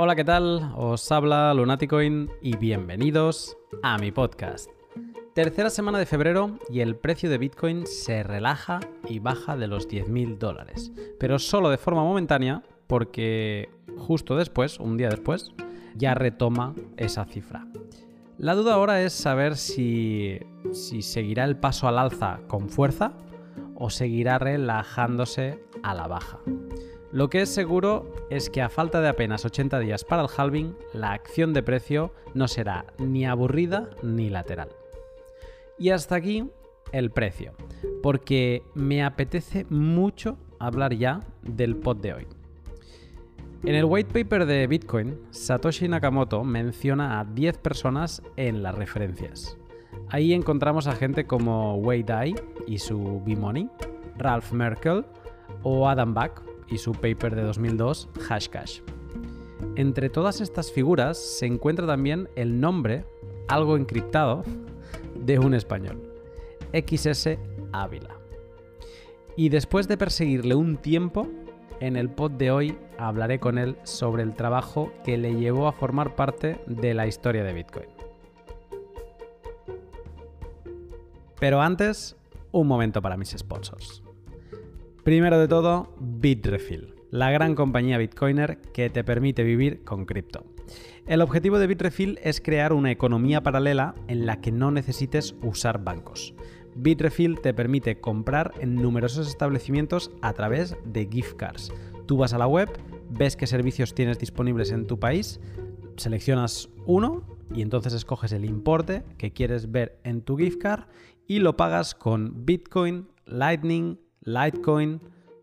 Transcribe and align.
Hola, 0.00 0.14
¿qué 0.14 0.22
tal? 0.22 0.74
Os 0.76 1.10
habla 1.10 1.52
Lunaticoin 1.54 2.30
y 2.40 2.56
bienvenidos 2.56 3.56
a 3.82 3.98
mi 3.98 4.12
podcast. 4.12 4.70
Tercera 5.34 5.70
semana 5.70 5.98
de 5.98 6.06
febrero 6.06 6.56
y 6.70 6.82
el 6.82 6.94
precio 6.94 7.28
de 7.28 7.36
Bitcoin 7.36 7.84
se 7.84 8.22
relaja 8.22 8.78
y 9.08 9.18
baja 9.18 9.56
de 9.56 9.66
los 9.66 9.88
10.000 9.88 10.38
dólares, 10.38 10.92
pero 11.18 11.40
solo 11.40 11.68
de 11.68 11.78
forma 11.78 12.04
momentánea 12.04 12.62
porque 12.86 13.70
justo 13.96 14.36
después, 14.36 14.78
un 14.78 14.96
día 14.98 15.08
después, 15.08 15.52
ya 15.96 16.14
retoma 16.14 16.76
esa 16.96 17.24
cifra. 17.24 17.66
La 18.36 18.54
duda 18.54 18.74
ahora 18.74 19.02
es 19.02 19.12
saber 19.12 19.56
si, 19.56 20.38
si 20.70 21.02
seguirá 21.02 21.42
el 21.42 21.56
paso 21.56 21.88
al 21.88 21.98
alza 21.98 22.38
con 22.46 22.68
fuerza 22.68 23.14
o 23.74 23.90
seguirá 23.90 24.38
relajándose 24.38 25.58
a 25.82 25.92
la 25.92 26.06
baja. 26.06 26.38
Lo 27.10 27.30
que 27.30 27.40
es 27.40 27.48
seguro 27.48 28.12
es 28.28 28.50
que 28.50 28.60
a 28.60 28.68
falta 28.68 29.00
de 29.00 29.08
apenas 29.08 29.46
80 29.46 29.78
días 29.78 30.04
para 30.04 30.22
el 30.22 30.28
halving, 30.36 30.76
la 30.92 31.12
acción 31.12 31.54
de 31.54 31.62
precio 31.62 32.12
no 32.34 32.48
será 32.48 32.84
ni 32.98 33.24
aburrida 33.24 33.88
ni 34.02 34.28
lateral. 34.28 34.68
Y 35.78 35.88
hasta 35.90 36.16
aquí 36.16 36.50
el 36.92 37.10
precio, 37.10 37.54
porque 38.02 38.62
me 38.74 39.02
apetece 39.02 39.64
mucho 39.70 40.36
hablar 40.58 40.94
ya 40.94 41.20
del 41.42 41.76
pod 41.76 41.96
de 41.96 42.12
hoy. 42.12 42.26
En 43.64 43.74
el 43.74 43.86
white 43.86 44.12
paper 44.12 44.44
de 44.44 44.66
Bitcoin, 44.66 45.18
Satoshi 45.30 45.88
Nakamoto 45.88 46.44
menciona 46.44 47.20
a 47.20 47.24
10 47.24 47.58
personas 47.58 48.22
en 48.36 48.62
las 48.62 48.74
referencias. 48.74 49.56
Ahí 50.10 50.34
encontramos 50.34 50.86
a 50.86 50.94
gente 50.94 51.26
como 51.26 51.76
Wei 51.76 52.02
Dai 52.02 52.34
y 52.66 52.78
su 52.78 53.22
B-Money, 53.24 53.68
Ralph 54.18 54.52
Merkel 54.52 55.06
o 55.62 55.88
Adam 55.88 56.12
Back 56.14 56.47
y 56.70 56.78
su 56.78 56.92
paper 56.92 57.34
de 57.34 57.42
2002, 57.42 58.08
Hashcash. 58.20 58.80
Entre 59.76 60.10
todas 60.10 60.40
estas 60.40 60.72
figuras 60.72 61.18
se 61.18 61.46
encuentra 61.46 61.86
también 61.86 62.28
el 62.36 62.60
nombre, 62.60 63.04
algo 63.48 63.76
encriptado, 63.76 64.44
de 65.14 65.38
un 65.38 65.54
español, 65.54 66.00
XS 66.72 67.38
Ávila. 67.72 68.16
Y 69.36 69.50
después 69.50 69.88
de 69.88 69.96
perseguirle 69.96 70.54
un 70.54 70.76
tiempo, 70.76 71.28
en 71.80 71.96
el 71.96 72.10
pod 72.10 72.32
de 72.32 72.50
hoy 72.50 72.78
hablaré 72.98 73.38
con 73.38 73.58
él 73.58 73.76
sobre 73.84 74.22
el 74.22 74.34
trabajo 74.34 74.92
que 75.04 75.16
le 75.16 75.36
llevó 75.36 75.68
a 75.68 75.72
formar 75.72 76.16
parte 76.16 76.60
de 76.66 76.94
la 76.94 77.06
historia 77.06 77.44
de 77.44 77.52
Bitcoin. 77.52 77.86
Pero 81.38 81.62
antes, 81.62 82.16
un 82.50 82.66
momento 82.66 83.00
para 83.00 83.16
mis 83.16 83.30
sponsors. 83.30 84.02
Primero 85.08 85.38
de 85.38 85.48
todo, 85.48 85.94
Bitrefill, 86.00 86.94
la 87.10 87.30
gran 87.30 87.54
compañía 87.54 87.96
bitcoiner 87.96 88.60
que 88.74 88.90
te 88.90 89.04
permite 89.04 89.42
vivir 89.42 89.82
con 89.82 90.04
cripto. 90.04 90.44
El 91.06 91.22
objetivo 91.22 91.58
de 91.58 91.66
Bitrefill 91.66 92.18
es 92.22 92.42
crear 92.42 92.74
una 92.74 92.90
economía 92.90 93.42
paralela 93.42 93.94
en 94.06 94.26
la 94.26 94.42
que 94.42 94.52
no 94.52 94.70
necesites 94.70 95.34
usar 95.40 95.82
bancos. 95.82 96.34
Bitrefill 96.76 97.40
te 97.40 97.54
permite 97.54 98.02
comprar 98.02 98.52
en 98.60 98.74
numerosos 98.74 99.28
establecimientos 99.28 100.10
a 100.20 100.34
través 100.34 100.76
de 100.84 101.08
gift 101.10 101.36
cards. 101.36 101.72
Tú 102.04 102.18
vas 102.18 102.34
a 102.34 102.38
la 102.38 102.46
web, 102.46 102.68
ves 103.08 103.34
qué 103.34 103.46
servicios 103.46 103.94
tienes 103.94 104.18
disponibles 104.18 104.72
en 104.72 104.86
tu 104.86 105.00
país, 105.00 105.40
seleccionas 105.96 106.68
uno 106.84 107.22
y 107.54 107.62
entonces 107.62 107.94
escoges 107.94 108.32
el 108.32 108.44
importe 108.44 109.04
que 109.16 109.32
quieres 109.32 109.72
ver 109.72 110.00
en 110.04 110.20
tu 110.20 110.36
gift 110.36 110.60
card 110.60 110.84
y 111.26 111.38
lo 111.38 111.56
pagas 111.56 111.94
con 111.94 112.44
Bitcoin, 112.44 113.08
Lightning, 113.24 113.98
Litecoin, 114.20 115.00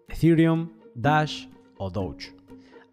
Ethereum, 0.07 0.71
Dash 0.93 1.47
o 1.77 1.89
Doge. 1.89 2.35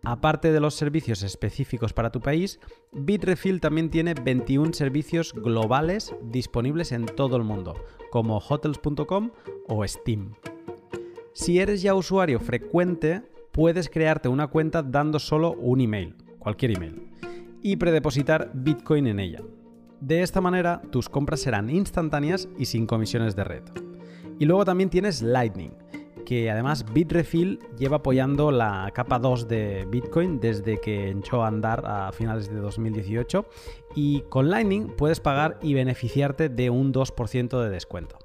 Aparte 0.05 0.51
de 0.51 0.59
los 0.59 0.75
servicios 0.75 1.23
específicos 1.23 1.93
para 1.93 2.11
tu 2.11 2.21
país, 2.21 2.59
Bitrefill 2.91 3.61
también 3.61 3.89
tiene 3.89 4.15
21 4.15 4.73
servicios 4.73 5.33
globales 5.33 6.15
disponibles 6.25 6.91
en 6.91 7.07
todo 7.07 7.37
el 7.37 7.45
mundo, 7.45 7.77
como 8.11 8.39
hotels.com 8.39 9.31
o 9.69 9.87
Steam. 9.87 10.35
Si 11.35 11.61
eres 11.61 11.83
ya 11.83 11.95
usuario 11.95 12.41
frecuente, 12.41 13.23
puedes 13.53 13.89
crearte 13.89 14.29
una 14.29 14.49
cuenta 14.49 14.83
dando 14.83 15.21
solo 15.21 15.53
un 15.53 15.81
email, 15.81 16.17
cualquier 16.41 16.73
email, 16.73 17.09
y 17.63 17.77
predepositar 17.77 18.51
Bitcoin 18.55 19.07
en 19.07 19.21
ella. 19.21 19.41
De 20.01 20.23
esta 20.23 20.41
manera, 20.41 20.83
tus 20.91 21.09
compras 21.09 21.41
serán 21.41 21.71
instantáneas 21.71 22.49
y 22.59 22.65
sin 22.65 22.87
comisiones 22.87 23.37
de 23.37 23.45
red. 23.45 23.63
Y 24.43 24.45
luego 24.45 24.65
también 24.65 24.91
tienes 24.91 25.23
Lightning, 25.23 25.71
que 26.27 26.51
además 26.51 26.85
Bitrefill 26.93 27.61
lleva 27.79 27.99
apoyando 27.99 28.51
la 28.51 28.91
capa 28.93 29.21
2 29.21 29.47
de 29.47 29.87
Bitcoin 29.89 30.41
desde 30.41 30.81
que 30.81 31.11
echó 31.11 31.45
a 31.45 31.47
andar 31.47 31.85
a 31.87 32.11
finales 32.11 32.53
de 32.53 32.59
2018 32.59 33.47
y 33.95 34.23
con 34.23 34.51
Lightning 34.51 34.89
puedes 34.97 35.21
pagar 35.21 35.61
y 35.63 35.75
beneficiarte 35.75 36.49
de 36.49 36.71
un 36.71 36.93
2% 36.93 37.63
de 37.63 37.71
descuento. 37.71 38.19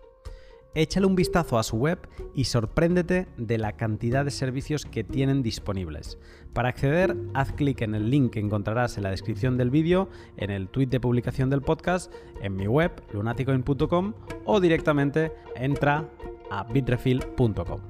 Échale 0.76 1.08
un 1.08 1.16
vistazo 1.16 1.58
a 1.58 1.64
su 1.64 1.78
web 1.78 2.00
y 2.36 2.44
sorpréndete 2.44 3.28
de 3.38 3.58
la 3.58 3.74
cantidad 3.74 4.24
de 4.24 4.32
servicios 4.32 4.86
que 4.86 5.04
tienen 5.04 5.42
disponibles. 5.42 6.20
Para 6.54 6.70
acceder, 6.70 7.16
haz 7.34 7.52
clic 7.54 7.82
en 7.82 7.96
el 7.96 8.10
link 8.10 8.34
que 8.34 8.40
encontrarás 8.40 8.98
en 8.98 9.04
la 9.04 9.10
descripción 9.10 9.58
del 9.58 9.72
vídeo, 9.72 10.10
en 10.38 10.52
el 10.52 10.70
tweet 10.70 10.88
de 10.88 11.00
publicación 11.00 11.50
del 11.50 11.62
podcast, 11.62 12.14
en 12.42 12.56
mi 12.56 12.68
web 12.68 12.92
lunaticoin.com 13.12 14.14
o 14.46 14.60
directamente 14.60 15.32
entra 15.56 16.10
a 16.52 16.64
bitrefill.com. 16.64 17.82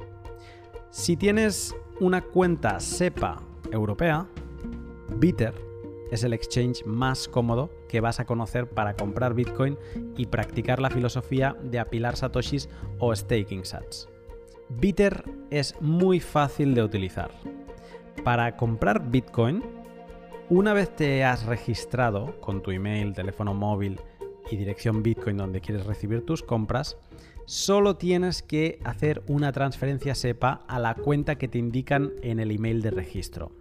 Si 0.90 1.18
tienes 1.18 1.76
una 2.00 2.22
cuenta 2.22 2.80
SEPA 2.80 3.42
europea, 3.72 4.28
Bitter 5.20 5.67
es 6.12 6.24
el 6.24 6.34
exchange 6.34 6.86
más 6.86 7.28
cómodo 7.28 7.70
que 7.88 8.02
vas 8.02 8.20
a 8.20 8.26
conocer 8.26 8.70
para 8.70 8.96
comprar 8.96 9.34
Bitcoin 9.34 9.78
y 10.16 10.28
practicar 10.28 10.80
la 10.80 10.90
filosofía 10.90 11.56
de 11.62 11.80
apilar 11.80 12.16
satoshis 12.16 12.70
o 13.00 13.16
staking 13.16 13.66
sats. 13.66 14.08
Bitter 14.70 15.24
es 15.50 15.76
muy 15.82 16.20
fácil 16.20 16.76
de 16.76 16.84
utilizar. 16.84 17.32
Para 18.24 18.58
comprar 18.58 19.10
Bitcoin, 19.10 19.64
una 20.50 20.74
vez 20.74 20.96
te 20.96 21.24
has 21.24 21.46
registrado 21.46 22.40
con 22.42 22.62
tu 22.62 22.72
email, 22.72 23.14
teléfono 23.14 23.54
móvil 23.54 24.00
y 24.50 24.58
dirección 24.58 25.04
Bitcoin 25.04 25.38
donde 25.38 25.62
quieres 25.62 25.86
recibir 25.86 26.26
tus 26.26 26.44
compras, 26.44 26.98
solo 27.46 27.96
tienes 27.96 28.44
que 28.44 28.80
hacer 28.84 29.24
una 29.28 29.52
transferencia 29.52 30.16
SEPA 30.16 30.66
a 30.68 30.80
la 30.80 30.96
cuenta 30.96 31.38
que 31.38 31.48
te 31.48 31.58
indican 31.58 32.12
en 32.22 32.40
el 32.40 32.52
email 32.52 32.82
de 32.82 32.92
registro. 32.92 33.52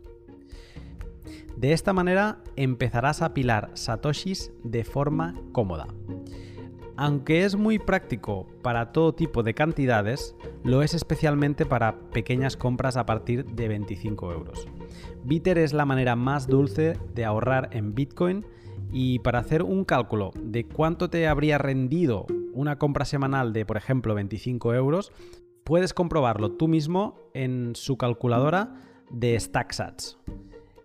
De 1.56 1.72
esta 1.72 1.94
manera 1.94 2.42
empezarás 2.56 3.22
a 3.22 3.26
apilar 3.26 3.70
satoshis 3.74 4.52
de 4.62 4.84
forma 4.84 5.34
cómoda. 5.52 5.88
Aunque 6.98 7.44
es 7.44 7.56
muy 7.56 7.78
práctico 7.78 8.46
para 8.62 8.92
todo 8.92 9.14
tipo 9.14 9.42
de 9.42 9.54
cantidades, 9.54 10.34
lo 10.64 10.82
es 10.82 10.94
especialmente 10.94 11.66
para 11.66 11.98
pequeñas 12.10 12.56
compras 12.56 12.96
a 12.96 13.06
partir 13.06 13.44
de 13.44 13.68
25 13.68 14.32
euros. 14.32 14.66
Bitter 15.24 15.58
es 15.58 15.72
la 15.72 15.84
manera 15.84 16.16
más 16.16 16.46
dulce 16.46 16.98
de 17.14 17.24
ahorrar 17.24 17.70
en 17.72 17.94
Bitcoin 17.94 18.46
y 18.92 19.18
para 19.18 19.38
hacer 19.40 19.62
un 19.62 19.84
cálculo 19.84 20.32
de 20.40 20.64
cuánto 20.64 21.10
te 21.10 21.26
habría 21.26 21.58
rendido 21.58 22.26
una 22.52 22.78
compra 22.78 23.04
semanal 23.04 23.52
de, 23.52 23.66
por 23.66 23.76
ejemplo, 23.76 24.14
25 24.14 24.72
euros, 24.74 25.12
puedes 25.64 25.92
comprobarlo 25.92 26.52
tú 26.52 26.68
mismo 26.68 27.30
en 27.34 27.74
su 27.74 27.98
calculadora 27.98 28.74
de 29.10 29.38
StackSats. 29.38 30.18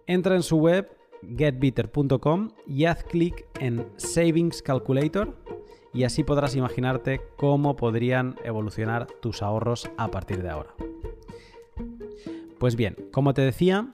Entra 0.08 0.36
en 0.36 0.44
su 0.44 0.58
web 0.58 0.90
getbitter.com 1.38 2.50
y 2.68 2.86
haz 2.86 3.04
clic 3.04 3.46
en 3.60 3.86
Savings 3.98 4.62
Calculator 4.62 5.36
y 5.94 6.04
así 6.04 6.24
podrás 6.24 6.56
imaginarte 6.56 7.22
cómo 7.38 7.76
podrían 7.76 8.36
evolucionar 8.44 9.08
tus 9.22 9.42
ahorros 9.42 9.90
a 9.98 10.10
partir 10.10 10.42
de 10.42 10.50
ahora. 10.50 10.74
Pues 12.60 12.76
bien, 12.76 12.96
como 13.12 13.34
te 13.34 13.42
decía, 13.42 13.90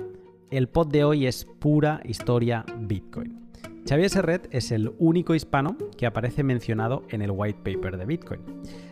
el 0.52 0.68
pod 0.70 0.88
de 0.88 1.04
hoy 1.04 1.26
es 1.26 1.46
pura 1.46 2.02
historia 2.06 2.66
Bitcoin. 2.80 3.48
Xavier 3.88 4.10
Serret 4.10 4.48
es 4.52 4.72
el 4.72 4.94
único 5.00 5.34
hispano 5.34 5.78
que 5.98 6.06
aparece 6.06 6.44
mencionado 6.44 7.04
en 7.10 7.22
el 7.22 7.32
white 7.32 7.60
paper 7.64 7.98
de 7.98 8.06
Bitcoin. 8.06 8.42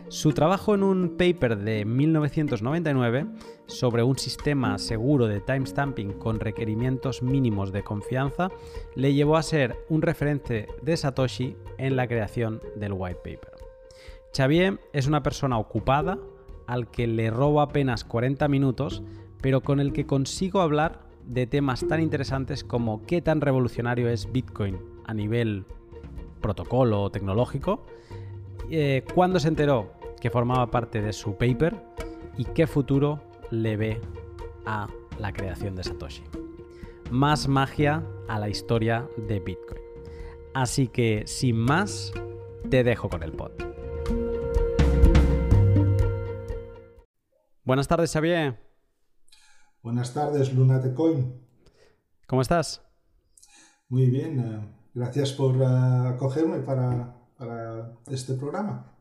Su 0.08 0.32
trabajo 0.32 0.72
en 0.76 0.84
un 0.84 1.16
paper 1.16 1.58
de 1.58 1.84
1999 1.84 3.26
sobre 3.66 4.04
un 4.04 4.16
sistema 4.16 4.78
seguro 4.78 5.26
de 5.26 5.40
timestamping 5.40 6.12
con 6.12 6.38
requerimientos 6.38 7.22
mínimos 7.22 7.72
de 7.72 7.82
confianza 7.82 8.52
le 8.94 9.14
llevó 9.14 9.36
a 9.36 9.42
ser 9.42 9.76
un 9.88 10.02
referente 10.02 10.68
de 10.80 10.96
Satoshi 10.96 11.56
en 11.78 11.96
la 11.96 12.06
creación 12.06 12.60
del 12.76 12.92
white 12.92 13.16
paper. 13.16 13.54
Xavier 14.32 14.78
es 14.92 15.08
una 15.08 15.24
persona 15.24 15.58
ocupada 15.58 16.18
al 16.68 16.88
que 16.88 17.08
le 17.08 17.30
robo 17.30 17.60
apenas 17.60 18.04
40 18.04 18.46
minutos, 18.46 19.02
pero 19.40 19.62
con 19.62 19.80
el 19.80 19.92
que 19.92 20.06
consigo 20.06 20.60
hablar 20.60 21.00
de 21.24 21.48
temas 21.48 21.84
tan 21.88 22.00
interesantes 22.00 22.62
como 22.62 23.04
qué 23.06 23.22
tan 23.22 23.40
revolucionario 23.40 24.08
es 24.08 24.30
Bitcoin 24.30 24.78
a 25.04 25.14
nivel 25.14 25.64
protocolo 26.40 27.10
tecnológico, 27.10 27.84
eh, 28.70 29.04
cuándo 29.14 29.40
se 29.40 29.48
enteró 29.48 29.95
que 30.20 30.30
formaba 30.30 30.70
parte 30.70 31.02
de 31.02 31.12
su 31.12 31.36
paper 31.36 31.82
y 32.36 32.44
qué 32.44 32.66
futuro 32.66 33.22
le 33.50 33.76
ve 33.76 34.00
a 34.66 34.88
la 35.18 35.32
creación 35.32 35.76
de 35.76 35.84
Satoshi. 35.84 36.24
más 37.10 37.46
magia 37.46 38.04
a 38.28 38.38
la 38.38 38.48
historia 38.48 39.08
de 39.16 39.38
Bitcoin. 39.40 39.80
Así 40.54 40.88
que, 40.88 41.22
sin 41.26 41.56
más, 41.56 42.12
te 42.70 42.82
dejo 42.82 43.08
con 43.08 43.22
el 43.22 43.32
pod. 43.32 43.52
Buenas 47.64 47.88
tardes, 47.88 48.12
Xavier. 48.12 48.58
Buenas 49.82 50.14
tardes, 50.14 50.52
Lunatecoin. 50.52 51.46
¿Cómo 52.26 52.42
estás? 52.42 52.82
Muy 53.88 54.06
bien, 54.06 54.40
eh, 54.40 54.74
gracias 54.94 55.32
por 55.32 55.54
eh, 55.56 55.64
acogerme 56.08 56.58
para, 56.58 57.14
este 58.10 58.34
programa. 58.34 58.92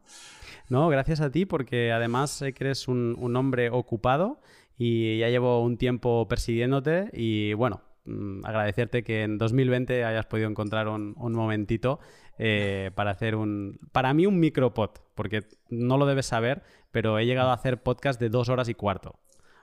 No, 0.70 0.88
gracias 0.90 1.22
a 1.22 1.32
ti 1.32 1.46
porque 1.46 1.92
además 1.92 2.32
sé 2.32 2.54
que 2.54 2.64
eres 2.66 2.88
un, 2.88 3.16
un 3.20 3.36
hombre 3.36 3.70
ocupado 3.70 4.40
y 4.78 5.20
ya 5.20 5.30
llevo 5.30 5.62
un 5.62 5.78
tiempo 5.78 6.28
persiguiéndote 6.28 7.10
y 7.14 7.54
bueno, 7.54 7.82
mm, 8.06 8.46
agradecerte 8.46 9.04
que 9.04 9.24
en 9.24 9.38
2020 9.38 10.04
hayas 10.04 10.26
podido 10.26 10.50
encontrar 10.50 10.88
un, 10.88 11.16
momentito 11.18 12.00
eh, 12.38 12.92
para 12.96 13.12
hacer 13.12 13.36
un, 13.36 13.80
para 13.92 14.14
mí 14.14 14.26
un 14.26 14.40
micropod, 14.40 14.92
porque 15.14 15.44
no 15.70 15.98
lo 15.98 16.06
debes 16.06 16.26
saber, 16.26 16.64
pero 16.92 17.20
he 17.20 17.26
llegado 17.26 17.52
a 17.52 17.54
hacer 17.54 17.82
podcast 17.82 18.20
de 18.20 18.30
dos 18.30 18.50
horas 18.50 18.68
y 18.68 18.74
cuarto. 18.74 19.20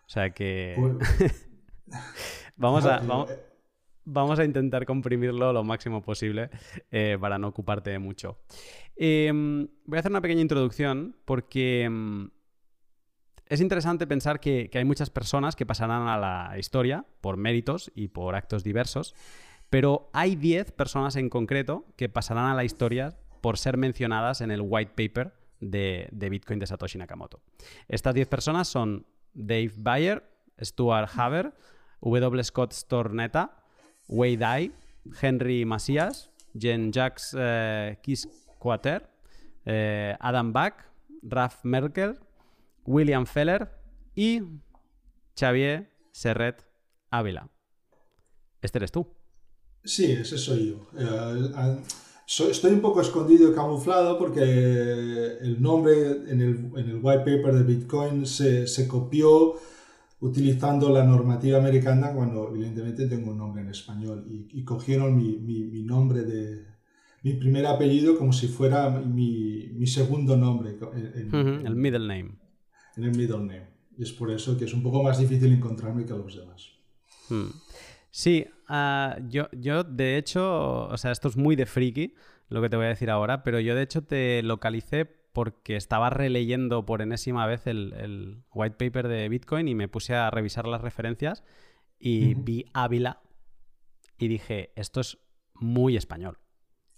O 0.06 0.08
sea 0.08 0.30
que 0.30 0.76
vamos 2.56 2.86
a... 2.86 2.98
Vamos, 2.98 3.30
a 4.38 4.44
intentar 4.44 4.86
comprimirlo 4.86 5.52
lo 5.52 5.64
máximo 5.64 6.02
posible 6.02 6.50
eh, 6.90 7.16
para 7.20 7.38
no 7.38 7.48
ocuparte 7.48 7.90
de 7.90 7.98
mucho. 7.98 8.38
Em, 8.96 9.68
voy 9.84 9.96
a 9.96 10.00
hacer 10.00 10.12
una 10.12 10.20
pequeña 10.20 10.40
introducción 10.40 11.16
porque 11.24 11.84
em, 11.84 12.30
es 13.52 13.60
interesante 13.60 14.06
pensar 14.06 14.40
que, 14.40 14.70
hay 14.72 14.84
muchas 14.84 15.10
personas 15.10 15.56
que 15.56 15.66
pasarán 15.66 16.08
a 16.08 16.16
la 16.16 16.58
historia 16.58 17.04
por 17.20 17.36
méritos 17.36 17.92
y 17.94 18.08
por 18.08 18.34
actos 18.34 18.64
diversos, 18.64 19.14
pero 19.68 20.08
hay 20.12 20.36
10 20.36 20.72
personas 20.72 21.16
en 21.16 21.28
concreto 21.28 21.84
que 21.96 22.08
pasarán 22.08 22.46
a 22.46 22.54
la 22.54 22.64
historia 22.64 23.16
por 23.42 23.58
ser 23.58 23.76
mencionadas 23.76 24.40
en 24.40 24.50
el 24.50 24.62
white 24.62 24.92
paper 24.96 25.34
de, 25.60 26.08
Bitcoin 26.30 26.58
de 26.58 26.66
Satoshi 26.66 26.98
Nakamoto. 26.98 27.40
Estas 27.88 28.14
10 28.14 28.28
personas 28.28 28.68
son 28.68 29.06
Dave 29.34 29.72
Bayer, 29.76 30.28
Stuart 30.60 31.10
Haber, 31.16 31.54
W. 32.00 32.44
Scott 32.44 32.72
Stornetta, 32.72 33.61
Wei 34.12 34.36
Dai, 34.36 34.70
Henry 35.22 35.64
Macias, 35.64 36.30
Jen 36.52 36.92
Jacques 36.92 37.34
eh, 37.34 37.96
Quater, 38.58 39.08
eh, 39.64 40.14
Adam 40.20 40.52
Back, 40.52 40.84
Raf 41.22 41.64
Merkel, 41.64 42.18
William 42.84 43.24
Feller 43.24 43.70
y 44.14 44.42
Xavier 45.34 45.88
Serret 46.12 46.62
Ávila. 47.10 47.48
Este 48.60 48.78
eres 48.78 48.92
tú. 48.92 49.06
Sí, 49.82 50.12
ese 50.12 50.36
soy 50.36 50.72
yo. 50.72 50.86
Eh, 50.98 51.78
estoy 52.50 52.72
un 52.72 52.82
poco 52.82 53.00
escondido 53.00 53.50
y 53.50 53.54
camuflado 53.54 54.18
porque 54.18 54.42
el 54.42 55.56
nombre 55.60 56.10
en 56.28 56.40
el, 56.42 57.00
white 57.02 57.20
paper 57.20 57.54
de 57.54 57.62
Bitcoin 57.62 58.26
se, 58.26 58.86
copió 58.86 59.54
utilizando 60.22 60.88
la 60.88 61.04
normativa 61.04 61.58
americana 61.58 62.12
cuando 62.12 62.48
evidentemente 62.48 63.06
tengo 63.06 63.32
un 63.32 63.38
nombre 63.38 63.62
en 63.62 63.68
español 63.68 64.24
y, 64.26 64.64
cogieron 64.64 65.16
mi, 65.16 65.82
nombre 65.84 66.22
de 66.22 66.64
mi 67.22 67.34
primer 67.34 67.66
apellido 67.66 68.16
como 68.16 68.32
si 68.32 68.48
fuera 68.48 68.88
mi, 68.90 69.86
segundo 69.86 70.36
nombre. 70.36 70.78
el 71.22 71.76
middle 71.76 72.06
name 72.06 72.42
en 72.96 73.04
el 73.04 73.16
middle 73.16 73.38
name. 73.38 73.66
Y 73.96 74.02
es 74.02 74.12
por 74.12 74.30
eso 74.30 74.56
que 74.56 74.64
es 74.64 74.74
un 74.74 74.82
poco 74.82 75.02
más 75.02 75.18
difícil 75.18 75.52
encontrarme 75.52 76.04
que 76.04 76.12
los 76.12 76.36
demás. 76.36 76.70
Hmm. 77.28 77.50
Sí, 78.10 78.46
ah, 78.68 79.18
yo, 79.28 79.48
yo 79.52 79.84
de 79.84 80.18
hecho, 80.18 80.88
o 80.88 80.96
sea, 80.96 81.12
esto 81.12 81.28
es 81.28 81.36
muy 81.36 81.56
de 81.56 81.66
friki 81.66 82.14
lo 82.48 82.60
que 82.60 82.68
te 82.68 82.76
voy 82.76 82.86
a 82.86 82.90
decir 82.90 83.10
ahora, 83.10 83.42
pero 83.42 83.60
yo 83.60 83.74
de 83.74 83.82
hecho 83.82 84.02
te 84.02 84.42
localicé 84.42 85.21
porque 85.32 85.76
estaba 85.76 86.10
releyendo 86.10 86.84
por 86.84 87.02
enésima 87.02 87.46
vez 87.46 87.66
el, 87.66 88.44
white 88.52 88.76
paper 88.76 89.08
de 89.08 89.28
Bitcoin 89.28 89.68
y 89.68 89.74
me 89.74 89.88
puse 89.88 90.14
a 90.14 90.30
revisar 90.30 90.66
las 90.66 90.80
referencias 90.80 91.42
y 91.98 92.34
vi 92.34 92.66
Ávila 92.74 93.20
y 94.18 94.28
dije, 94.28 94.72
esto 94.76 95.00
es 95.00 95.18
muy 95.54 95.96
español. 95.96 96.38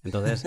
Entonces, 0.03 0.45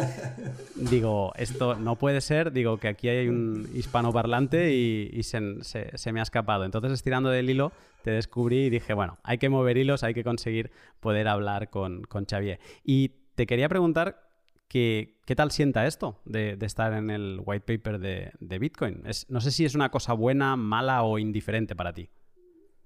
digo, 0.76 1.34
esto 1.36 1.76
no 1.76 1.96
puede 1.96 2.22
ser, 2.22 2.52
digo 2.52 2.78
que 2.78 2.88
aquí 2.88 3.10
hay 3.10 3.28
un 3.28 3.68
hispanoparlante 3.74 4.74
y, 4.74 5.10
y 5.12 5.24
se, 5.24 5.42
me 5.42 6.20
ha 6.20 6.24
escapado. 6.24 6.66
Entonces, 6.66 6.92
estirando 6.92 7.30
del 7.30 7.50
hilo, 7.50 7.72
te 8.04 8.12
descubrí 8.12 8.66
y 8.66 8.70
dije, 8.70 8.94
bueno, 8.94 9.18
hay 9.24 9.38
que 9.40 9.50
mover 9.50 9.78
hilos, 9.78 10.04
hay 10.04 10.14
que 10.14 10.24
conseguir 10.24 10.72
poder 11.00 11.28
hablar 11.28 11.70
con, 11.70 12.04
con 12.04 12.26
Xavier. 12.26 12.60
Y 12.84 13.10
te 13.34 13.48
quería 13.48 13.70
preguntar 13.70 14.27
que, 14.68 15.20
qué 15.26 15.36
tal 15.36 15.52
sienta 15.52 15.88
esto 15.88 16.22
de, 16.26 16.58
estar 16.62 16.94
en 16.94 17.10
el 17.10 17.42
white 17.46 17.66
paper 17.66 18.00
de, 18.00 18.60
Bitcoin. 18.60 19.04
no 19.30 19.42
sé 19.42 19.52
si 19.52 19.66
es 19.66 19.76
una 19.76 19.90
cosa 19.90 20.14
buena, 20.14 20.56
mala 20.56 21.04
o 21.04 21.20
indiferente 21.20 21.76
para 21.76 21.94
ti. 21.94 22.10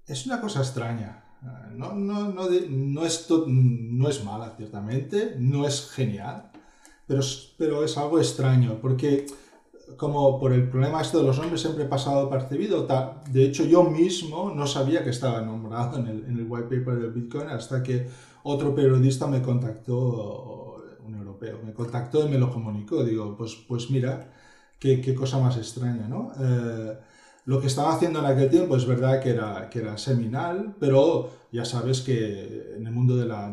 Es 0.06 0.26
una 0.26 0.40
cosa 0.40 0.60
extraña. 0.60 1.24
No, 1.74 1.92
no, 1.94 2.28
no, 2.28 2.48
no, 2.48 3.04
es, 3.04 3.28
no 3.46 4.08
es 4.08 4.24
mala, 4.24 4.54
ciertamente, 4.56 5.34
no 5.38 5.66
es 5.66 5.90
genial, 5.90 6.52
pero, 7.58 7.84
es 7.84 7.98
algo 7.98 8.18
extraño, 8.18 8.78
porque 8.80 9.26
como 9.96 10.38
por 10.38 10.52
el 10.52 10.68
problema 10.68 11.02
este 11.02 11.18
de 11.18 11.24
los 11.24 11.38
nombres 11.38 11.60
siempre 11.60 11.84
he 11.84 11.88
pasado 11.88 12.30
percibido, 12.30 12.86
de 13.30 13.44
hecho 13.44 13.64
yo 13.64 13.82
mismo 13.82 14.52
no 14.54 14.66
sabía 14.66 15.02
que 15.02 15.10
estaba 15.10 15.40
nombrado 15.42 15.98
en 15.98 16.06
el, 16.06 16.46
white 16.48 16.68
paper 16.68 17.00
del 17.00 17.12
Bitcoin 17.12 17.48
hasta 17.48 17.82
que 17.82 18.08
otro 18.44 18.74
periodista 18.74 19.26
me 19.26 19.42
contactó, 19.42 20.61
europeo, 21.46 21.66
me 21.66 21.72
contactó 21.72 22.26
y 22.26 22.30
me 22.30 22.38
lo 22.38 22.50
comunicó. 22.50 23.04
Digo, 23.04 23.36
pues, 23.36 23.54
pues 23.68 23.90
mira, 23.90 24.32
qué, 24.78 25.14
cosa 25.14 25.38
más 25.38 25.56
extraña, 25.56 26.08
¿no? 26.08 26.32
Eh, 26.38 26.98
lo 27.46 27.60
que 27.60 27.66
estaba 27.66 27.94
haciendo 27.94 28.20
en 28.20 28.26
aquel 28.26 28.50
tiempo 28.50 28.76
es 28.76 28.86
verdad 28.86 29.20
que 29.20 29.30
era, 29.30 29.68
que 29.68 29.80
era 29.80 29.98
seminal, 29.98 30.76
pero 30.78 31.30
ya 31.50 31.64
sabes 31.64 32.00
que 32.02 32.74
en 32.76 32.86
el 32.86 32.92
mundo 32.92 33.16
de 33.16 33.26
la 33.26 33.50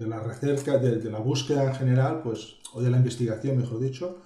de 0.00 0.06
la 0.06 0.18
recerca, 0.18 0.78
de, 0.78 1.10
la 1.10 1.18
búsqueda 1.18 1.64
en 1.64 1.74
general, 1.74 2.22
pues, 2.22 2.56
o 2.72 2.80
de 2.80 2.90
la 2.90 2.96
investigación, 2.96 3.58
mejor 3.58 3.80
dicho, 3.80 4.22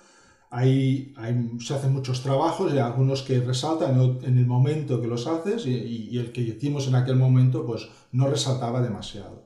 hay, 0.50 1.12
se 1.58 1.74
hacen 1.74 1.92
muchos 1.92 2.22
trabajos 2.22 2.72
y 2.72 2.78
algunos 2.78 3.22
que 3.22 3.40
resaltan 3.40 4.00
en 4.22 4.38
el 4.38 4.46
momento 4.46 5.00
que 5.00 5.08
los 5.08 5.26
haces 5.26 5.66
y, 5.66 6.16
el 6.16 6.30
que 6.30 6.42
hicimos 6.42 6.86
en 6.86 6.94
aquel 6.94 7.16
momento, 7.16 7.66
pues 7.66 7.88
no 8.12 8.28
resaltaba 8.28 8.80
demasiado. 8.80 9.43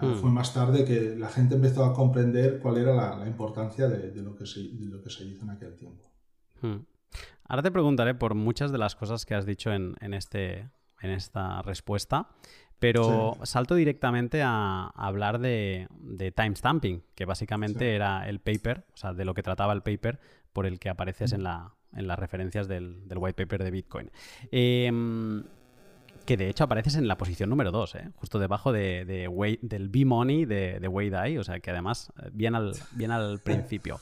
Hmm. 0.00 0.14
Fue 0.14 0.30
más 0.30 0.54
tarde 0.54 0.84
que 0.84 1.14
la 1.16 1.28
gente 1.28 1.54
empezó 1.54 1.84
a 1.84 1.92
comprender 1.92 2.58
cuál 2.60 2.78
era 2.78 3.16
la, 3.16 3.26
importancia 3.26 3.88
de, 3.88 4.14
lo 4.22 4.34
que 4.34 4.46
se, 4.46 4.60
lo 4.60 5.02
que 5.02 5.10
se 5.10 5.24
hizo 5.24 5.44
en 5.44 5.50
aquel 5.50 5.74
tiempo. 5.76 6.10
Hmm. 6.62 6.78
Ahora 7.48 7.62
te 7.62 7.70
preguntaré 7.70 8.14
por 8.14 8.34
muchas 8.34 8.70
de 8.72 8.78
las 8.78 8.94
cosas 8.94 9.26
que 9.26 9.34
has 9.34 9.44
dicho 9.44 9.72
en, 9.72 9.96
este, 10.14 10.68
en 11.00 11.10
esta 11.10 11.62
respuesta, 11.62 12.28
pero 12.78 13.36
salto 13.42 13.74
directamente 13.74 14.42
a, 14.42 14.86
hablar 14.94 15.40
de, 15.40 15.88
de 15.98 16.30
timestamping, 16.30 17.02
que 17.14 17.24
básicamente 17.24 17.94
era 17.94 18.28
el 18.28 18.40
paper, 18.40 18.86
o 18.94 18.96
sea, 18.96 19.12
de 19.12 19.24
lo 19.24 19.34
que 19.34 19.42
trataba 19.42 19.72
el 19.72 19.82
paper 19.82 20.20
por 20.52 20.66
el 20.66 20.78
que 20.78 20.88
apareces 20.88 21.32
en, 21.32 21.42
la, 21.42 21.74
en 21.94 22.06
las 22.06 22.18
referencias 22.18 22.68
del, 22.68 23.02
white 23.14 23.44
paper 23.44 23.64
de 23.64 23.70
Bitcoin. 23.70 24.10
Em, 24.50 25.42
que 26.24 26.36
de 26.36 26.48
hecho 26.48 26.64
apareces 26.64 26.96
en 26.96 27.08
la 27.08 27.16
posición 27.16 27.50
número 27.50 27.70
2, 27.70 27.94
¿eh? 27.96 28.10
justo 28.16 28.38
debajo 28.38 28.72
de, 28.72 29.04
del 29.62 29.88
B-Money 29.88 30.44
de, 30.44 30.80
de 30.80 31.10
Dai, 31.10 31.38
o 31.38 31.44
sea 31.44 31.60
que 31.60 31.70
además 31.70 32.12
eh, 32.22 32.30
bien 32.32 32.54
al, 32.54 32.72
bien 32.92 33.10
al 33.10 33.40
principio. 33.40 34.00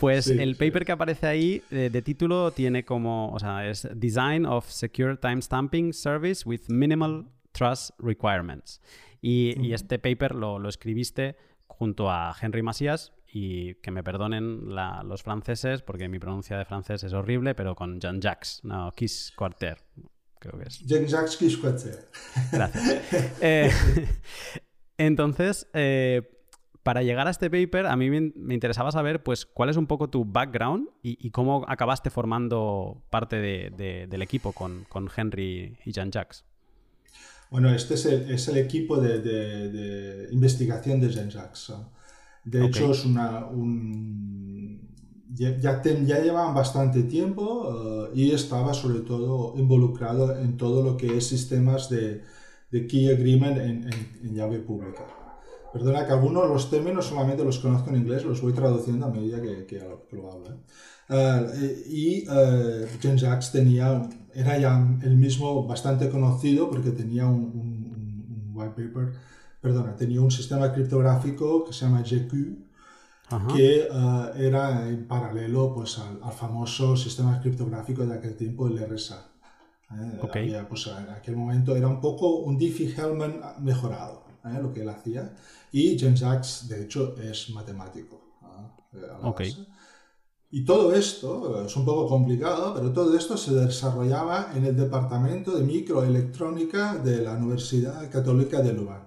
Pues 0.00 0.28
el 0.28 0.56
paper 0.56 0.84
que 0.84 0.92
aparece 0.92 1.26
ahí 1.26 1.62
de, 1.70 1.90
de, 1.90 2.02
título 2.02 2.50
tiene 2.52 2.84
como, 2.84 3.32
o 3.32 3.38
sea, 3.38 3.68
es 3.68 3.88
Design 3.94 4.46
of 4.46 4.68
Secure 4.68 5.16
Timestamping 5.16 5.92
Service 5.92 6.48
with 6.48 6.62
Minimal 6.68 7.26
Trust 7.52 7.90
Requirements. 7.98 8.80
Y, 9.20 9.72
este 9.72 9.98
paper 9.98 10.34
lo, 10.34 10.68
escribiste 10.68 11.36
junto 11.66 12.10
a 12.10 12.34
Henry 12.40 12.62
Macias 12.62 13.12
y 13.26 13.74
que 13.76 13.90
me 13.90 14.02
perdonen 14.02 14.74
los 15.04 15.22
franceses 15.22 15.82
porque 15.82 16.08
mi 16.08 16.18
pronuncia 16.18 16.56
de 16.56 16.64
francés 16.64 17.02
es 17.04 17.12
horrible, 17.12 17.54
pero 17.54 17.74
con 17.74 18.00
Jean-Jacques, 18.00 18.60
no, 18.62 18.92
Kiss 18.92 19.32
Quarter, 19.36 19.78
creo 20.38 20.58
que 20.58 20.68
es. 20.68 21.58
Quarter. 21.60 22.08
Gracias. 22.52 23.02
Eh, 23.40 23.70
entonces, 24.98 25.68
eh, 25.72 26.22
para 26.82 27.02
llegar 27.02 27.26
a 27.26 27.30
este 27.30 27.50
paper, 27.50 27.86
a 27.86 27.96
mí 27.96 28.08
me, 28.10 28.54
interesaba 28.54 28.90
saber, 28.90 29.22
pues, 29.22 29.44
cuál 29.44 29.68
es 29.68 29.76
un 29.76 29.86
poco 29.86 30.08
tu 30.08 30.24
background 30.24 30.88
y, 31.02 31.30
cómo 31.30 31.64
acabaste 31.68 32.10
formando 32.10 33.02
parte 33.10 33.36
del 33.36 34.22
equipo 34.22 34.52
con, 34.52 34.84
con 34.88 35.10
Henry 35.14 35.76
y 35.84 35.92
Jean-Jacques. 35.92 36.44
Bueno, 37.50 37.70
este 37.70 37.94
es 37.94 38.06
el, 38.06 38.30
es 38.30 38.48
el 38.48 38.58
equipo 38.58 39.00
de, 39.00 39.20
de, 39.20 40.28
investigación 40.32 41.00
de 41.00 41.10
Jean-Jacques. 41.10 41.72
De 42.44 42.64
hecho, 42.64 42.92
es 42.92 43.04
una, 43.04 43.46
un, 43.46 44.96
ya, 45.34 45.58
ya, 45.58 45.82
llevaban 45.82 46.54
bastante 46.54 47.02
tiempo 47.02 48.08
eh, 48.10 48.10
y 48.14 48.30
estaba 48.32 48.72
sobre 48.74 49.00
todo 49.00 49.54
involucrado 49.56 50.38
en 50.38 50.56
todo 50.56 50.82
lo 50.82 50.96
que 50.96 51.16
es 51.16 51.26
sistemas 51.26 51.88
de, 51.90 52.22
de 52.70 52.86
Key 52.86 53.10
Agreement 53.10 53.58
en, 53.58 54.34
llave 54.34 54.58
pública. 54.58 55.04
Perdona 55.72 56.06
que 56.06 56.12
algunos 56.12 56.48
los 56.48 56.70
términos 56.70 57.06
solamente 57.06 57.44
los 57.44 57.58
conozco 57.58 57.90
en 57.90 57.96
inglés, 57.96 58.24
los 58.24 58.40
voy 58.40 58.52
traduciendo 58.52 59.06
a 59.06 59.10
medida 59.10 59.40
que, 59.40 59.82
lo 60.12 60.32
hablo. 60.32 60.62
Eh, 61.10 61.84
y 61.88 62.28
uh, 62.28 63.16
Jacques 63.16 63.52
tenía, 63.52 64.08
era 64.34 64.58
ya 64.58 64.98
el 65.02 65.16
mismo 65.16 65.66
bastante 65.66 66.08
conocido 66.08 66.70
porque 66.70 66.90
tenía 66.90 67.26
un, 67.26 68.52
white 68.54 68.70
paper, 68.70 69.12
perdona, 69.60 69.94
tenía 69.94 70.20
un 70.20 70.30
sistema 70.30 70.72
criptográfico 70.72 71.64
que 71.64 71.72
se 71.72 71.84
llama 71.84 72.02
GQ, 72.02 72.67
que 73.54 73.88
era 74.36 74.88
en 74.88 75.06
paralelo 75.06 75.74
pues, 75.74 75.98
al, 75.98 76.32
famoso 76.32 76.96
sistema 76.96 77.40
criptográfico 77.40 78.06
de 78.06 78.14
aquel 78.14 78.36
tiempo, 78.36 78.68
el 78.68 78.78
RSA. 78.78 79.28
¿eh? 79.92 80.64
pues, 80.68 80.86
en 80.86 81.10
aquel 81.10 81.36
momento 81.36 81.76
era 81.76 81.88
un 81.88 82.00
poco 82.00 82.36
un 82.40 82.58
Diffie-Hellman 82.58 83.60
mejorado, 83.60 84.24
¿eh? 84.44 84.58
lo 84.60 84.72
que 84.72 84.82
él 84.82 84.88
hacía. 84.88 85.34
Y 85.72 85.96
Jean-Jacques, 85.96 86.68
de 86.68 86.84
hecho, 86.84 87.16
es 87.18 87.50
matemático. 87.50 88.20
¿eh? 88.94 89.52
Y 90.50 90.64
todo 90.64 90.94
esto, 90.94 91.62
es 91.66 91.76
un 91.76 91.84
poco 91.84 92.08
complicado, 92.08 92.72
pero 92.74 92.90
todo 92.92 93.14
esto 93.14 93.36
se 93.36 93.54
desarrollaba 93.54 94.52
en 94.54 94.64
el 94.64 94.74
departamento 94.74 95.54
de 95.54 95.62
microelectrónica 95.64 96.96
de 96.96 97.20
la 97.20 97.34
Universidad 97.34 98.10
Católica 98.10 98.62
de 98.62 98.72
Louvain. 98.72 99.02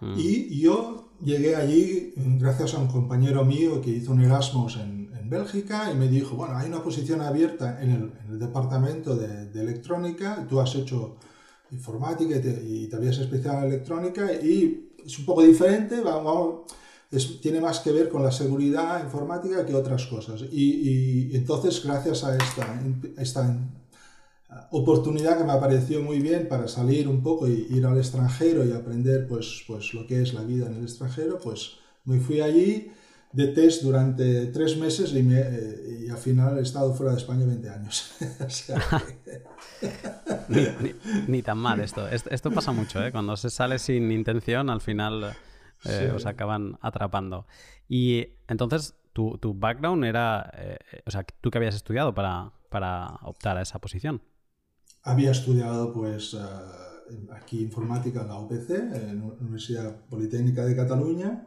Mm. 0.00 0.14
Y 0.16 0.60
yo 0.60 1.05
llegué 1.22 1.56
allí 1.56 2.12
gracias 2.16 2.74
a 2.74 2.78
un 2.78 2.88
compañero 2.88 3.44
mío 3.44 3.80
que 3.80 3.90
hizo 3.90 4.12
un 4.12 4.22
Erasmus 4.22 4.76
en, 4.76 5.06
Bélgica 5.28 5.90
y 5.90 5.96
me 5.96 6.06
dijo, 6.06 6.36
bueno, 6.36 6.56
hay 6.56 6.68
una 6.68 6.84
posición 6.84 7.20
abierta 7.20 7.82
en 7.82 8.12
el, 8.30 8.38
departamento 8.38 9.16
de, 9.16 9.50
electrónica, 9.60 10.46
tú 10.48 10.60
has 10.60 10.72
hecho 10.76 11.16
informática 11.72 12.36
y 12.36 12.86
te, 12.86 12.94
habías 12.94 13.18
especializado 13.18 13.66
en 13.66 13.72
electrónica 13.72 14.32
y 14.32 14.92
es 15.04 15.18
un 15.18 15.24
poco 15.24 15.42
diferente, 15.42 16.00
vamos, 16.00 16.72
tiene 17.42 17.60
más 17.60 17.80
que 17.80 17.90
ver 17.90 18.08
con 18.08 18.22
la 18.22 18.30
seguridad 18.30 19.02
informática 19.02 19.66
que 19.66 19.74
otras 19.74 20.06
cosas. 20.06 20.42
Y, 20.52 21.34
entonces, 21.34 21.84
gracias 21.84 22.22
a 22.22 22.36
esta, 22.36 22.80
esta 23.18 23.58
oportunidad 24.70 25.38
que 25.38 25.44
me 25.44 25.58
pareció 25.58 26.02
muy 26.02 26.20
bien 26.20 26.48
para 26.48 26.68
salir 26.68 27.08
un 27.08 27.22
poco 27.22 27.48
y 27.48 27.66
ir 27.70 27.84
al 27.86 27.98
extranjero 27.98 28.64
y 28.64 28.72
aprender 28.72 29.26
pues, 29.26 29.64
pues 29.66 29.92
lo 29.94 30.06
que 30.06 30.22
es 30.22 30.34
la 30.34 30.42
vida 30.42 30.66
en 30.66 30.74
el 30.74 30.82
extranjero, 30.82 31.38
pues 31.38 31.78
me 32.04 32.20
fui 32.20 32.40
allí 32.40 32.92
de 33.32 33.48
test 33.48 33.82
durante 33.82 34.46
tres 34.46 34.76
meses 34.78 35.12
y, 35.12 35.18
eh, 35.30 36.08
al 36.10 36.16
final 36.16 36.58
he 36.58 36.62
estado 36.62 36.94
fuera 36.94 37.12
de 37.12 37.18
España 37.18 37.44
20 37.44 37.68
años. 37.68 38.12
ni, 41.28 41.42
tan 41.42 41.58
mal 41.58 41.80
esto. 41.80 42.08
esto. 42.08 42.50
pasa 42.50 42.72
mucho, 42.72 43.04
¿eh? 43.04 43.10
Cuando 43.10 43.36
se 43.36 43.50
sale 43.50 43.78
sin 43.78 44.10
intención, 44.12 44.70
al 44.70 44.80
final 44.80 45.36
eh, 45.84 46.12
os 46.14 46.24
acaban 46.24 46.78
atrapando. 46.80 47.46
Y 47.88 48.28
entonces, 48.48 48.94
tu, 49.12 49.36
tu 49.38 49.54
background 49.54 50.04
era, 50.04 50.52
o 51.04 51.10
sea, 51.10 51.24
¿tú 51.40 51.50
qué 51.50 51.58
habías 51.58 51.74
estudiado 51.74 52.14
para, 52.14 52.52
para 52.70 53.18
optar 53.22 53.58
a 53.58 53.62
esa 53.62 53.80
posición? 53.80 54.22
Había 55.06 55.30
estudiado, 55.30 55.92
pues, 55.92 56.36
aquí 57.30 57.60
informática 57.60 58.22
en 58.22 58.28
la 58.28 58.40
UPC, 58.40 58.70
en 58.70 59.20
la 59.20 59.26
Universidad 59.40 59.96
Politécnica 60.10 60.64
de 60.64 60.74
Cataluña 60.74 61.46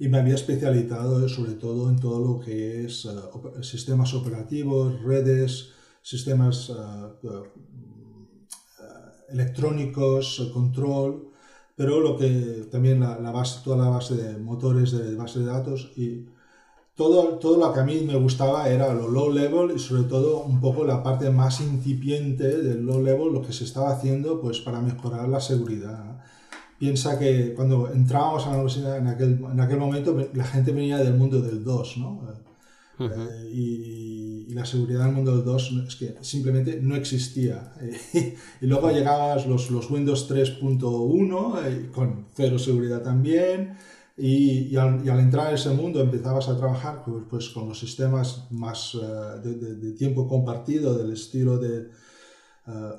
y 0.00 0.08
me 0.08 0.18
había 0.18 0.34
especializado 0.34 1.28
sobre 1.28 1.52
todo 1.52 1.90
en 1.90 1.96
todo 2.00 2.18
lo 2.18 2.40
que 2.40 2.84
es 2.84 3.04
eh, 3.04 3.62
sistemas 3.62 4.14
operativos, 4.14 5.00
redes, 5.02 5.70
sistemas 6.02 6.72
electrónicos, 9.28 10.50
control, 10.52 11.30
pero 11.76 12.00
lo 12.00 12.16
que 12.16 12.66
también 12.68 12.98
la, 12.98 13.30
base, 13.30 13.60
toda 13.62 13.76
la 13.76 13.90
base 13.90 14.16
de 14.16 14.38
motores 14.38 14.90
de 14.90 15.14
base 15.14 15.38
de 15.38 15.46
datos 15.46 15.92
y 15.96 16.26
todo, 16.98 17.38
todo 17.38 17.56
lo 17.56 17.72
que 17.72 17.80
a 17.80 17.84
mí 17.84 18.02
me 18.04 18.16
gustaba 18.16 18.68
era 18.68 18.92
lo 18.92 19.08
low 19.08 19.32
level 19.32 19.70
y 19.74 19.78
sobre 19.78 20.02
todo 20.02 20.42
un 20.42 20.60
poco 20.60 20.84
la 20.84 21.02
parte 21.02 21.30
más 21.30 21.60
incipiente 21.60 22.58
del 22.60 22.84
low 22.84 23.00
level, 23.00 23.32
lo 23.32 23.40
que 23.40 23.52
se 23.52 23.62
estaba 23.64 23.92
haciendo 23.92 24.40
pues 24.40 24.58
para 24.58 24.80
mejorar 24.80 25.28
la 25.28 25.40
seguridad 25.40 26.18
piensa 26.78 27.18
que 27.18 27.54
cuando 27.54 27.88
entrábamos 27.92 28.46
a 28.46 28.50
la 28.50 28.54
universidad 28.56 28.98
en 28.98 29.06
aquel, 29.06 29.38
en 29.52 29.60
aquel 29.60 29.78
momento 29.78 30.16
la 30.32 30.44
gente 30.44 30.72
venía 30.72 30.98
del 30.98 31.14
mundo 31.14 31.40
del 31.40 31.62
2, 31.64 31.96
¿no? 31.98 32.20
Eh, 33.00 33.50
y, 33.52 34.54
la 34.54 34.64
seguridad 34.64 35.04
del 35.04 35.14
mundo 35.14 35.36
del 35.36 35.44
2 35.44 35.84
es 35.86 35.94
que 35.94 36.16
simplemente 36.20 36.80
no 36.82 36.96
existía. 36.96 37.74
y 38.60 38.66
luego 38.66 38.90
llegaban 38.90 39.48
los, 39.48 39.70
los 39.70 39.88
Windows 39.88 40.28
3.1 40.28 41.64
eh, 41.64 41.90
con 41.94 42.26
cero 42.34 42.58
seguridad 42.58 43.02
también. 43.02 43.76
Y, 44.18 44.74
al, 44.76 45.06
entrar 45.06 45.48
en 45.48 45.54
ese 45.54 45.70
mundo 45.70 46.00
empezabas 46.00 46.48
a 46.48 46.56
trabajar 46.56 47.04
pues, 47.04 47.24
pues 47.30 47.48
con 47.50 47.68
los 47.68 47.78
sistemas 47.78 48.48
más 48.50 48.94
eh, 48.94 49.40
de, 49.44 49.76
de, 49.76 49.92
tiempo 49.92 50.26
compartido 50.26 50.98
del 50.98 51.12
estilo 51.12 51.56
de 51.58 51.90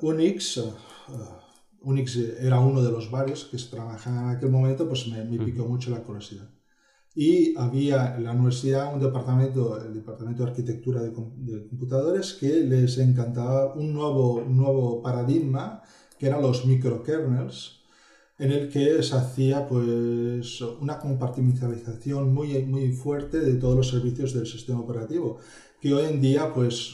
Unix 0.00 0.58
Unix 1.82 2.16
era 2.40 2.60
uno 2.60 2.82
de 2.82 2.90
los 2.90 3.10
varios 3.10 3.44
que 3.44 3.58
se 3.58 3.70
trabajaban 3.70 4.24
en 4.24 4.36
aquel 4.36 4.50
momento, 4.50 4.86
pues 4.86 5.06
me, 5.08 5.24
picó 5.38 5.64
mucho 5.64 5.90
la 5.90 6.02
curiosidad. 6.02 6.48
Y 7.14 7.56
había 7.56 8.16
en 8.16 8.24
la 8.24 8.32
universidad 8.32 8.94
un 8.94 9.00
departamento, 9.00 9.82
el 9.82 9.94
departamento 9.94 10.44
de 10.44 10.50
arquitectura 10.50 11.02
de, 11.02 11.12
computadores, 11.12 12.34
que 12.34 12.60
les 12.60 12.98
encantaba 12.98 13.74
un 13.74 13.92
nuevo, 13.92 14.44
nuevo 14.46 15.02
paradigma, 15.02 15.82
que 16.18 16.26
eran 16.26 16.42
los 16.42 16.66
microkernels, 16.66 17.79
en 18.40 18.50
el 18.50 18.68
que 18.68 19.02
se 19.02 19.14
hacía 19.14 19.68
pues 19.68 20.60
una 20.80 20.98
compartimentalización 20.98 22.34
muy, 22.34 22.64
muy 22.64 22.92
fuerte 22.92 23.38
de 23.38 23.54
todos 23.54 23.76
los 23.76 23.88
servicios 23.88 24.34
del 24.34 24.46
sistema 24.46 24.80
operativo, 24.80 25.38
que 25.80 25.94
hoy 25.94 26.06
en 26.06 26.20
día 26.20 26.52
pues 26.52 26.92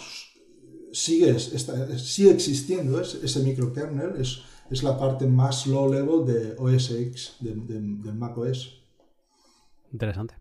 sigue, 0.92 1.38
sigue 1.38 2.30
existiendo 2.32 3.00
ese 3.00 3.40
microkernel, 3.42 4.20
es 4.20 4.42
es 4.70 4.82
la 4.82 4.98
parte 4.98 5.26
más 5.26 5.66
low 5.66 5.92
level 5.92 6.26
de 6.26 6.56
OS 6.58 6.90
X, 6.90 7.36
de, 7.40 7.54
de, 7.54 8.12
Mac 8.12 8.36
OS. 8.36 8.82
Interesante. 9.92 10.34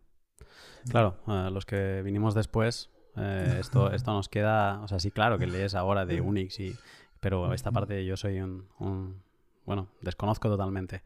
Claro, 0.90 1.18
los 1.52 1.66
que 1.66 2.02
vinimos 2.04 2.34
después, 2.34 2.90
eh, 3.16 3.58
esto, 3.60 3.92
esto 3.94 4.14
nos 4.14 4.30
queda, 4.30 4.82
o 4.82 4.88
sea, 4.88 5.00
sí, 5.00 5.12
claro 5.12 5.38
que 5.38 5.48
lees 5.48 5.76
ahora 5.76 6.06
de 6.06 6.22
Unix, 6.22 6.60
y, 6.60 6.76
pero 7.20 7.54
esta 7.54 7.72
parte 7.72 8.06
yo 8.06 8.18
soy 8.18 8.40
un, 8.40 8.68
un 8.80 9.24
bueno, 9.66 9.90
desconozco 10.02 10.48
totalmente. 10.48 11.02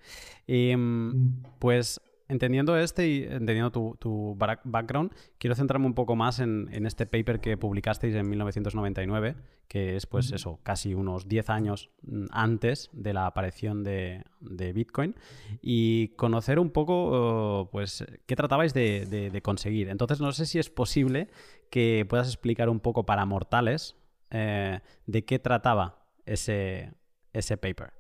Y 0.47 0.75
mm, 0.75 1.43
pues 1.59 2.01
entendiendo 2.29 2.77
este 2.77 3.07
y 3.07 3.23
entendiendo 3.23 3.71
tu, 3.71 4.35
background, 4.37 5.11
quiero 5.39 5.55
centrarme 5.55 5.87
un 5.87 5.95
poco 5.95 6.15
más 6.15 6.39
en, 6.39 6.69
este 6.85 7.05
paper 7.07 7.41
que 7.41 7.57
publicasteis 7.57 8.15
en 8.15 8.29
1999, 8.29 9.35
que 9.67 9.95
es 9.95 10.05
pues 10.05 10.31
eso, 10.31 10.59
casi 10.63 10.93
unos 10.93 11.27
10 11.27 11.49
años 11.49 11.89
mm, 12.03 12.25
antes 12.31 12.89
de 12.93 13.13
la 13.13 13.25
aparición 13.25 13.83
de, 13.83 14.23
Bitcoin, 14.39 15.15
y 15.61 16.09
conocer 16.09 16.59
un 16.59 16.69
poco 16.69 16.93
oh, 16.93 17.69
pues 17.71 18.05
qué 18.27 18.35
tratabais 18.35 18.73
de, 18.73 19.41
conseguir. 19.43 19.89
Entonces 19.89 20.21
no 20.21 20.31
sé 20.31 20.45
si 20.45 20.59
es 20.59 20.69
posible 20.69 21.29
que 21.71 22.05
puedas 22.07 22.27
explicar 22.27 22.69
un 22.69 22.79
poco 22.79 23.05
para 23.05 23.25
mortales 23.25 23.95
eh, 24.29 24.81
de 25.07 25.25
qué 25.25 25.39
trataba 25.39 26.05
ese, 26.25 26.93
ese 27.33 27.57
paper. 27.57 27.98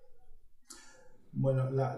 Bueno, 1.31 1.69
la, 1.71 1.97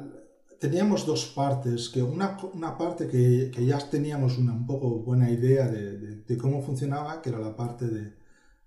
teníamos 0.61 1.07
dos 1.07 1.25
partes, 1.25 1.89
que 1.89 2.03
una, 2.03 2.37
una 2.53 2.77
parte 2.77 3.07
que, 3.07 3.49
que, 3.53 3.65
ya 3.65 3.79
teníamos 3.89 4.37
una 4.37 4.53
un 4.53 4.67
poco 4.67 4.99
buena 4.99 5.29
idea 5.31 5.67
de, 5.67 5.97
de, 6.17 6.37
cómo 6.37 6.61
funcionaba, 6.61 7.19
que 7.19 7.29
era 7.29 7.39
la 7.39 7.55
parte 7.55 7.87
de, 7.87 8.13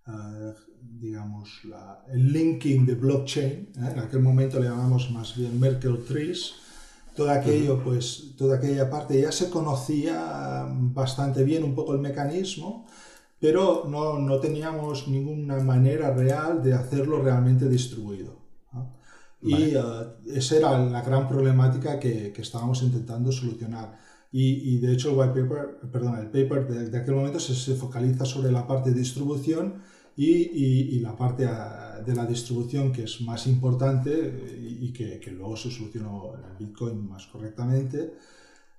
uh, 0.08 0.52
digamos, 0.80 1.64
la, 1.64 2.04
el 2.12 2.32
linking 2.32 2.84
de 2.84 2.96
blockchain, 2.96 3.52
¿eh? 3.52 3.90
en 3.92 3.98
aquel 4.00 4.20
momento 4.20 4.58
le 4.58 4.68
llamamos 4.68 5.08
más 5.12 5.36
bien 5.36 5.58
Merkle 5.60 5.98
Trees, 5.98 6.54
todo 7.14 7.30
aquello, 7.30 7.80
pues, 7.84 8.34
toda 8.36 8.56
aquella 8.56 8.90
parte 8.90 9.20
ya 9.20 9.30
se 9.30 9.48
conocía 9.48 10.66
bastante 10.68 11.44
bien 11.44 11.62
un 11.62 11.76
poco 11.76 11.92
el 11.92 12.00
mecanismo, 12.00 12.86
pero 13.38 13.84
no, 13.86 14.18
no 14.18 14.40
teníamos 14.40 15.06
ninguna 15.06 15.60
manera 15.60 16.12
real 16.12 16.60
de 16.60 16.74
hacerlo 16.74 17.22
realmente 17.22 17.68
distribuido. 17.68 18.43
Y 19.44 19.76
uh, 19.76 20.32
esa 20.34 20.56
era 20.56 20.78
la 20.78 21.02
gran 21.02 21.28
problemática 21.28 22.00
que, 22.00 22.32
que 22.32 22.40
estábamos 22.40 22.82
intentando 22.82 23.30
solucionar. 23.30 23.98
Y, 24.32 24.74
y, 24.74 24.78
de 24.78 24.92
hecho 24.94 25.10
el 25.10 25.18
white 25.18 25.42
paper, 25.42 25.90
perdón, 25.92 26.18
el 26.18 26.26
paper 26.26 26.66
de, 26.66 26.90
de 26.90 26.98
aquel 26.98 27.14
momento 27.14 27.38
se, 27.38 27.54
se, 27.54 27.76
focaliza 27.76 28.24
sobre 28.24 28.50
la 28.50 28.66
parte 28.66 28.90
de 28.90 28.98
distribución 28.98 29.82
y, 30.16 30.30
y, 30.30 30.96
y, 30.96 31.00
la 31.00 31.14
parte 31.14 31.44
uh, 31.44 32.02
de 32.04 32.14
la 32.16 32.24
distribución 32.26 32.90
que 32.90 33.04
es 33.04 33.20
más 33.20 33.46
importante 33.46 34.10
y, 34.80 34.92
que, 34.92 35.20
que, 35.20 35.30
luego 35.30 35.56
se 35.56 35.70
solucionó 35.70 36.32
el 36.34 36.66
Bitcoin 36.66 37.06
más 37.08 37.26
correctamente, 37.26 38.14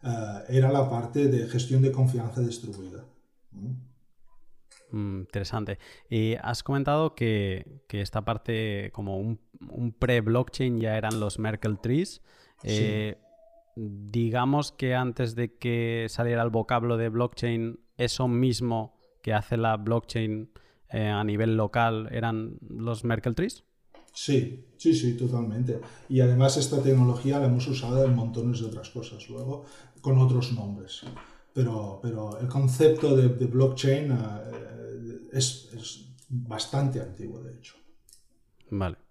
uh, 0.03 0.39
era 0.49 0.71
la 0.71 0.89
parte 0.89 1.27
de 1.27 1.47
gestión 1.47 1.81
de 1.83 1.91
confianza 1.91 2.41
distribuida. 2.41 3.05
Mm, 4.91 5.19
interesante. 5.21 5.77
Y 6.09 6.35
has 6.41 6.63
comentado 6.63 7.15
que, 7.15 7.83
esta 7.89 8.23
parte, 8.23 8.91
como 8.93 9.17
un, 9.17 9.39
un 9.69 9.91
pre-blockchain 9.91 10.79
ya 10.79 10.97
eran 10.97 11.19
los 11.19 11.39
Merkle 11.39 11.77
Trees. 11.81 12.21
Eh, 12.63 13.17
digamos 13.75 14.71
que 14.71 14.95
antes 14.95 15.35
de 15.35 15.55
que 15.57 16.07
saliera 16.09 16.43
el 16.43 16.49
vocablo 16.49 16.97
de 16.97 17.09
blockchain, 17.09 17.79
eso 17.97 18.27
mismo 18.27 18.97
que 19.21 19.33
hace 19.33 19.57
la 19.57 19.77
blockchain 19.77 20.51
eh, 20.89 21.07
a 21.07 21.23
nivel 21.23 21.57
local 21.57 22.07
eran 22.11 22.57
los 22.61 23.03
Merkle 23.03 23.33
Trees. 23.33 23.63
Sí, 24.13 24.65
sí, 24.77 24.93
sí, 24.93 25.17
totalmente. 25.17 25.81
Y 26.07 26.21
además 26.21 26.55
esta 26.55 26.81
tecnología 26.81 27.39
la 27.39 27.47
hemos 27.47 27.67
usado 27.67 28.05
en 28.05 28.15
montones 28.15 28.61
de 28.61 28.67
otras 28.67 28.89
cosas 28.89 29.27
luego, 29.29 29.65
con 29.99 30.17
otros 30.19 30.53
nombres. 30.53 31.01
Pero, 31.53 31.99
pero 32.01 32.39
el 32.39 32.47
concepto 32.47 33.15
de, 33.15 33.27
blockchain 33.27 34.11
eh, 34.11 35.27
es, 35.33 35.69
es 35.73 36.05
bastante 36.29 37.01
antiguo, 37.01 37.41
de 37.43 37.55
hecho. 37.55 37.75
Vale. 38.69 39.04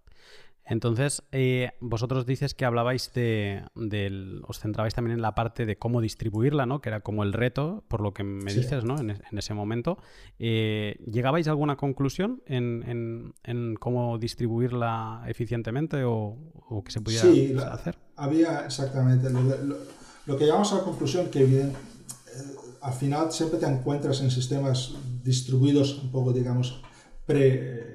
Entonces, 0.67 1.23
eh, 1.31 1.73
vosotros 1.81 2.25
dices 2.25 2.55
que 2.55 2.65
hablabais 2.65 3.13
de, 3.13 3.65
del, 3.75 4.41
os 4.49 4.61
centrabais 4.61 4.95
también 4.95 5.17
en 5.17 5.23
la 5.23 5.35
parte 5.35 5.67
de 5.67 5.77
cómo 5.77 6.01
distribuirla, 6.01 6.65
¿no? 6.65 6.81
Que 6.81 6.89
era 6.89 7.01
como 7.01 7.23
el 7.23 7.35
reto, 7.35 7.85
por 7.89 8.01
lo 8.01 8.15
que 8.15 8.25
me 8.25 8.53
dices, 8.53 8.83
¿no? 8.85 8.99
En, 8.99 9.21
ese 9.37 9.53
momento. 9.53 9.99
Eh, 10.39 10.97
¿Llegabais 11.07 11.47
a 11.49 11.51
alguna 11.51 11.77
conclusión 11.77 12.43
en, 12.47 13.35
cómo 13.79 14.17
distribuirla 14.19 15.25
eficientemente 15.27 16.03
o, 16.05 16.39
que 16.85 16.91
se 16.91 17.01
pudiera 17.03 17.25
sí, 17.25 17.55
hacer? 17.71 17.99
Había 18.17 18.65
exactamente. 18.65 19.29
Lo, 19.31 20.39
que 20.39 20.45
llegamos 20.45 20.73
a 20.73 20.79
la 20.79 20.85
conclusión 20.85 21.31
que 21.31 21.45
bien, 21.45 21.69
eh, 21.69 22.57
al 22.81 22.95
final 22.95 23.31
siempre 23.33 23.59
te 23.59 23.67
encuentras 23.67 24.23
en 24.23 24.31
sistemas 24.31 24.95
distribuidos 25.23 26.03
un 26.03 26.11
poco, 26.11 26.33
digamos, 26.33 26.83
pre 27.27 27.94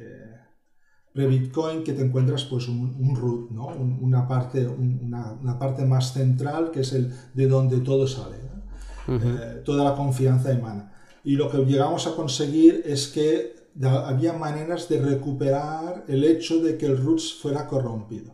pre-Bitcoin 1.14 1.84
que 1.84 1.94
te 1.94 2.04
encuentras 2.04 2.44
pues 2.46 2.68
un, 2.68 3.16
root, 3.16 3.50
¿no? 3.52 3.68
una, 3.68 4.28
parte, 4.28 4.68
una, 4.68 5.58
parte 5.58 5.86
más 5.86 6.14
central 6.14 6.72
que 6.72 6.82
es 6.82 6.94
el 6.94 7.14
de 7.34 7.48
donde 7.48 7.80
todo 7.80 8.08
sale, 8.08 8.38
eh, 9.08 9.62
toda 9.66 9.84
la 9.84 9.96
confianza 9.96 10.52
emana. 10.52 10.94
Y 11.24 11.36
lo 11.36 11.50
que 11.50 11.58
llegamos 11.66 12.08
a 12.08 12.16
conseguir 12.16 12.84
es 12.86 13.08
que 13.08 13.56
había 13.84 14.34
maneras 14.34 14.88
de 14.88 15.02
recuperar 15.02 16.06
el 16.08 16.24
hecho 16.24 16.62
de 16.62 16.78
que 16.78 16.86
el 16.86 16.98
root 16.98 17.20
fuera 17.42 17.68
corrompido. 17.68 18.34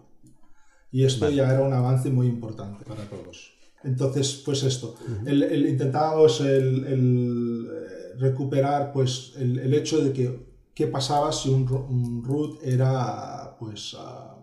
Y 0.91 1.03
esto 1.03 1.29
ya 1.29 1.51
era 1.51 1.61
un 1.61 1.73
avance 1.73 2.09
muy 2.09 2.27
importante 2.27 2.85
para 2.85 3.03
todos. 3.03 3.53
Entonces, 3.83 4.41
pues 4.45 4.63
esto, 4.63 4.95
el, 5.25 5.67
intentábamos 5.67 6.41
el, 6.41 7.67
eh, 7.69 8.17
recuperar 8.17 8.91
pues 8.93 9.33
el 9.37 9.73
hecho 9.73 10.03
de 10.03 10.13
que 10.13 10.54
qué 10.75 10.87
pasaba 10.87 11.31
si 11.31 11.49
un, 11.49 12.21
root 12.23 12.59
era, 12.61 13.55
pues, 13.57 13.95
ah, 13.97 14.35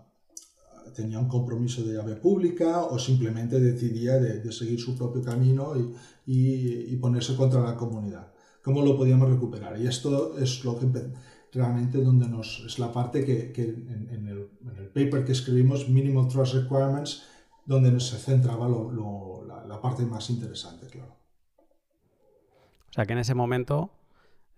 tenía 0.95 1.19
un 1.19 1.29
compromiso 1.29 1.83
de 1.85 1.95
llave 1.95 2.17
pública 2.17 2.85
o 2.85 2.99
simplemente 2.99 3.61
decidía 3.61 4.19
de, 4.19 4.51
seguir 4.51 4.81
su 4.81 4.97
propio 4.97 5.23
camino 5.23 5.75
y, 6.27 6.97
ponerse 6.97 7.37
contra 7.37 7.61
la 7.61 7.77
comunidad. 7.77 8.33
¿Cómo 8.63 8.83
lo 8.83 8.97
podíamos 8.97 9.29
recuperar? 9.29 9.79
Y 9.81 9.87
esto 9.87 10.39
es 10.39 10.65
lo 10.65 10.79
que 10.79 10.87
realmente 11.53 11.99
donde 11.99 12.29
nos 12.29 12.63
es 12.65 12.79
la 12.79 12.93
parte 12.93 13.25
que, 13.25 13.53
en, 13.57 14.27
el, 14.27 14.49
paper 14.89 15.25
que 15.25 15.33
escribimos, 15.33 15.89
Minimal 15.89 16.29
Trust 16.29 16.55
Requirements, 16.55 17.25
donde 17.67 17.99
se 18.01 18.17
centraba 18.17 18.69
la, 18.69 19.67
la 19.67 19.81
parte 19.81 20.05
más 20.05 20.31
interesante, 20.31 20.87
claro. 20.87 21.17
O 22.89 22.93
sea 22.95 23.05
que 23.07 23.13
en 23.13 23.19
ese 23.19 23.35
momento 23.35 23.91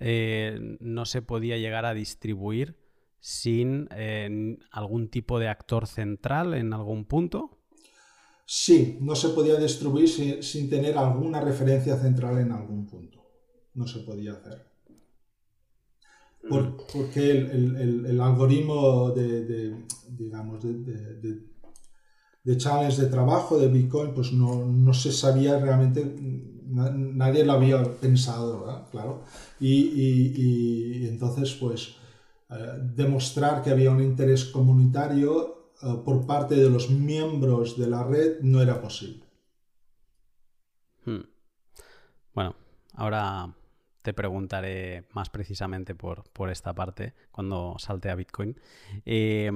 eh, 0.01 0.77
no 0.81 1.05
se 1.05 1.23
podía 1.23 1.57
llegar 1.57 1.85
a 1.85 1.95
distribuir 1.95 2.77
sin 3.21 3.89
eh, 3.93 4.59
algún 4.71 5.09
tipo 5.09 5.39
de 5.39 5.49
actor 5.49 5.87
central 5.87 6.55
en 6.55 6.73
algún 6.73 7.07
punto? 7.07 7.59
Sí, 8.45 8.99
no 9.01 9.17
se 9.17 9.31
podía 9.31 9.57
distribuir 9.57 10.09
sin, 10.43 10.69
tener 10.69 10.99
alguna 10.99 11.41
referencia 11.41 11.97
central 11.97 12.39
en 12.39 12.53
algún 12.53 12.87
punto. 12.87 13.25
No 13.75 13.87
se 13.87 14.01
podía 14.01 14.33
hacer. 14.33 14.75
Mm. 16.43 16.77
porque 16.93 17.31
el, 17.31 18.21
algoritmo 18.21 19.13
de, 19.13 19.75
digamos, 20.11 20.63
de, 20.63 21.41
de, 22.45 22.57
challenge 22.59 23.01
de 23.01 23.09
trabajo 23.09 23.59
de 23.59 23.69
Bitcoin, 23.69 24.13
pues 24.13 24.31
no, 24.31 24.67
no 24.67 24.93
se 24.93 25.11
sabía 25.11 25.59
realmente 25.59 26.03
nadie 26.75 27.45
lo 27.45 27.53
había 27.53 27.83
pensado, 28.01 28.87
Claro. 28.91 29.25
Y, 29.61 31.07
entonces, 31.09 31.55
pues, 31.55 31.97
eh, 32.51 32.79
demostrar 32.95 33.63
que 33.63 33.71
había 33.71 33.91
un 33.91 34.03
interés 34.03 34.45
comunitario 34.47 35.71
eh, 35.83 36.03
por 36.05 36.27
parte 36.27 36.55
de 36.55 36.69
los 36.69 36.91
miembros 36.91 37.79
de 37.79 37.87
la 37.87 38.05
red 38.05 38.41
no 38.43 38.61
era 38.61 38.81
posible. 38.81 39.25
Hmm. 41.05 41.23
Bueno, 42.35 42.55
ahora 42.95 43.55
te 44.03 44.13
preguntaré 44.13 45.07
más 45.13 45.31
precisamente 45.31 45.95
por, 45.95 46.25
por 46.31 46.51
esta 46.51 46.75
parte 46.75 47.15
cuando 47.31 47.77
salte 47.79 48.11
a 48.11 48.15
Bitcoin. 48.15 48.59
Eh, 49.07 49.51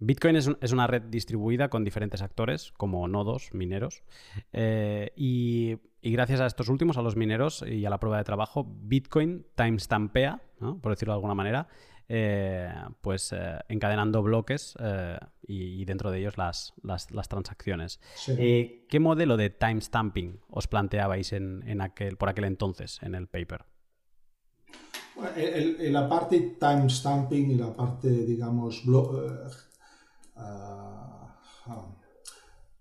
Bitcoin 0.00 0.36
es, 0.36 0.72
una 0.72 0.86
red 0.86 1.02
distribuida 1.02 1.68
con 1.68 1.84
diferentes 1.84 2.22
actores, 2.22 2.72
como 2.76 3.08
nodos, 3.08 3.52
mineros, 3.52 4.04
eh, 4.52 5.12
y, 5.16 5.76
gracias 6.02 6.40
a 6.40 6.46
estos 6.46 6.68
últimos, 6.68 6.96
a 6.98 7.02
los 7.02 7.16
mineros 7.16 7.64
y 7.66 7.84
a 7.84 7.90
la 7.90 7.98
prueba 7.98 8.18
de 8.18 8.24
trabajo, 8.24 8.64
Bitcoin 8.64 9.44
timestampea, 9.56 10.40
por 10.58 10.92
decirlo 10.92 11.14
de 11.14 11.16
alguna 11.16 11.34
manera, 11.34 11.66
eh, 12.08 12.72
pues 13.00 13.32
eh, 13.32 13.58
encadenando 13.68 14.22
bloques 14.22 14.76
y, 15.42 15.84
dentro 15.84 16.12
de 16.12 16.20
ellos 16.20 16.38
las, 16.38 16.74
transacciones. 17.28 17.98
¿Qué 18.24 19.00
modelo 19.00 19.36
de 19.36 19.50
timestamping 19.50 20.40
os 20.48 20.68
planteabais 20.68 21.32
en, 21.32 21.80
aquel, 21.80 22.16
por 22.16 22.28
aquel 22.28 22.44
entonces 22.44 23.00
en 23.02 23.16
el 23.16 23.26
paper? 23.26 23.64
la 25.80 26.08
parte 26.08 26.56
timestamping 26.60 27.50
y 27.50 27.54
la 27.56 27.74
parte, 27.74 28.08
digamos, 28.08 28.86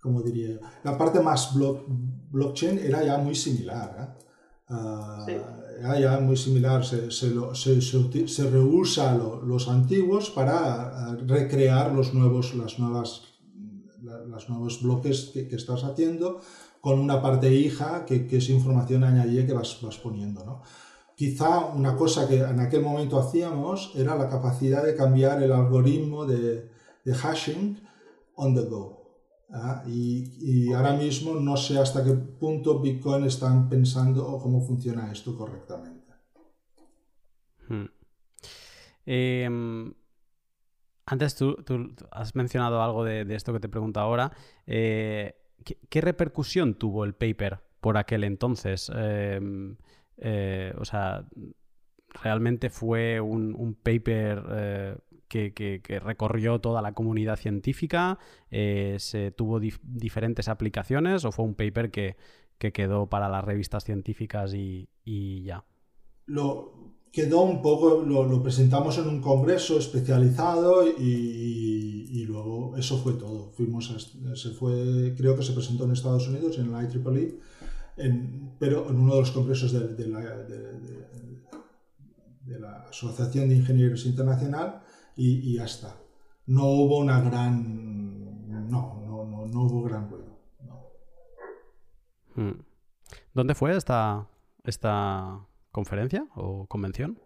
como 0.07 0.21
diría, 0.21 0.57
la 0.83 0.97
parte 0.97 1.19
más 1.19 1.53
blockchain 2.31 2.79
era 2.79 3.03
ya 3.03 3.17
muy 3.17 3.35
similar. 3.35 3.89
¿eh? 3.99 4.23
Ah, 4.69 5.25
era 5.79 5.99
ya 5.99 6.19
muy 6.19 6.37
similar, 6.37 6.83
se, 6.83 7.11
se, 7.11 7.81
se, 8.27 8.49
reusa 8.49 9.15
los 9.15 9.67
antiguos 9.67 10.29
para 10.29 11.15
recrear 11.15 11.93
los 11.93 12.13
nuevos, 12.13 12.55
las 12.55 12.79
nuevas, 12.79 13.21
los 14.01 14.49
nuevos 14.49 14.81
bloques 14.81 15.31
que, 15.33 15.55
estás 15.55 15.83
haciendo 15.83 16.39
con 16.81 16.99
una 16.99 17.21
parte 17.21 17.53
hija 17.53 18.05
que, 18.05 18.27
es 18.29 18.49
información 18.49 19.03
añadida 19.03 19.45
que 19.45 19.53
vas, 19.53 19.77
vas 19.81 19.97
poniendo. 19.97 20.43
¿no? 20.45 20.61
Quizá 21.15 21.65
una 21.65 21.95
cosa 21.95 22.27
que 22.27 22.39
en 22.39 22.59
aquel 22.59 22.81
momento 22.81 23.19
hacíamos 23.19 23.91
era 23.95 24.15
la 24.15 24.29
capacidad 24.29 24.83
de 24.83 24.95
cambiar 24.95 25.43
el 25.43 25.51
algoritmo 25.51 26.25
de, 26.25 26.69
de 27.07 27.13
hashing 27.13 27.79
on 28.35 28.53
the 28.53 28.63
go. 28.63 28.83
¿ah? 29.53 29.81
Y, 29.87 30.73
ahora 30.73 30.93
mismo 30.93 31.35
no 31.35 31.55
sé 31.55 31.79
hasta 31.79 32.03
qué 32.03 32.11
punto 32.11 32.81
Bitcoin 32.81 33.23
están 33.23 33.69
pensando 33.69 34.27
o 34.27 34.41
cómo 34.41 34.61
funciona 34.61 35.09
esto 35.09 35.37
correctamente. 35.37 36.11
Hmm. 37.69 37.85
Em, 39.05 39.93
antes 41.05 41.35
tú, 41.35 41.55
has 42.11 42.35
mencionado 42.35 42.81
algo 42.81 43.05
de, 43.05 43.25
esto 43.33 43.53
que 43.53 43.61
te 43.61 43.69
pregunto 43.69 44.01
ahora. 44.01 44.33
Eh, 44.65 45.33
¿qué, 45.89 46.01
repercusión 46.01 46.73
tuvo 46.73 47.05
el 47.05 47.13
paper 47.13 47.61
por 47.79 47.97
aquel 47.97 48.25
entonces? 48.25 48.91
Em, 48.93 49.77
eh, 50.17 50.73
o 50.77 50.83
sea, 50.83 51.25
realmente 52.21 52.69
fue 52.69 53.21
un, 53.21 53.77
paper 53.81 54.99
que, 55.27 56.01
recorrió 56.03 56.59
toda 56.59 56.81
la 56.81 56.93
comunidad 56.93 57.37
científica? 57.37 58.17
Eh, 58.51 58.95
¿Se 58.99 59.31
tuvo 59.31 59.59
diferentes 59.59 60.47
aplicaciones 60.47 61.25
o 61.25 61.31
fue 61.31 61.45
un 61.45 61.55
paper 61.55 61.91
que, 61.91 62.15
quedó 62.57 63.07
para 63.07 63.29
las 63.29 63.43
revistas 63.43 63.83
científicas 63.83 64.53
y, 64.53 64.87
ya? 65.43 65.63
Lo 66.25 66.95
quedó 67.11 67.41
un 67.41 67.61
poco, 67.61 68.01
lo, 68.03 68.43
presentamos 68.43 68.97
en 68.97 69.07
un 69.07 69.21
congreso 69.21 69.77
especializado 69.77 70.87
y, 70.87 72.25
luego 72.27 72.75
eso 72.77 72.97
fue 72.97 73.13
todo. 73.13 73.51
Fuimos 73.51 74.11
se 74.35 74.49
fue, 74.51 75.13
creo 75.15 75.35
que 75.35 75.43
se 75.43 75.53
presentó 75.53 75.85
en 75.85 75.91
Estados 75.91 76.27
Unidos, 76.27 76.57
en 76.57 76.71
la 76.71 76.83
IEEE, 76.83 77.39
en, 77.97 78.51
pero 78.59 78.89
en 78.89 78.97
uno 78.97 79.13
de 79.13 79.19
los 79.21 79.31
congresos 79.31 79.71
de 79.71 80.07
la 82.59 82.85
Asociación 82.89 83.49
de 83.49 83.55
Ingenieros 83.55 84.05
Internacional 84.05 84.81
y, 85.17 85.55
ya 85.55 85.65
está. 85.65 85.97
No 86.45 86.67
hubo 86.67 86.99
una 86.99 87.19
gran... 87.21 88.69
No, 88.69 89.01
no, 89.05 89.47
no, 89.47 89.63
hubo 89.63 89.83
gran 89.83 90.09
ruido. 90.09 90.37
Hmm. 92.35 92.61
¿Dónde 93.33 93.55
fue 93.55 93.75
esta, 93.75 94.27
esta 94.63 95.39
conferencia 95.71 96.27
o 96.35 96.67
convención? 96.67 97.19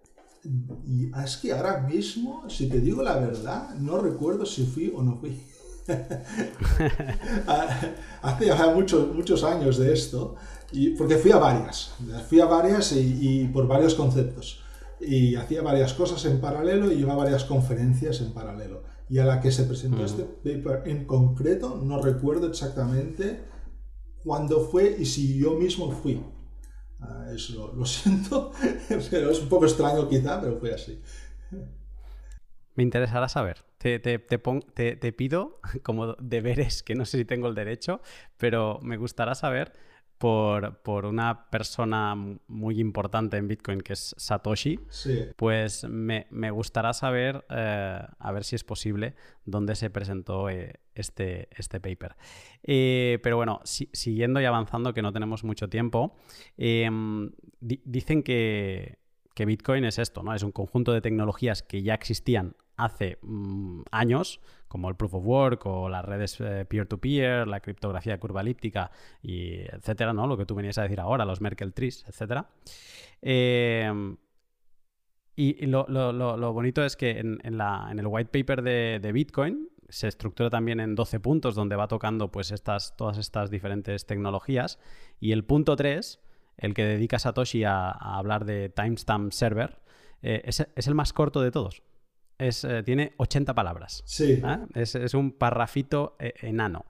y 0.44 1.12
es 1.24 1.38
que 1.38 1.54
ahora 1.54 1.82
mismo, 1.82 2.50
si 2.50 2.68
te 2.68 2.80
digo 2.80 3.04
la 3.04 3.16
verdad, 3.16 3.76
no 3.76 4.00
recuerdo 4.00 4.44
si 4.46 4.66
fui 4.66 4.92
o 4.96 5.04
no 5.04 5.18
fui. 5.18 5.40
Hace 8.22 8.46
ya 8.46 8.74
muchos, 8.74 9.14
muchos 9.14 9.44
años 9.44 9.78
de 9.78 9.92
esto, 9.94 10.36
y, 10.72 10.92
porque 10.92 11.18
fui 11.18 11.32
a 11.32 11.38
varias, 11.38 11.96
fui 12.30 12.40
a 12.40 12.46
varias 12.46 12.94
y, 12.94 13.50
por 13.52 13.68
varios 13.68 13.96
conceptos. 13.96 14.61
Y 15.02 15.36
hacía 15.36 15.62
varias 15.62 15.94
cosas 15.94 16.24
en 16.26 16.40
paralelo 16.40 16.92
y 16.92 17.00
iba 17.00 17.14
a 17.14 17.18
varias 17.18 17.44
conferencias 17.44 18.22
en 18.22 18.34
paralelo. 18.34 18.84
Y 19.10 19.20
a 19.20 19.26
la 19.26 19.42
que 19.42 19.52
se 19.52 19.64
presentó 19.64 20.06
este 20.06 20.24
paper 20.24 20.84
en 20.86 21.06
concreto, 21.06 21.82
no 21.84 22.02
recuerdo 22.02 22.48
exactamente 22.48 23.44
cuándo 24.24 24.62
fue 24.62 24.96
y 24.98 25.06
si 25.06 25.38
yo 25.38 25.56
mismo 25.56 25.92
fui. 25.92 26.24
Ah, 27.00 27.26
eso 27.34 27.74
lo 27.76 27.86
siento, 27.86 28.52
pero 29.10 29.32
es 29.32 29.42
un 29.42 29.50
poco 29.50 29.66
extraño 29.66 30.08
quizá, 30.08 30.40
pero 30.40 30.58
fue 30.60 30.74
así. 30.74 31.02
Me 32.76 32.84
interesará 32.84 33.28
saber. 33.28 33.66
Te, 33.78 34.00
te, 34.00 34.20
te, 34.20 35.12
pido 35.12 35.60
como 35.84 36.14
deberes, 36.14 36.84
que 36.84 36.96
no 36.96 37.06
sé 37.06 37.18
si 37.18 37.26
tengo 37.26 37.48
el 37.48 37.56
derecho, 37.56 38.02
pero 38.38 38.80
me 38.82 38.98
gustará 38.98 39.36
saber 39.36 39.74
por, 40.22 40.78
por 40.84 41.06
una 41.08 41.50
persona 41.50 42.16
muy 42.48 42.80
importante 42.80 43.38
en 43.38 43.48
Bitcoin, 43.48 43.82
que 43.82 43.94
es 43.94 44.14
Satoshi. 44.20 44.80
Pues 45.36 45.84
me, 45.86 46.28
me, 46.30 46.52
gustará 46.52 46.94
saber, 46.94 47.44
eh, 47.50 48.00
a 48.20 48.32
ver 48.32 48.44
si 48.44 48.56
es 48.56 48.64
posible, 48.64 49.16
dónde 49.46 49.74
se 49.74 49.90
presentó 49.90 50.48
eh, 50.48 50.80
este, 50.94 51.50
este 51.58 51.80
paper. 51.80 52.16
Eh, 52.62 53.18
pero 53.24 53.38
bueno, 53.38 53.62
siguiendo 53.64 54.40
y 54.40 54.46
avanzando, 54.46 54.94
que 54.94 55.02
no 55.02 55.12
tenemos 55.12 55.44
mucho 55.44 55.70
tiempo, 55.70 56.16
em, 56.56 57.32
dicen 57.60 58.22
que, 58.22 59.00
que 59.34 59.46
Bitcoin 59.46 59.86
es 59.86 60.00
esto, 60.00 60.24
¿no? 60.24 60.34
Es 60.34 60.44
un 60.44 60.52
conjunto 60.52 60.92
de 60.94 61.02
tecnologías 61.02 61.64
que 61.64 61.84
ya 61.84 61.94
existían 61.94 62.56
hace 62.78 63.20
mm, 63.22 63.82
años, 63.92 64.42
como 64.68 64.90
el 64.90 64.96
proof 64.96 65.16
of 65.16 65.26
work 65.26 65.66
o 65.66 65.90
las 65.90 66.04
redes 66.04 66.40
eh, 66.40 66.66
peer-to-peer, 66.66 67.48
la 67.48 67.60
criptografía 67.60 68.20
curva 68.20 68.42
elíptica, 68.42 68.92
y 69.22 69.60
etcétera, 69.60 70.14
¿no? 70.14 70.28
Lo 70.28 70.38
que 70.38 70.46
tú 70.46 70.56
venías 70.56 70.78
a 70.78 70.84
decir 70.84 71.00
ahora, 71.00 71.26
los 71.26 71.42
Merkle 71.42 71.72
trees, 71.72 72.06
etcétera. 72.08 72.50
Em, 73.22 74.18
y, 75.36 75.66
lo, 75.66 76.54
bonito 76.54 76.84
es 76.84 76.96
que 76.96 77.20
en, 77.20 77.40
el 77.44 78.08
white 78.08 78.30
paper 78.32 78.62
de, 78.62 79.12
Bitcoin 79.14 79.70
se 79.90 80.08
estructura 80.08 80.50
también 80.50 80.80
en 80.80 80.96
12 80.96 81.20
puntos 81.20 81.56
donde 81.56 81.76
va 81.76 81.88
tocando 81.88 82.32
pues 82.32 82.52
estas, 82.52 82.96
todas 82.96 83.18
estas 83.18 83.50
diferentes 83.50 84.06
tecnologías. 84.06 84.80
Y 85.20 85.32
el 85.32 85.44
punto 85.44 85.76
3, 85.76 86.20
el 86.58 86.74
que 86.74 86.86
dedica 86.86 87.20
Satoshi 87.20 87.64
a, 87.64 87.90
hablar 87.90 88.46
de 88.46 88.70
timestamp 88.70 89.32
server, 89.32 89.80
eh, 90.22 90.44
es 90.46 90.88
el 90.88 90.96
más 90.96 91.14
corto 91.14 91.42
de 91.42 91.52
todos. 91.52 91.84
Eh, 92.38 92.84
tiene 92.84 93.14
80 93.18 93.54
palabras. 93.54 94.02
Sí. 94.06 94.42
¿Ah? 94.44 94.66
Es, 94.74 95.14
un 95.14 95.32
parrafito 95.32 96.16
eh, 96.20 96.34
enano. 96.42 96.86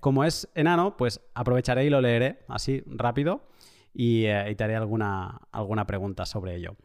Como 0.00 0.24
es 0.24 0.48
enano, 0.54 0.96
pues 0.96 1.20
aprovecharé 1.34 1.84
y 1.84 1.90
lo 1.90 2.00
leeré 2.00 2.40
así 2.48 2.82
rápido 2.86 3.48
y, 3.92 4.24
te 4.24 4.64
haré 4.64 4.76
alguna, 4.76 5.40
alguna 5.52 5.86
pregunta 5.86 6.24
sobre 6.26 6.56
ello. 6.56 6.76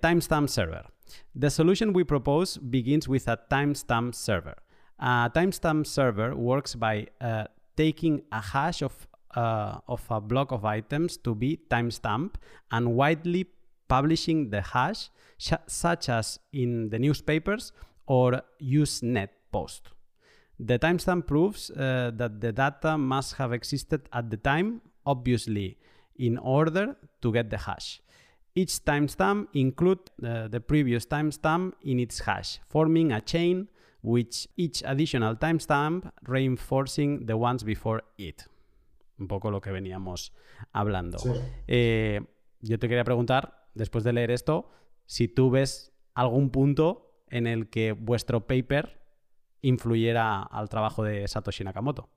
timestamp 0.00 0.48
server. 0.48 0.94
The 1.34 1.50
solution 1.50 1.94
we 1.94 2.04
propose 2.04 2.58
begins 2.58 3.08
with 3.08 3.28
a 3.28 3.36
timestamp 3.48 4.14
server. 4.14 4.56
A 4.98 5.30
timestamp 5.34 5.86
server 5.86 6.34
works 6.34 6.76
by 6.76 7.08
uh, 7.20 7.44
taking 7.76 8.22
a 8.30 8.40
hash 8.40 8.82
of, 8.82 9.06
uh, 9.34 9.78
of 9.88 10.02
a 10.10 10.20
block 10.20 10.52
of 10.52 10.64
items 10.64 11.16
to 11.18 11.34
be 11.34 11.60
timestamp 11.70 12.34
and 12.70 12.94
widely 12.94 13.46
publishing 13.88 14.50
the 14.50 14.60
hash 14.60 15.10
such 15.66 16.08
as 16.08 16.38
in 16.52 16.88
the 16.90 16.98
newspapers 16.98 17.72
or 18.06 18.42
Usenet 18.62 19.28
post. 19.52 19.90
The 20.58 20.78
timestamp 20.78 21.26
proves 21.26 21.70
uh, 21.70 22.12
that 22.14 22.40
the 22.40 22.52
data 22.52 22.96
must 22.96 23.34
have 23.34 23.52
existed 23.52 24.08
at 24.12 24.30
the 24.30 24.36
time, 24.36 24.80
obviously, 25.04 25.78
in 26.16 26.38
order 26.38 26.96
to 27.22 27.32
get 27.32 27.50
the 27.50 27.58
hash. 27.58 28.00
Each 28.54 28.78
timestamp 28.84 29.48
includes 29.52 30.12
uh, 30.22 30.46
the 30.46 30.60
previous 30.60 31.06
timestamp 31.06 31.72
in 31.82 31.98
its 31.98 32.20
hash, 32.20 32.60
forming 32.68 33.10
a 33.10 33.20
chain 33.20 33.68
which 34.02 34.46
each 34.56 34.82
additional 34.86 35.34
timestamp 35.34 36.12
reinforcing 36.26 37.26
the 37.26 37.36
ones 37.36 37.64
before 37.64 38.02
it. 38.16 38.44
Un 39.18 39.28
poco 39.28 39.50
lo 39.50 39.60
que 39.60 39.70
veníamos 39.70 40.32
hablando. 40.72 41.18
Sí. 41.18 41.30
Eh, 41.66 42.20
yo 42.60 42.78
te 42.78 42.88
quería 42.88 43.04
preguntar, 43.04 43.68
después 43.74 44.04
de 44.04 44.12
leer 44.12 44.30
esto, 44.30 44.70
si 45.06 45.28
tú 45.28 45.50
ves 45.50 45.92
algún 46.14 46.50
punto 46.50 47.22
en 47.28 47.46
el 47.46 47.68
que 47.68 47.92
vuestro 47.92 48.46
paper 48.46 49.02
influyera 49.62 50.42
al 50.42 50.68
trabajo 50.68 51.02
de 51.02 51.26
Satoshi 51.26 51.64
Nakamoto. 51.64 52.08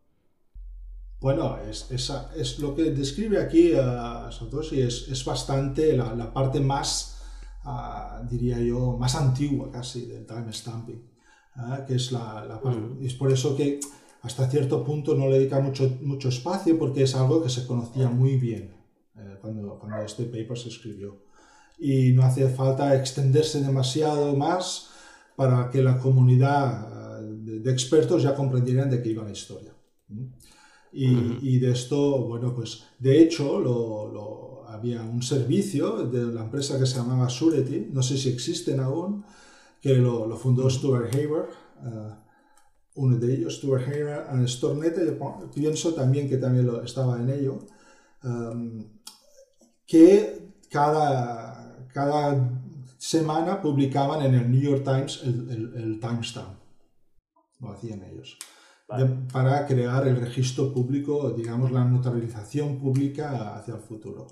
Bueno, 1.19 1.57
es, 1.57 1.89
es, 1.89 2.60
lo 2.60 2.75
que 2.75 2.91
describe 2.91 3.41
aquí 3.41 3.73
uh, 3.73 4.31
Satoshi 4.31 4.81
es, 4.81 5.25
bastante 5.25 5.97
la, 5.97 6.31
parte 6.31 6.60
más, 6.60 7.23
ah, 7.63 8.21
diría 8.29 8.60
yo, 8.60 8.95
más 8.97 9.15
antigua 9.15 9.71
casi 9.71 10.05
del 10.05 10.27
time 10.27 10.53
stamping, 10.53 11.10
¿eh? 11.55 11.83
que 11.88 11.95
es 11.95 12.12
la, 12.12 12.62
es 13.01 13.15
por 13.15 13.31
eso 13.31 13.55
que 13.55 13.79
hasta 14.28 14.50
cierto 14.50 14.84
punto 14.84 15.16
no 15.16 15.28
le 15.30 15.40
dedica 15.40 15.60
mucho, 15.60 15.98
mucho 16.02 16.28
espacio 16.30 16.78
porque 16.78 17.04
es 17.04 17.16
algo 17.16 17.42
que 17.42 17.50
se 17.50 17.66
conocía 17.66 18.10
muy 18.10 18.36
bien 18.36 18.76
eh, 19.16 19.38
cuando, 19.42 19.80
cuando 19.80 20.02
este 20.04 20.26
paper 20.26 20.58
se 20.58 20.70
escribió. 20.70 21.24
Y 21.80 22.12
no 22.12 22.24
hace 22.24 22.50
falta 22.50 22.96
extenderse 22.96 23.62
demasiado 23.62 24.36
más 24.36 24.90
para 25.36 25.70
que 25.70 25.82
la 25.82 25.98
comunidad 25.98 27.22
eh, 27.22 27.60
de, 27.63 27.72
expertos 27.72 28.24
ya 28.24 28.36
comprendieran 28.36 28.90
de 28.90 29.02
qué 29.02 29.10
iba 29.10 29.24
la 29.24 29.32
historia. 29.32 29.74
Y, 30.92 31.08
y, 31.42 31.60
de 31.60 31.72
esto, 31.72 32.26
bueno, 32.26 32.54
pues 32.54 32.84
de 32.98 33.22
hecho 33.22 33.60
lo, 33.60 34.66
había 34.68 35.04
un 35.04 35.22
servicio 35.22 36.06
de 36.06 36.34
la 36.34 36.42
empresa 36.42 36.80
que 36.80 36.86
se 36.86 36.98
llamaba 36.98 37.30
Surety, 37.30 37.90
no 37.92 38.02
sé 38.02 38.18
si 38.18 38.30
existen 38.30 38.80
aún, 38.80 39.24
que 39.82 39.96
lo, 39.96 40.36
fundó 40.38 40.70
Stuart 40.70 41.13
Haber, 41.13 41.50
uno 42.97 43.17
de 43.17 43.33
ellos, 43.33 43.55
Stuart 43.55 43.88
Haber, 43.88 44.27
en 44.31 44.47
Stornet, 44.47 44.97
yo 44.97 45.49
pienso 45.53 45.93
también 45.93 46.27
que 46.29 46.38
también 46.38 46.65
lo, 46.65 46.83
estaba 46.83 47.19
en 47.19 47.29
ello, 47.29 47.60
um, 48.23 48.83
que 49.86 50.51
cada 50.69 51.57
cada 51.97 52.47
semana 52.99 53.60
publicaban 53.60 54.23
en 54.23 54.36
el 54.36 54.51
New 54.51 54.62
York 54.62 54.83
Times 54.83 55.23
el, 55.23 55.99
timestamp. 55.99 56.60
Lo 57.60 57.71
hacían 57.71 58.03
ellos. 58.03 58.38
para 59.33 59.65
crear 59.65 60.07
el 60.07 60.17
registro 60.21 60.71
público, 60.71 61.31
digamos, 61.31 61.71
la 61.71 61.83
notarización 61.83 62.77
pública 62.77 63.55
hacia 63.55 63.73
el 63.73 63.81
futuro. 63.81 64.27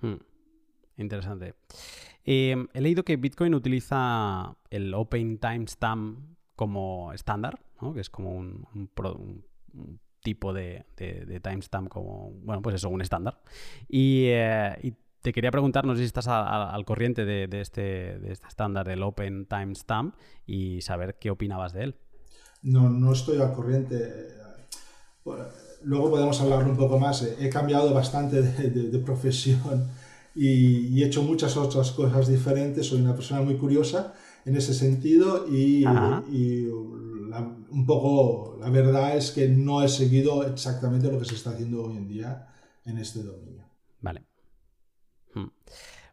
Hmm. 0.00 0.18
Interesante. 0.96 1.54
Em, 2.24 2.68
he 2.72 2.80
leído 2.80 3.04
que 3.04 3.16
Bitcoin 3.16 3.54
utiliza 3.54 4.56
el 4.70 4.94
Open 4.94 5.38
Timestamp 5.38 6.18
como 6.56 7.12
estándar, 7.12 7.60
que 7.92 8.00
es 8.00 8.10
como 8.10 8.30
un, 8.30 9.44
tipo 10.22 10.54
de, 10.54 10.86
timestamp 11.42 11.88
como, 11.88 12.32
bueno, 12.42 12.62
pues 12.62 12.76
eso, 12.76 12.88
un 12.88 13.02
estándar. 13.02 13.40
Y, 13.88 14.26
eh, 14.28 14.94
te 15.20 15.32
quería 15.32 15.50
preguntar, 15.50 15.86
no 15.86 15.96
si 15.96 16.04
estás 16.04 16.28
al 16.28 16.84
corriente 16.84 17.24
de, 17.24 17.48
este, 17.60 18.18
de 18.18 18.32
este 18.32 18.46
estándar 18.46 18.86
del 18.86 19.02
Open 19.02 19.46
Timestamp 19.46 20.14
y 20.46 20.82
saber 20.82 21.16
qué 21.18 21.30
opinabas 21.30 21.72
de 21.72 21.84
él. 21.84 21.96
No, 22.62 22.90
no 22.90 23.12
estoy 23.12 23.40
al 23.40 23.52
corriente. 23.54 24.34
Luego 25.82 26.10
podemos 26.10 26.38
hablar 26.42 26.64
un 26.64 26.76
poco 26.76 26.98
más. 26.98 27.22
He 27.22 27.48
cambiado 27.48 27.94
bastante 27.94 28.42
de, 28.42 28.98
profesión 28.98 29.88
y, 30.34 31.02
he 31.02 31.06
hecho 31.06 31.22
muchas 31.22 31.56
otras 31.56 31.92
cosas 31.92 32.28
diferentes. 32.28 32.86
Soy 32.86 33.00
una 33.00 33.14
persona 33.14 33.42
muy 33.42 33.56
curiosa 33.56 34.14
en 34.44 34.56
ese 34.56 34.74
sentido 34.74 35.46
y, 35.48 35.84
y 36.30 36.66
un 36.66 37.84
poco 37.86 38.56
la 38.60 38.70
verdad 38.70 39.16
es 39.16 39.30
que 39.32 39.48
no 39.48 39.82
he 39.82 39.88
seguido 39.88 40.46
exactamente 40.46 41.10
lo 41.10 41.18
que 41.18 41.24
se 41.24 41.34
está 41.34 41.50
haciendo 41.50 41.84
hoy 41.84 41.96
en 41.96 42.08
día 42.08 42.48
en 42.84 42.98
este 42.98 43.22
dominio. 43.22 43.64
Vale. 44.00 44.24
Hmm. 45.34 45.48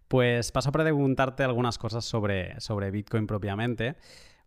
Pues 0.07 0.51
paso 0.51 0.69
a 0.69 0.71
preguntarte 0.71 1.43
algunas 1.43 1.77
cosas 1.77 2.03
sobre, 2.03 2.59
sobre 2.59 2.91
Bitcoin 2.91 3.27
propiamente, 3.27 3.95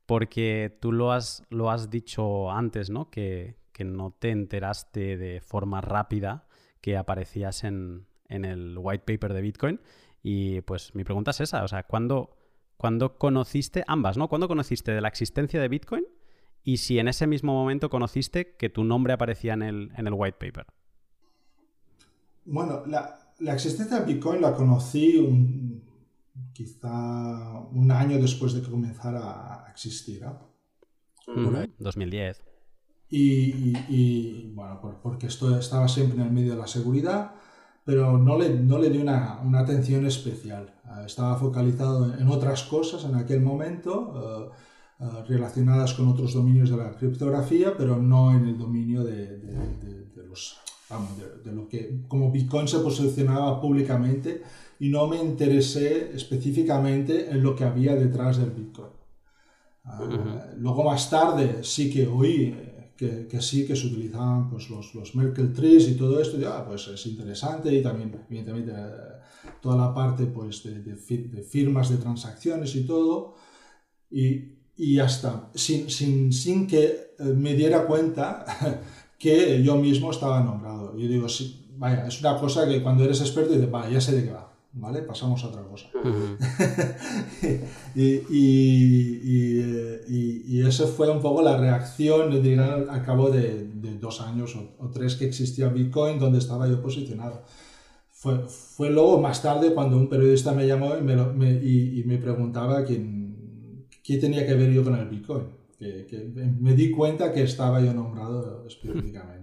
porque 0.06 0.76
tú 0.80 0.92
lo 0.92 1.12
has, 1.12 1.42
lo 1.48 1.70
has 1.70 1.88
dicho 1.90 2.50
antes, 2.50 2.90
¿no? 2.90 3.10
Que, 3.10 3.62
no 3.84 4.12
te 4.12 4.30
enteraste 4.30 5.16
de 5.16 5.40
forma 5.40 5.80
rápida 5.80 6.46
que 6.80 6.96
aparecías 6.96 7.64
en, 7.64 8.06
el 8.28 8.76
white 8.78 9.04
paper 9.06 9.32
de 9.32 9.40
Bitcoin. 9.40 9.80
Y 10.22 10.60
pues 10.62 10.94
mi 10.94 11.04
pregunta 11.04 11.32
es 11.32 11.40
esa, 11.40 11.64
o 11.64 11.68
sea, 11.68 11.82
¿cuándo, 11.82 12.36
¿cuándo 12.76 13.18
conociste 13.18 13.84
ambas, 13.86 14.16
¿no? 14.16 14.28
¿Cuándo 14.28 14.48
conociste 14.48 14.92
de 14.92 15.00
la 15.00 15.08
existencia 15.08 15.60
de 15.60 15.68
Bitcoin 15.68 16.06
y 16.62 16.78
si 16.78 16.98
en 16.98 17.08
ese 17.08 17.26
mismo 17.26 17.52
momento 17.52 17.90
conociste 17.90 18.56
que 18.56 18.70
tu 18.70 18.84
nombre 18.84 19.12
aparecía 19.12 19.52
en 19.52 19.62
el, 19.62 19.92
en 19.96 20.06
el 20.06 20.14
white 20.14 20.38
paper. 20.40 20.66
Bueno, 22.46 22.86
la, 22.86 23.34
la 23.40 23.54
existencia 23.54 24.00
de 24.00 24.12
Bitcoin 24.12 24.40
la 24.40 24.54
conocí 24.54 25.18
un, 25.18 25.82
quizá 26.52 27.60
un 27.70 27.90
año 27.90 28.18
después 28.18 28.54
de 28.54 28.62
que 28.62 28.70
comenzara 28.70 29.66
a 29.66 29.70
existir. 29.70 30.22
¿eh? 30.22 31.70
2010. 31.78 32.42
Y, 33.10 34.50
bueno, 34.54 34.80
porque 35.02 35.28
esto 35.28 35.56
estaba 35.56 35.86
siempre 35.86 36.20
en 36.20 36.26
el 36.26 36.32
medio 36.32 36.54
de 36.54 36.58
la 36.58 36.66
seguridad, 36.66 37.34
pero 37.84 38.16
no 38.18 38.38
le, 38.38 38.50
no 38.50 38.78
le 38.78 38.90
di 38.90 38.98
una, 38.98 39.40
una 39.44 39.60
atención 39.60 40.06
especial. 40.06 40.74
Eh, 40.86 41.04
estaba 41.06 41.36
focalizado 41.36 42.14
en 42.14 42.28
otras 42.28 42.62
cosas 42.64 43.04
en 43.04 43.14
aquel 43.14 43.40
momento, 43.40 44.50
eh, 45.00 45.04
relacionadas 45.28 45.92
con 45.94 46.08
otros 46.08 46.32
dominios 46.32 46.70
de 46.70 46.76
la 46.76 46.92
criptografía, 46.92 47.76
pero 47.76 47.96
no 47.96 48.32
en 48.32 48.46
el 48.46 48.56
dominio 48.56 49.04
de, 49.04 49.38
de, 49.38 50.26
los, 50.26 50.56
de, 51.44 51.52
lo 51.52 51.68
que, 51.68 52.04
como 52.08 52.30
Bitcoin 52.30 52.68
se 52.68 52.78
posicionaba 52.78 53.60
públicamente 53.60 54.42
y 54.78 54.88
no 54.88 55.06
me 55.06 55.16
interesé 55.20 56.12
específicamente 56.14 57.28
en 57.28 57.42
lo 57.42 57.54
que 57.54 57.64
había 57.64 57.94
detrás 57.96 58.38
del 58.38 58.50
Bitcoin. 58.50 58.90
Uh 59.84 60.58
Luego 60.58 60.84
más 60.84 61.10
tarde 61.10 61.62
sí 61.62 61.92
que 61.92 62.06
oí 62.06 62.56
que, 62.96 63.26
que, 63.26 63.40
sí 63.40 63.66
que 63.66 63.76
se 63.76 63.86
utilizaban 63.86 64.48
pues, 64.48 64.70
los, 64.70 64.94
los 64.94 65.14
Merkle 65.14 65.48
trees 65.48 65.88
y 65.88 65.96
todo 65.96 66.20
esto, 66.20 66.38
ya, 66.38 66.64
pues 66.64 66.88
es 66.88 67.06
interesante 67.06 67.72
y 67.74 67.82
también 67.82 68.14
evidentemente 68.28 68.72
toda 69.60 69.76
la 69.76 69.94
parte 69.94 70.26
pues, 70.26 70.62
de, 70.62 70.80
de, 70.80 71.42
firmas 71.42 71.90
de 71.90 71.96
transacciones 71.96 72.74
y 72.76 72.86
todo 72.86 73.34
y, 74.10 74.54
y 74.76 74.96
ya 74.96 75.06
está, 75.06 75.50
sin, 75.54 75.90
sin, 75.90 76.32
sin 76.32 76.66
que 76.66 77.14
eh, 77.18 77.24
me 77.24 77.54
diera 77.54 77.86
cuenta 77.86 78.44
que 79.18 79.62
yo 79.62 79.76
mismo 79.76 80.10
estaba 80.10 80.42
nombrado. 80.42 80.96
Yo 80.96 81.08
digo, 81.08 81.28
sí, 81.28 81.66
vaya, 81.76 82.06
es 82.06 82.20
una 82.20 82.38
cosa 82.38 82.68
que 82.68 82.82
cuando 82.82 83.04
eres 83.04 83.20
experto 83.20 83.52
dices, 83.52 83.70
vaya, 83.70 83.94
ya 83.94 84.00
sé 84.00 84.14
de 84.14 84.24
qué 84.24 84.32
va. 84.32 84.53
¿Vale? 84.74 85.02
Pasamos 85.02 85.42
a 85.44 85.48
otra 85.48 85.62
cosa. 85.62 85.88
y, 87.94 88.20
y, 88.30 89.20
y, 90.48 90.66
eso 90.66 90.88
fue 90.88 91.10
un 91.10 91.20
poco 91.20 91.42
la 91.42 91.56
reacción, 91.56 92.32
al 92.32 93.04
cabo 93.04 93.30
de, 93.30 93.68
de 93.68 93.98
dos 93.98 94.20
años 94.20 94.56
o, 94.56 94.90
tres 94.90 95.16
que 95.16 95.26
existía 95.26 95.68
Bitcoin, 95.68 96.18
donde 96.18 96.38
estaba 96.38 96.68
yo 96.68 96.82
posicionado. 96.82 97.44
Fue, 98.10 98.46
fue 98.48 98.90
luego 98.90 99.20
más 99.20 99.42
tarde 99.42 99.74
cuando 99.74 99.96
un 99.96 100.08
periodista 100.08 100.52
me 100.52 100.66
llamó 100.66 100.96
y 100.96 101.02
me, 101.02 101.14
y, 101.62 102.02
me 102.06 102.18
preguntaba 102.18 102.84
quién, 102.84 103.86
qué 104.02 104.18
tenía 104.18 104.46
que 104.46 104.54
ver 104.54 104.72
yo 104.72 104.82
con 104.82 104.96
el 104.96 105.08
Bitcoin. 105.08 105.44
Que, 105.78 106.06
que 106.06 106.32
me 106.60 106.74
di 106.74 106.90
cuenta 106.90 107.32
que 107.32 107.42
estaba 107.42 107.80
yo 107.80 107.92
nombrado 107.92 108.64
específicamente. 108.66 109.32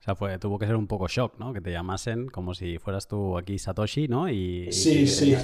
O 0.00 0.02
sea, 0.02 0.14
fue, 0.14 0.38
tuvo 0.38 0.58
que 0.58 0.66
ser 0.66 0.76
un 0.76 0.86
poco 0.86 1.08
shock, 1.08 1.38
¿no? 1.38 1.52
Que 1.52 1.60
te 1.60 1.70
llamasen 1.70 2.28
como 2.28 2.54
si 2.54 2.78
fueras 2.78 3.06
tú 3.06 3.36
aquí 3.36 3.58
Satoshi, 3.58 4.08
¿no? 4.08 4.30
Y, 4.30 4.72
sí, 4.72 5.06
sí. 5.06 5.36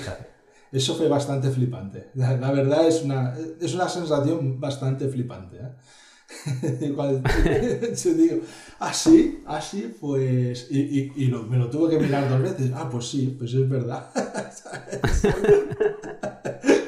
Eso 0.73 0.95
fue 0.95 1.09
bastante 1.09 1.51
flipante. 1.51 2.09
La, 2.15 2.51
verdad 2.51 2.89
es 2.89 3.03
una, 3.03 3.35
es 3.61 3.75
una 3.75 3.87
sensación 3.89 4.59
bastante 4.59 5.09
flipante. 5.09 5.59
¿eh? 5.59 6.93
Cuando 6.97 7.23
te 7.45 8.15
digo, 8.15 8.41
ah, 8.81 8.95
sí, 8.95 9.43
ah, 9.47 9.61
pues. 10.01 10.69
Y, 10.71 10.79
y, 10.79 11.13
y 11.17 11.27
lo, 11.27 11.43
me 11.43 11.59
lo 11.59 11.69
tuve 11.69 11.91
que 11.91 12.03
mirar 12.03 12.29
dos 12.29 12.41
veces. 12.41 12.73
Ah, 12.75 12.89
pues 12.91 13.09
sí, 13.09 13.37
pues 13.39 13.53
es 13.53 13.69
verdad. 13.69 14.11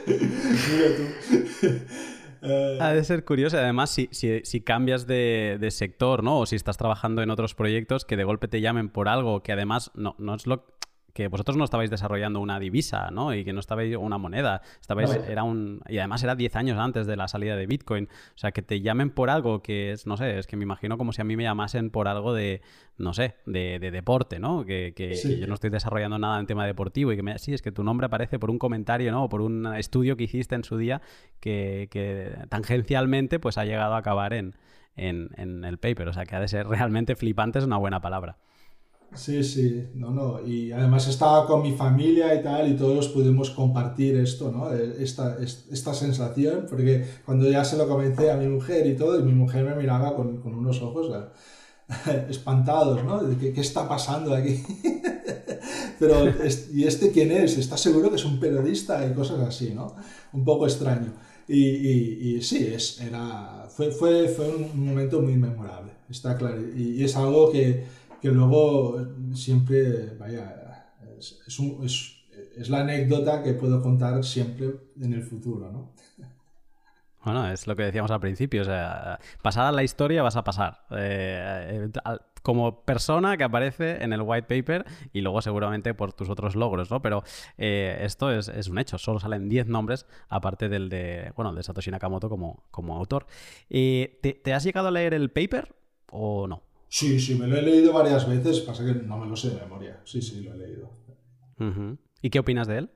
Mira 0.06 0.96
tú. 0.96 1.02
Ha 2.80 2.92
de 2.92 3.04
ser 3.04 3.24
curioso, 3.24 3.58
además, 3.58 3.90
si, 3.90 4.08
si, 4.12 4.60
cambias 4.60 5.06
de, 5.06 5.58
de, 5.60 5.70
sector, 5.70 6.22
¿no? 6.22 6.40
O 6.40 6.46
si 6.46 6.56
estás 6.56 6.76
trabajando 6.76 7.22
en 7.22 7.30
otros 7.30 7.54
proyectos, 7.54 8.04
que 8.04 8.16
de 8.16 8.24
golpe 8.24 8.48
te 8.48 8.60
llamen 8.60 8.88
por 8.88 9.08
algo 9.08 9.42
que 9.42 9.52
además 9.52 9.90
no, 9.94 10.14
no 10.18 10.34
es 10.34 10.46
lo 10.46 10.64
que 11.18 11.26
vosotros 11.26 11.56
no 11.56 11.64
estabais 11.64 11.90
desarrollando 11.90 12.38
una 12.38 12.60
divisa, 12.60 13.10
¿no? 13.10 13.34
Y 13.34 13.44
que 13.44 13.52
no 13.52 13.58
estabais 13.58 13.96
una 13.96 14.18
moneda. 14.18 14.62
Estabais, 14.80 15.10
era 15.28 15.42
un, 15.42 15.82
y 15.88 15.98
además 15.98 16.22
era 16.22 16.36
10 16.36 16.54
años 16.54 16.78
antes 16.78 17.08
de 17.08 17.16
la 17.16 17.26
salida 17.26 17.56
de 17.56 17.66
Bitcoin. 17.66 18.04
O 18.04 18.38
sea, 18.38 18.52
que 18.52 18.62
te 18.62 18.82
llamen 18.82 19.10
por 19.10 19.28
algo 19.28 19.60
que 19.60 19.90
es, 19.90 20.06
no 20.06 20.16
sé, 20.16 20.38
es 20.38 20.46
que 20.46 20.56
me 20.56 20.62
imagino 20.62 20.96
como 20.96 21.12
si 21.12 21.20
a 21.20 21.24
mí 21.24 21.36
me 21.36 21.42
llamasen 21.42 21.90
por 21.90 22.06
algo 22.06 22.34
de, 22.34 22.62
no 22.98 23.14
sé, 23.14 23.34
de, 23.46 23.80
deporte, 23.80 24.38
¿no? 24.38 24.64
Que, 24.64 24.94
yo 25.40 25.48
no 25.48 25.54
estoy 25.54 25.70
desarrollando 25.70 26.20
nada 26.20 26.38
en 26.38 26.46
tema 26.46 26.64
deportivo 26.64 27.12
y 27.12 27.16
que 27.16 27.24
me, 27.24 27.36
sí, 27.40 27.52
es 27.52 27.62
que 27.62 27.72
tu 27.72 27.82
nombre 27.82 28.06
aparece 28.06 28.38
por 28.38 28.52
un 28.52 28.60
comentario, 28.60 29.10
¿no? 29.10 29.24
O 29.24 29.28
por 29.28 29.40
un 29.40 29.74
estudio 29.74 30.16
que 30.16 30.22
hiciste 30.22 30.54
en 30.54 30.62
su 30.62 30.76
día 30.76 31.02
que, 31.40 31.88
que 31.90 32.30
tangencialmente 32.48 33.40
pues 33.40 33.58
ha 33.58 33.64
llegado 33.64 33.94
a 33.94 33.98
acabar 33.98 34.34
en, 34.34 34.54
en, 34.94 35.30
en 35.36 35.64
el 35.64 35.78
paper. 35.78 36.06
O 36.06 36.12
sea, 36.12 36.26
que 36.26 36.36
ha 36.36 36.40
de 36.40 36.46
ser 36.46 36.68
realmente 36.68 37.16
flipante, 37.16 37.58
es 37.58 37.64
una 37.64 37.76
buena 37.76 38.00
palabra. 38.00 38.38
Sí, 39.14 39.42
sí, 39.42 39.88
no, 39.94 40.10
no. 40.10 40.46
Y 40.46 40.70
además 40.70 41.08
estaba 41.08 41.46
con 41.46 41.62
mi 41.62 41.72
familia 41.72 42.34
y 42.34 42.42
tal, 42.42 42.70
y 42.70 42.76
todos 42.76 43.08
pudimos 43.08 43.50
compartir 43.50 44.16
esto, 44.16 44.52
¿no? 44.52 44.72
E, 44.72 45.02
esta, 45.02 45.38
esta 45.40 45.94
sensación, 45.94 46.66
porque 46.68 47.04
cuando 47.24 47.48
ya 47.50 47.64
se 47.64 47.78
lo 47.78 47.88
comenté 47.88 48.30
a 48.30 48.36
mi 48.36 48.46
mujer 48.46 48.86
y 48.86 48.96
todo, 48.96 49.18
y 49.18 49.22
mi 49.22 49.32
mujer 49.32 49.64
me 49.64 49.74
miraba 49.74 50.14
con, 50.14 50.40
con 50.42 50.54
unos 50.54 50.82
ojos 50.82 51.10
espantados, 52.28 53.02
¿no? 53.02 53.22
De 53.24 53.36
¿qué, 53.38 53.52
¿Qué, 53.52 53.62
está 53.62 53.88
pasando 53.88 54.34
aquí? 54.34 54.62
Pero, 55.98 56.26
¿y 56.72 56.84
este 56.84 57.10
quién 57.10 57.32
es? 57.32 57.56
¿Estás 57.56 57.80
seguro 57.80 58.10
que 58.10 58.16
es 58.16 58.24
un 58.24 58.38
periodista? 58.38 59.04
Y 59.06 59.14
cosas 59.14 59.40
así, 59.40 59.72
¿no? 59.74 59.96
Un 60.32 60.44
poco 60.44 60.66
extraño. 60.66 61.12
Y, 61.48 61.64
y, 61.64 62.36
y 62.36 62.42
sí, 62.42 62.70
es, 62.72 63.00
era, 63.00 63.66
fue, 63.70 63.90
fue, 63.90 64.28
fue 64.28 64.48
un 64.48 64.86
momento 64.86 65.20
muy 65.22 65.34
memorable, 65.36 65.92
está 66.10 66.36
claro. 66.36 66.60
y 66.76 67.02
es 67.02 67.16
algo 67.16 67.50
que 67.50 67.86
que 68.20 68.28
luego 68.28 68.98
siempre, 69.32 70.16
vaya, 70.18 70.94
es, 71.18 71.40
es, 71.46 72.16
es, 72.56 72.70
la 72.70 72.80
anécdota 72.80 73.42
que 73.42 73.54
puedo 73.54 73.82
contar 73.82 74.24
siempre 74.24 74.74
en 75.00 75.12
el 75.12 75.22
futuro, 75.22 75.70
¿no? 75.70 75.92
Bueno, 77.24 77.50
es 77.50 77.66
lo 77.66 77.74
que 77.74 77.82
decíamos 77.82 78.10
al 78.12 78.20
principio, 78.20 78.62
o 78.62 78.64
sea, 78.64 79.18
pasada 79.42 79.72
la 79.72 79.82
historia 79.82 80.22
vas 80.22 80.36
a 80.36 80.44
pasar. 80.44 80.86
Eh, 80.92 81.90
como 82.42 82.84
persona 82.84 83.36
que 83.36 83.44
aparece 83.44 84.02
en 84.02 84.12
el 84.12 84.22
white 84.22 84.46
paper 84.46 84.86
y 85.12 85.20
luego 85.20 85.42
seguramente 85.42 85.92
por 85.94 86.12
tus 86.12 86.30
otros 86.30 86.54
logros, 86.54 86.90
¿no? 86.90 87.02
Pero 87.02 87.24
eh, 87.58 87.98
esto 88.02 88.30
es, 88.30 88.48
es, 88.48 88.68
un 88.68 88.78
hecho, 88.78 88.96
solo 88.98 89.18
salen 89.18 89.48
10 89.48 89.66
nombres 89.66 90.06
aparte 90.28 90.68
del 90.68 90.88
de, 90.88 91.32
bueno, 91.36 91.52
de 91.52 91.62
Satoshi 91.64 91.90
Nakamoto 91.90 92.30
como, 92.30 92.64
como 92.70 92.96
autor. 92.96 93.26
¿te, 93.68 94.40
¿Te 94.42 94.54
has 94.54 94.62
llegado 94.64 94.88
a 94.88 94.92
leer 94.92 95.12
el 95.12 95.30
paper 95.30 95.74
o 96.10 96.46
no? 96.46 96.67
Sí, 96.88 97.20
sí, 97.20 97.34
me 97.34 97.46
lo 97.46 97.56
he 97.56 97.62
leído 97.62 97.92
varias 97.92 98.26
veces, 98.28 98.60
pasa 98.60 98.84
que 98.84 98.94
no 98.94 99.18
me 99.18 99.26
lo 99.26 99.36
sé 99.36 99.50
de 99.50 99.60
memoria. 99.60 100.00
Sí, 100.04 100.22
sí, 100.22 100.40
lo 100.40 100.54
he 100.54 100.58
leído. 100.58 100.90
¿Y 102.22 102.30
qué 102.30 102.38
opinas 102.38 102.66
de 102.66 102.78
él? 102.78 102.90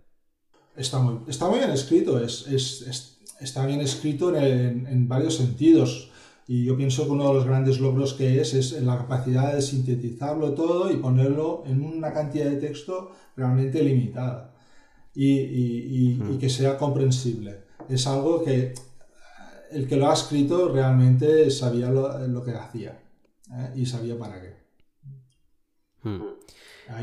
Está 0.76 0.98
muy, 0.98 1.18
está 1.28 1.48
muy 1.48 1.58
bien 1.58 1.70
escrito, 1.70 2.18
es, 2.18 2.46
es, 2.48 3.20
está 3.40 3.66
bien 3.66 3.80
escrito 3.80 4.34
en, 4.34 4.86
en, 4.86 5.08
varios 5.08 5.36
sentidos. 5.36 6.10
Y 6.46 6.64
yo 6.64 6.76
pienso 6.76 7.04
que 7.04 7.10
uno 7.10 7.28
de 7.28 7.34
los 7.34 7.44
grandes 7.44 7.80
logros 7.80 8.14
que 8.14 8.40
es 8.40 8.54
es 8.54 8.72
la 8.82 8.96
capacidad 8.96 9.54
de 9.54 9.62
sintetizarlo 9.62 10.54
todo 10.54 10.90
y 10.90 10.96
ponerlo 10.96 11.62
en 11.66 11.84
una 11.84 12.12
cantidad 12.12 12.46
de 12.46 12.56
texto 12.56 13.12
realmente 13.36 13.82
limitada 13.82 14.54
y, 15.14 15.28
y, 15.38 16.22
y, 16.30 16.38
que 16.38 16.48
sea 16.48 16.78
comprensible. 16.78 17.64
Es 17.88 18.06
algo 18.06 18.42
que 18.42 18.74
el 19.70 19.86
que 19.86 19.96
lo 19.96 20.10
ha 20.10 20.14
escrito 20.14 20.68
realmente 20.72 21.50
sabía 21.50 21.90
lo, 21.90 22.26
lo 22.26 22.42
que 22.42 22.52
hacía. 22.52 23.01
¿Eh? 23.52 23.72
y 23.76 23.86
sabía 23.86 24.18
para 24.18 24.40
qué. 24.40 24.62
Hmm. 26.02 26.20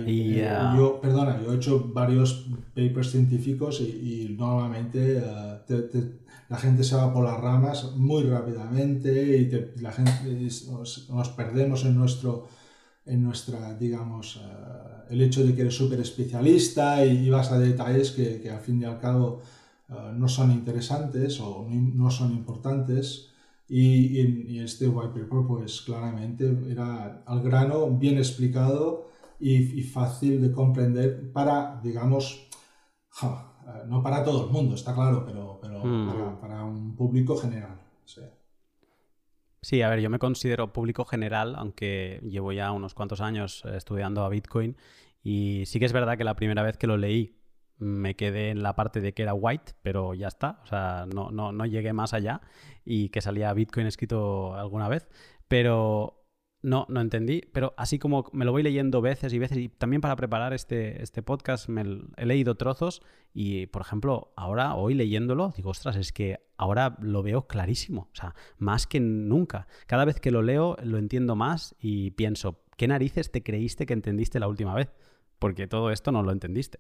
y, 0.05 0.39
eh, 0.39 0.49
yo, 0.75 0.99
perdona, 0.99 1.41
yo 1.41 1.53
he 1.53 1.55
hecho 1.55 1.91
varios 1.93 2.47
papers 2.75 3.11
científicos 3.11 3.79
y, 3.79 4.33
y 4.33 4.35
normalmente 4.37 5.21
eh, 5.23 6.19
la 6.49 6.57
gente 6.57 6.83
se 6.83 6.97
va 6.97 7.13
por 7.13 7.23
las 7.23 7.39
ramas 7.39 7.95
muy 7.95 8.23
rápidamente 8.23 9.37
y 9.37 9.81
la 9.81 9.93
gente, 9.93 10.49
nos, 11.09 11.29
perdemos 11.29 11.85
en 11.85 11.95
nuestro 11.95 12.47
en 13.05 13.23
nuestra, 13.23 13.73
digamos, 13.73 14.39
el 15.09 15.21
hecho 15.21 15.43
de 15.43 15.55
que 15.55 15.61
eres 15.61 15.75
súper 15.75 15.99
especialista 15.99 17.03
y, 17.03 17.27
vas 17.29 17.51
a 17.51 17.57
detalles 17.57 18.11
que, 18.11 18.39
que, 18.39 18.51
al 18.51 18.59
fin 18.59 18.79
y 18.81 18.85
al 18.85 18.99
cabo 18.99 19.41
no 20.13 20.27
son 20.27 20.51
interesantes 20.51 21.39
o 21.39 21.67
no 21.67 22.11
son 22.11 22.33
importantes 22.33 23.28
y, 23.69 24.59
este 24.59 24.87
white 24.87 25.09
paper, 25.09 25.45
pues 25.47 25.81
claramente 25.81 26.57
era 26.69 27.23
al 27.25 27.41
grano, 27.41 27.87
bien 27.87 28.17
explicado 28.17 29.09
y, 29.39 29.83
fácil 29.83 30.41
de 30.41 30.51
comprender 30.51 31.31
para, 31.31 31.79
digamos, 31.83 32.49
no 33.87 34.01
para 34.01 34.23
todo 34.23 34.47
el 34.47 34.51
mundo, 34.51 34.75
está 34.75 34.93
claro, 34.95 35.23
pero, 35.25 35.59
pero 35.61 35.83
hmm. 35.85 36.39
para, 36.41 36.63
un 36.63 36.95
público 36.95 37.37
general. 37.37 37.79
Sí. 38.05 38.21
sí. 39.61 39.81
a 39.83 39.89
ver, 39.89 40.01
yo 40.01 40.09
me 40.09 40.19
considero 40.19 40.73
público 40.73 41.05
general, 41.05 41.55
aunque 41.55 42.19
llevo 42.23 42.51
ya 42.51 42.71
unos 42.71 42.95
cuantos 42.95 43.21
años 43.21 43.63
eh, 43.65 43.77
estudiando 43.77 44.23
a 44.23 44.29
Bitcoin 44.29 44.75
y 45.21 45.63
sí 45.65 45.79
que 45.79 45.85
es 45.85 45.93
verdad 45.93 46.17
que 46.17 46.23
la 46.23 46.35
primera 46.35 46.63
vez 46.63 46.77
que 46.77 46.87
lo 46.87 46.97
leí 46.97 47.38
me 47.79 48.15
quedé 48.15 48.49
en 48.49 48.61
la 48.61 48.75
parte 48.75 49.01
de 49.01 49.13
que 49.13 49.23
era 49.23 49.33
white, 49.33 49.73
pero 49.81 50.13
ya 50.13 50.27
está, 50.27 50.59
o 50.63 50.67
sea, 50.67 51.07
no, 51.13 51.31
no, 51.31 51.51
no 51.51 51.65
llegué 51.65 51.93
más 51.93 52.13
allá 52.13 52.41
y 52.85 53.09
que 53.09 53.21
salía 53.21 53.53
Bitcoin 53.53 53.87
escrito 53.87 54.53
alguna 54.55 54.87
vez, 54.87 55.07
pero 55.47 56.19
no, 56.61 56.85
no 56.89 56.99
entendí, 56.99 57.41
pero 57.53 57.73
así 57.77 57.99
como 57.99 58.29
me 58.33 58.43
lo 58.43 58.51
voy 58.51 58.63
leyendo 58.63 59.01
veces 59.01 59.31
y 59.33 59.39
veces, 59.39 59.57
y 59.57 59.69
también 59.69 60.01
para 60.01 60.15
preparar 60.15 60.53
este, 60.53 61.01
este 61.01 61.23
podcast 61.23 61.69
me 61.69 61.83
he 62.17 62.25
leído 62.25 62.55
trozos 62.55 63.01
y, 63.33 63.67
por 63.67 63.81
ejemplo, 63.81 64.33
ahora, 64.35 64.75
hoy 64.75 64.93
leyéndolo, 64.93 65.53
digo, 65.55 65.69
ostras, 65.69 65.95
es 65.95 66.11
que 66.11 66.39
ahora 66.57 66.97
lo 66.99 67.23
veo 67.23 67.47
clarísimo, 67.47 68.09
o 68.11 68.15
sea, 68.15 68.35
más 68.57 68.87
que 68.87 68.99
nunca. 68.99 69.67
Cada 69.87 70.03
vez 70.03 70.19
que 70.19 70.31
lo 70.31 70.41
leo 70.41 70.75
lo 70.83 70.97
entiendo 70.97 71.35
más 71.35 71.75
y 71.79 72.11
pienso, 72.11 72.61
¿qué 72.75 72.87
narices 72.87 73.31
te 73.31 73.41
creíste 73.41 73.85
que 73.85 73.93
entendiste 73.93 74.39
la 74.39 74.47
última 74.47 74.73
vez? 74.73 74.89
Porque 75.39 75.67
todo 75.67 75.91
esto 75.91 76.11
no 76.11 76.21
lo 76.21 76.31
entendiste. 76.31 76.79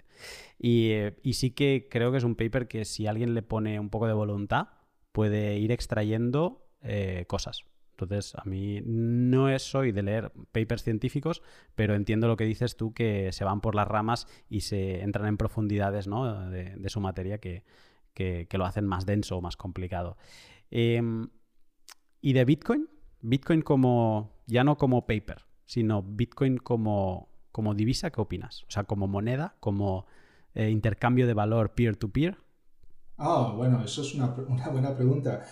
Y, 0.59 0.91
y 1.23 1.33
sí 1.33 1.51
que 1.51 1.87
creo 1.89 2.11
que 2.11 2.17
es 2.17 2.23
un 2.23 2.35
paper 2.35 2.67
que 2.67 2.85
si 2.85 3.07
alguien 3.07 3.33
le 3.33 3.41
pone 3.41 3.79
un 3.79 3.89
poco 3.89 4.05
de 4.07 4.13
voluntad, 4.13 4.67
puede 5.11 5.57
ir 5.57 5.71
extrayendo 5.71 6.69
eh, 6.81 7.25
cosas. 7.27 7.65
Entonces, 7.91 8.33
a 8.35 8.43
mí 8.45 8.81
no 8.85 9.49
es 9.49 9.63
soy 9.63 9.91
de 9.91 10.03
leer 10.03 10.31
papers 10.53 10.83
científicos, 10.83 11.41
pero 11.75 11.95
entiendo 11.95 12.29
lo 12.29 12.37
que 12.37 12.45
dices 12.45 12.77
tú, 12.77 12.93
que 12.93 13.33
se 13.33 13.43
van 13.43 13.59
por 13.59 13.75
las 13.75 13.87
ramas 13.87 14.27
y 14.49 14.61
se 14.61 15.01
entran 15.01 15.27
en 15.27 15.35
profundidades 15.35 16.05
de, 16.05 16.89
su 16.89 17.01
materia 17.01 17.39
que, 17.39 17.65
lo 18.51 18.65
hacen 18.65 18.85
más 18.85 19.05
denso 19.05 19.37
o 19.37 19.41
más 19.41 19.57
complicado. 19.57 20.15
Em, 20.71 21.27
¿Y 22.21 22.33
de 22.33 22.45
Bitcoin? 22.45 22.87
Bitcoin 23.21 23.61
como, 23.61 24.31
ya 24.47 24.63
no 24.63 24.77
como 24.77 25.05
paper, 25.05 25.45
sino 25.65 26.01
Bitcoin 26.01 26.57
como, 26.57 27.28
como 27.51 27.73
divisa, 27.73 28.11
¿qué 28.11 28.21
opinas? 28.21 28.63
O 28.67 28.71
sea, 28.71 28.83
como 28.83 29.07
moneda, 29.07 29.55
como 29.59 30.05
eh, 30.55 30.69
intercambio 30.69 31.27
de 31.27 31.33
valor 31.33 31.71
peer-to-peer. 31.71 32.37
Ah, 33.17 33.53
bueno, 33.55 33.83
eso 33.83 34.01
es 34.01 34.15
una, 34.15 34.33
una 34.47 34.69
buena 34.69 34.95
pregunta. 34.95 35.45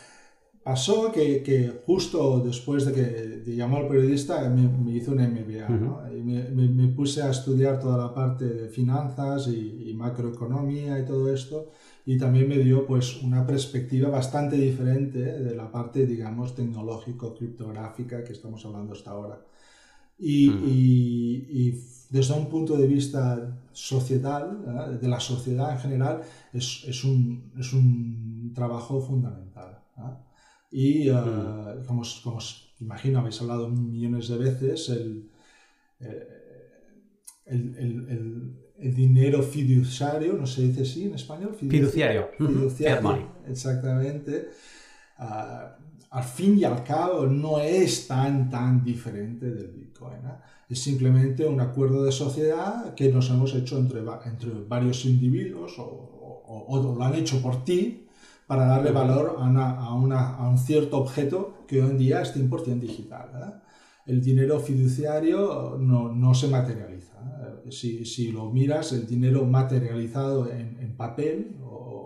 Pasó 0.68 1.14
que, 1.14 1.82
justo 1.86 2.42
después 2.42 2.86
de 2.86 3.42
que 3.46 3.56
llamó 3.56 3.78
al 3.78 3.88
periodista 3.88 4.50
me, 4.50 4.92
hizo 4.92 5.14
un 5.14 5.20
MBA 5.20 5.70
¿no? 5.70 6.02
y 6.14 6.22
me, 6.22 6.88
puse 6.90 7.22
a 7.22 7.30
estudiar 7.30 7.80
toda 7.80 7.98
la 7.98 8.14
parte 8.14 8.44
de 8.44 8.68
finanzas 8.68 9.48
y, 9.48 9.94
macroeconomía 9.96 11.00
y 11.00 11.06
todo 11.06 11.34
esto 11.34 11.70
y 12.06 12.18
también 12.18 12.50
me 12.50 12.58
dio 12.58 12.86
pues 12.86 13.24
una 13.24 13.48
perspectiva 13.48 14.10
bastante 14.10 14.58
diferente 14.58 15.20
de 15.20 15.56
la 15.56 15.72
parte 15.72 16.06
digamos 16.06 16.54
tecnológico 16.54 17.34
criptográfica 17.34 18.26
que 18.26 18.34
estamos 18.34 18.66
hablando 18.66 18.92
hasta 18.92 19.12
ahora 19.12 19.40
y, 20.20 20.50
y, 20.50 21.84
desde 22.10 22.34
un 22.34 22.48
punto 22.48 22.78
de 22.78 22.88
vista 22.88 23.60
societal 23.74 25.00
de 25.02 25.08
la 25.10 25.20
sociedad 25.20 25.74
en 25.74 25.80
general 25.80 26.22
es, 26.54 26.86
es, 26.88 27.04
un, 27.04 27.52
es 27.60 27.74
un 27.74 28.54
trabajo 28.56 29.02
fundamental 29.02 29.48
y, 30.72 31.10
uh, 31.10 31.84
como, 31.86 32.04
como, 32.24 32.38
os 32.38 32.76
imagino, 32.80 33.20
habéis 33.20 33.42
hablado 33.42 33.70
millones 33.70 34.28
de 34.28 34.38
veces, 34.38 34.90
el, 34.90 35.30
eh, 36.00 36.28
el, 37.46 37.76
el, 37.78 38.54
el, 38.78 38.94
dinero 38.94 39.42
fiduciario, 39.42 40.34
no 40.34 40.46
se 40.46 40.64
dice 40.64 40.82
así 40.82 41.06
en 41.06 41.16
español, 41.16 41.56
fiduciario. 41.56 42.30
Fiduciario, 42.38 43.32
exactamente. 43.48 44.50
Uh, 45.18 45.88
al 46.10 46.24
fin 46.24 46.58
y 46.58 46.64
al 46.64 46.84
cabo 46.84 47.26
no 47.26 47.60
es 47.60 48.08
tan, 48.08 48.50
tan 48.50 48.84
diferente 48.84 49.50
del 49.50 49.87
Bitcoin. 49.98 50.26
¿eh? 50.26 50.36
Es 50.70 50.80
simplemente 50.80 51.46
un 51.46 51.60
acuerdo 51.60 52.04
de 52.04 52.12
sociedad 52.12 52.94
que 52.94 53.12
nos 53.12 53.30
hemos 53.30 53.54
hecho 53.56 53.78
entre, 53.78 54.02
entre 54.26 54.52
varios 54.68 55.06
individuos 55.06 55.80
o, 55.80 55.84
o, 55.84 56.66
o, 56.68 56.96
lo 56.96 57.04
han 57.04 57.16
hecho 57.16 57.42
por 57.42 57.64
ti 57.64 58.08
para 58.48 58.66
darle 58.66 58.92
valor 58.92 59.38
a, 59.40 59.80
a, 59.80 59.94
un 60.50 60.58
cierto 60.58 60.98
objeto 60.98 61.66
que 61.68 61.82
hoy 61.82 61.90
en 61.92 61.98
día 61.98 62.22
es 62.22 62.36
100% 62.36 62.80
digital. 62.80 63.62
El 64.06 64.22
dinero 64.22 64.60
fiduciario 64.60 65.78
no, 65.78 66.14
no 66.14 66.34
se 66.34 66.48
materializa. 66.48 67.18
Si, 67.70 68.06
si, 68.06 68.32
lo 68.32 68.50
miras, 68.50 68.94
el 68.94 69.06
dinero 69.06 69.46
materializado 69.46 70.50
en, 70.50 70.78
en 70.80 70.96
papel 70.96 71.58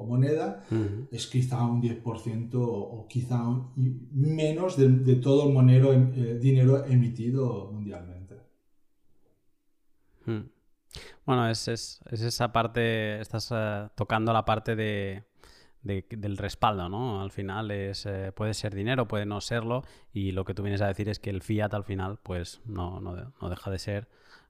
o, 0.02 0.06
moneda 0.06 0.64
es 1.12 1.28
quizá 1.28 1.64
un 1.66 1.82
10% 1.82 2.50
o, 2.56 3.06
quizá 3.08 3.44
menos 3.76 4.78
de, 4.78 4.90
de, 4.90 5.16
todo 5.16 5.48
el 5.48 5.54
monero, 5.54 5.94
eh, 5.94 6.38
dinero 6.40 6.86
emitido 6.86 7.72
mundialmente. 7.72 8.36
Bueno, 11.26 11.50
es, 11.50 11.68
es, 11.68 12.02
es, 12.10 12.22
esa 12.22 12.52
parte, 12.52 13.20
estás 13.20 13.50
eh, 13.52 13.88
tocando 13.96 14.34
la 14.34 14.46
parte 14.46 14.76
de 14.76 15.24
del 15.84 16.38
respaldo, 16.38 16.90
¿no? 16.90 17.22
Al 17.22 17.32
final 17.32 17.72
es, 17.72 18.06
eh, 18.06 18.32
puede 18.36 18.54
ser 18.54 18.76
dinero, 18.76 19.08
puede 19.08 19.26
no 19.26 19.42
serlo, 19.42 19.84
y 20.14 20.32
lo 20.32 20.46
que 20.46 20.54
tú 20.54 20.62
vienes 20.62 20.82
a 20.82 20.88
decir 20.88 21.10
es 21.10 21.20
que 21.20 21.32
el 21.32 21.42
fiat 21.42 21.74
al 21.74 21.84
final, 21.84 22.20
pues 22.22 22.62
no, 22.66 23.00
no, 23.00 23.34
no 23.42 23.50
deja 23.50 23.72
de 23.72 23.80
ser 23.80 24.08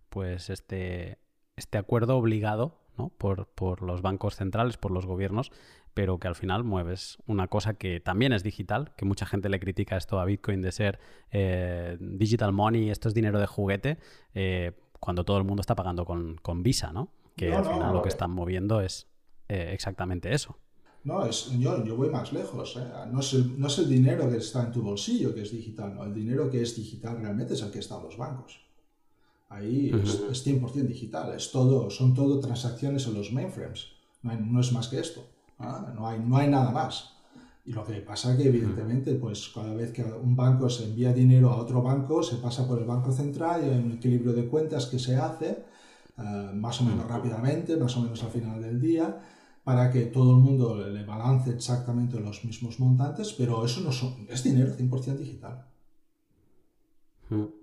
pues 0.09 0.49
este, 0.49 1.19
este 1.55 1.77
acuerdo 1.77 2.17
obligado 2.17 2.80
¿no? 2.97 3.09
por, 3.17 3.47
por, 3.47 3.81
los 3.81 4.01
bancos 4.01 4.35
centrales, 4.35 4.77
por 4.77 4.91
los 4.91 5.05
gobiernos, 5.05 5.51
pero 5.93 6.19
que 6.19 6.27
al 6.27 6.35
final 6.35 6.63
mueves 6.63 7.17
una 7.25 7.47
cosa 7.47 7.73
que 7.73 7.99
también 7.99 8.33
es 8.33 8.43
digital, 8.43 8.93
que 8.95 9.05
mucha 9.05 9.25
gente 9.25 9.49
le 9.49 9.59
critica 9.59 9.97
esto 9.97 10.19
a 10.19 10.25
Bitcoin 10.25 10.61
de 10.61 10.71
ser 10.71 10.99
eh, 11.31 11.97
digital 11.99 12.53
money, 12.53 12.89
esto 12.89 13.07
es 13.07 13.13
dinero 13.13 13.39
de 13.39 13.47
juguete, 13.47 13.97
eh, 14.33 14.73
cuando 14.99 15.25
todo 15.25 15.37
el 15.37 15.43
mundo 15.43 15.61
está 15.61 15.75
pagando 15.75 16.05
con, 16.05 16.37
con 16.37 16.63
Visa, 16.63 16.91
¿no? 16.93 17.09
Que 17.35 17.53
al 17.53 17.65
final 17.65 17.93
lo 17.93 18.01
que 18.01 18.09
están 18.09 18.31
moviendo 18.31 18.81
es 18.81 19.07
exactamente 19.47 20.33
eso. 20.33 20.57
No, 21.03 21.25
es, 21.25 21.49
yo, 21.57 21.83
yo 21.83 21.95
voy 21.95 22.09
más 22.09 22.31
lejos. 22.31 22.77
¿eh? 22.77 22.83
No, 23.11 23.19
es 23.21 23.33
el, 23.33 23.59
no, 23.59 23.67
es 23.67 23.77
el, 23.79 23.89
dinero 23.89 24.29
que 24.29 24.37
está 24.37 24.63
en 24.63 24.71
tu 24.71 24.81
bolsillo 24.81 25.33
que 25.33 25.41
es 25.41 25.51
digital. 25.51 25.97
El 26.03 26.13
dinero 26.13 26.49
que 26.49 26.61
es 26.61 26.75
digital 26.75 27.17
realmente 27.19 27.55
es 27.55 27.61
el 27.61 27.71
que 27.71 27.79
está 27.79 27.97
en 27.97 28.03
los 28.03 28.17
bancos. 28.17 28.59
Ahí 29.51 29.91
es, 29.93 30.47
100% 30.47 30.87
digital. 30.87 31.33
Es 31.35 31.51
todo, 31.51 31.89
son 31.89 32.13
todo 32.13 32.39
transacciones 32.39 33.05
en 33.07 33.15
los 33.15 33.33
mainframes. 33.33 33.87
No, 34.23 34.33
no 34.35 34.61
es 34.61 34.71
más 34.71 34.87
que 34.87 34.99
esto. 34.99 35.25
¿ah? 35.59 35.93
No, 35.93 36.07
hay, 36.07 36.19
no 36.19 36.37
hay 36.37 36.47
nada 36.47 36.71
más. 36.71 37.13
Y 37.65 37.73
lo 37.73 37.83
que 37.83 37.95
pasa 37.95 38.35
que 38.37 38.47
evidentemente, 38.47 39.13
pues 39.15 39.51
cada 39.53 39.73
vez 39.73 39.91
que 39.91 40.03
un 40.03 40.35
banco 40.35 40.69
se 40.69 40.85
envía 40.85 41.13
dinero 41.13 41.51
a 41.51 41.57
otro 41.57 41.81
banco, 41.81 42.23
se 42.23 42.37
pasa 42.37 42.67
por 42.67 42.79
el 42.79 42.85
banco 42.85 43.11
central 43.11 43.61
y 43.63 43.69
hay 43.69 43.79
un 43.79 43.91
equilibrio 43.91 44.33
de 44.33 44.47
cuentas 44.47 44.87
que 44.87 44.97
se 44.97 45.17
hace 45.17 45.63
eh, 46.17 46.51
más 46.55 46.81
o 46.81 46.85
menos 46.85 47.05
rápidamente, 47.07 47.77
más 47.77 47.95
o 47.97 48.01
menos 48.01 48.23
al 48.23 48.31
final 48.31 48.61
del 48.61 48.81
día 48.81 49.21
para 49.63 49.91
que 49.91 50.05
todo 50.05 50.31
el 50.31 50.37
mundo 50.37 50.75
le 50.75 51.03
balance 51.05 51.51
exactamente 51.51 52.19
los 52.19 52.43
mismos 52.45 52.79
montantes, 52.79 53.33
pero 53.33 53.63
eso 53.63 53.81
no 53.81 53.91
es 54.27 54.43
dinero 54.43 54.75
100% 54.75 55.17
digital. 55.17 55.67
Hmm. 57.29 57.60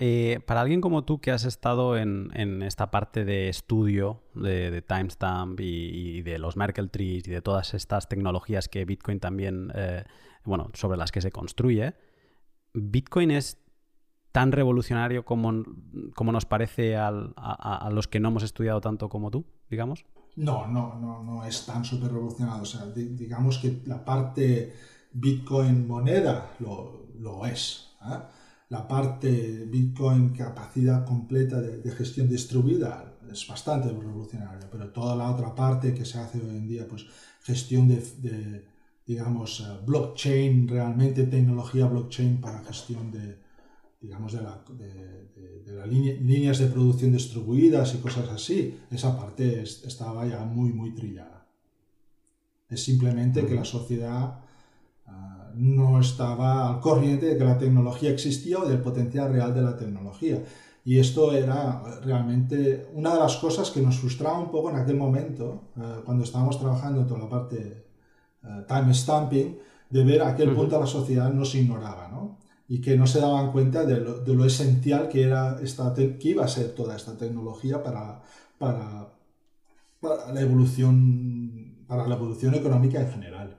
Eh, 0.00 0.38
para 0.46 0.60
alguien 0.60 0.80
como 0.80 1.02
tú 1.02 1.20
que 1.20 1.32
has 1.32 1.44
estado 1.44 1.96
en, 1.96 2.62
esta 2.62 2.90
parte 2.90 3.24
de 3.24 3.48
estudio 3.48 4.22
de, 4.34 4.80
timestamp 4.80 5.58
y, 5.60 6.22
de 6.22 6.38
los 6.38 6.56
Merkle 6.56 6.86
trees 6.86 7.26
y 7.26 7.32
de 7.32 7.42
todas 7.42 7.74
estas 7.74 8.08
tecnologías 8.08 8.68
que 8.68 8.84
Bitcoin 8.84 9.18
también, 9.18 9.72
eh, 9.74 10.04
bueno, 10.44 10.70
sobre 10.74 10.96
las 10.96 11.10
que 11.10 11.20
se 11.20 11.32
construye, 11.32 11.94
¿Bitcoin 12.72 13.32
es 13.32 13.58
tan 14.30 14.52
revolucionario 14.52 15.24
como, 15.24 15.52
nos 15.52 16.46
parece 16.46 16.96
a 16.96 17.90
los 17.90 18.06
que 18.06 18.20
no 18.20 18.28
hemos 18.28 18.44
estudiado 18.44 18.80
tanto 18.80 19.08
como 19.08 19.30
tú, 19.32 19.44
digamos? 19.68 20.04
No, 20.38 20.68
no, 20.68 20.94
no, 21.00 21.24
no 21.24 21.44
es 21.44 21.66
tan 21.66 21.84
súper 21.84 22.12
revolucionado. 22.12 22.62
O 22.62 22.64
sea, 22.64 22.86
digamos 22.86 23.58
que 23.58 23.82
la 23.86 24.04
parte 24.04 24.72
Bitcoin 25.12 25.88
moneda 25.88 26.52
lo, 26.60 27.44
es. 27.44 27.90
¿eh? 28.02 28.18
La 28.70 28.86
parte 28.86 29.64
Bitcoin 29.66 30.30
capacidad 30.30 31.04
completa 31.04 31.60
de, 31.60 31.90
gestión 31.90 32.28
distribuida 32.28 33.14
es 33.32 33.46
bastante 33.46 33.88
revolucionaria, 33.88 34.68
pero 34.70 34.90
toda 34.90 35.16
la 35.16 35.30
otra 35.30 35.54
parte 35.54 35.94
que 35.94 36.04
se 36.04 36.18
hace 36.18 36.38
hoy 36.38 36.56
en 36.56 36.68
día, 36.68 36.86
pues 36.86 37.06
gestión 37.40 37.88
de, 37.88 38.64
digamos, 39.06 39.60
eh, 39.60 39.78
blockchain, 39.86 40.68
realmente 40.68 41.24
tecnología 41.24 41.86
blockchain 41.86 42.42
para 42.42 42.62
gestión 42.62 43.10
de, 43.10 43.38
digamos, 44.02 44.32
de, 44.32 44.42
la, 44.42 44.62
de, 44.68 45.72
las 45.72 45.88
líneas 45.88 46.58
de 46.58 46.66
producción 46.66 47.12
distribuidas 47.12 47.94
y 47.94 47.98
cosas 47.98 48.28
así, 48.28 48.78
esa 48.90 49.18
parte 49.18 49.62
estaba 49.62 50.26
ya 50.26 50.44
muy, 50.44 50.74
muy 50.74 50.94
trillada. 50.94 51.46
Es 52.68 52.84
simplemente 52.84 53.46
que 53.46 53.54
la 53.54 53.64
sociedad 53.64 54.40
ah, 55.08 55.50
no 55.54 56.00
estaba 56.00 56.68
al 56.68 56.80
corriente 56.80 57.26
de 57.26 57.38
que 57.38 57.44
la 57.44 57.58
tecnología 57.58 58.10
existía 58.10 58.58
o 58.58 58.68
del 58.68 58.80
potencial 58.80 59.32
real 59.32 59.54
de 59.54 59.62
la 59.62 59.76
tecnología. 59.76 60.42
Y 60.84 60.98
esto 60.98 61.32
era 61.32 61.82
realmente 62.04 62.88
una 62.94 63.12
de 63.14 63.20
las 63.20 63.36
cosas 63.36 63.70
que 63.70 63.82
nos 63.82 63.98
frustraba 63.98 64.38
un 64.38 64.50
poco 64.50 64.70
en 64.70 64.76
aquel 64.76 64.96
momento, 64.96 65.70
ah, 65.76 66.02
cuando 66.04 66.24
estábamos 66.24 66.58
trabajando 66.58 67.00
en 67.00 67.06
toda 67.06 67.20
la 67.20 67.28
parte 67.28 67.86
uh, 68.42 68.66
time 68.66 68.94
stamping, 68.94 69.58
de 69.90 70.04
ver 70.04 70.22
a 70.22 70.28
aquel 70.28 70.54
punto 70.54 70.78
la 70.78 70.86
sociedad 70.86 71.32
nos 71.32 71.54
ignoraba. 71.54 72.08
¿no? 72.08 72.38
y 72.68 72.80
que 72.82 72.96
no 72.96 73.06
se 73.06 73.20
daban 73.20 73.50
cuenta 73.50 73.84
de 73.84 73.98
lo, 73.98 74.20
de 74.20 74.34
lo 74.34 74.44
esencial 74.44 75.08
que, 75.08 75.22
era 75.22 75.58
esta 75.62 75.94
que 75.94 76.18
iba 76.22 76.44
a 76.44 76.48
ser 76.48 76.74
toda 76.74 76.94
esta 76.94 77.16
tecnología 77.16 77.82
para, 77.82 78.20
para, 78.58 79.08
para 80.00 80.32
la 80.32 80.40
evolución 80.40 81.84
para 81.86 82.06
la 82.06 82.16
evolución 82.16 82.54
económica 82.54 83.00
en 83.00 83.10
general. 83.10 83.57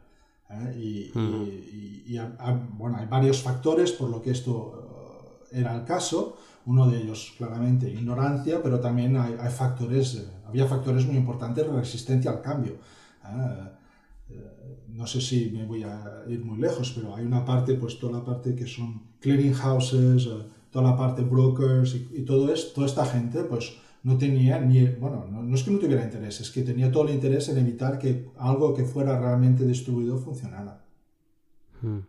¿Eh? 0.50 0.76
Y, 0.78 2.14
y, 2.14 2.20
bueno, 2.78 2.98
hay 2.98 3.06
varios 3.08 3.42
factores 3.42 3.92
por 3.92 4.10
lo 4.10 4.22
que 4.22 4.32
esto 4.32 4.80
era 5.52 5.76
el 5.76 5.86
caso. 5.86 6.38
Uno 6.66 6.88
de 6.88 7.02
ellos, 7.02 7.34
claramente, 7.38 7.90
ignorancia, 7.90 8.62
pero 8.62 8.80
también 8.80 9.18
hay, 9.18 9.50
factores, 9.50 10.16
eh, 10.16 10.28
había 10.46 10.68
factores 10.68 11.06
muy 11.06 11.18
importantes 11.18 11.66
de 11.66 11.74
resistencia 11.74 12.32
al 12.32 12.42
cambio. 12.42 12.78
Ah, 13.24 13.72
eh, 14.30 14.84
no 14.90 15.08
sé 15.08 15.22
si 15.22 15.50
me 15.52 15.66
voy 15.66 15.84
a 15.84 16.24
ir 16.28 16.44
muy 16.44 16.60
lejos, 16.60 16.92
pero 16.96 17.16
hay 17.16 17.26
una 17.26 17.44
parte, 17.44 17.74
pues 17.76 17.98
toda 17.98 18.20
la 18.20 18.26
parte 18.26 18.56
que 18.56 18.68
son 18.68 19.02
clearing 19.20 19.54
houses, 19.54 20.28
eh, 20.28 20.46
toda 20.70 20.92
la 20.92 20.98
parte 20.98 21.24
brokers 21.24 21.96
y, 21.96 22.24
todo 22.24 22.54
esto, 22.54 22.74
toda 22.76 22.88
esta 22.88 23.06
gente, 23.06 23.44
pues 23.44 23.78
no 24.04 24.18
tenía 24.18 24.60
ni, 24.60 24.86
bueno, 24.86 25.26
no, 25.30 25.56
es 25.56 25.64
que 25.64 25.72
no 25.72 25.80
tuviera 25.80 26.04
interés, 26.04 26.40
es 26.42 26.52
que 26.52 26.62
tenía 26.62 26.92
todo 26.92 27.08
el 27.08 27.14
interés 27.14 27.50
en 27.50 27.58
evitar 27.58 28.00
que 28.00 28.30
algo 28.38 28.74
que 28.74 28.84
fuera 28.84 29.20
realmente 29.20 29.66
distribuido 29.66 30.18
funcionara. 30.18 30.82
Hmm. 31.82 32.00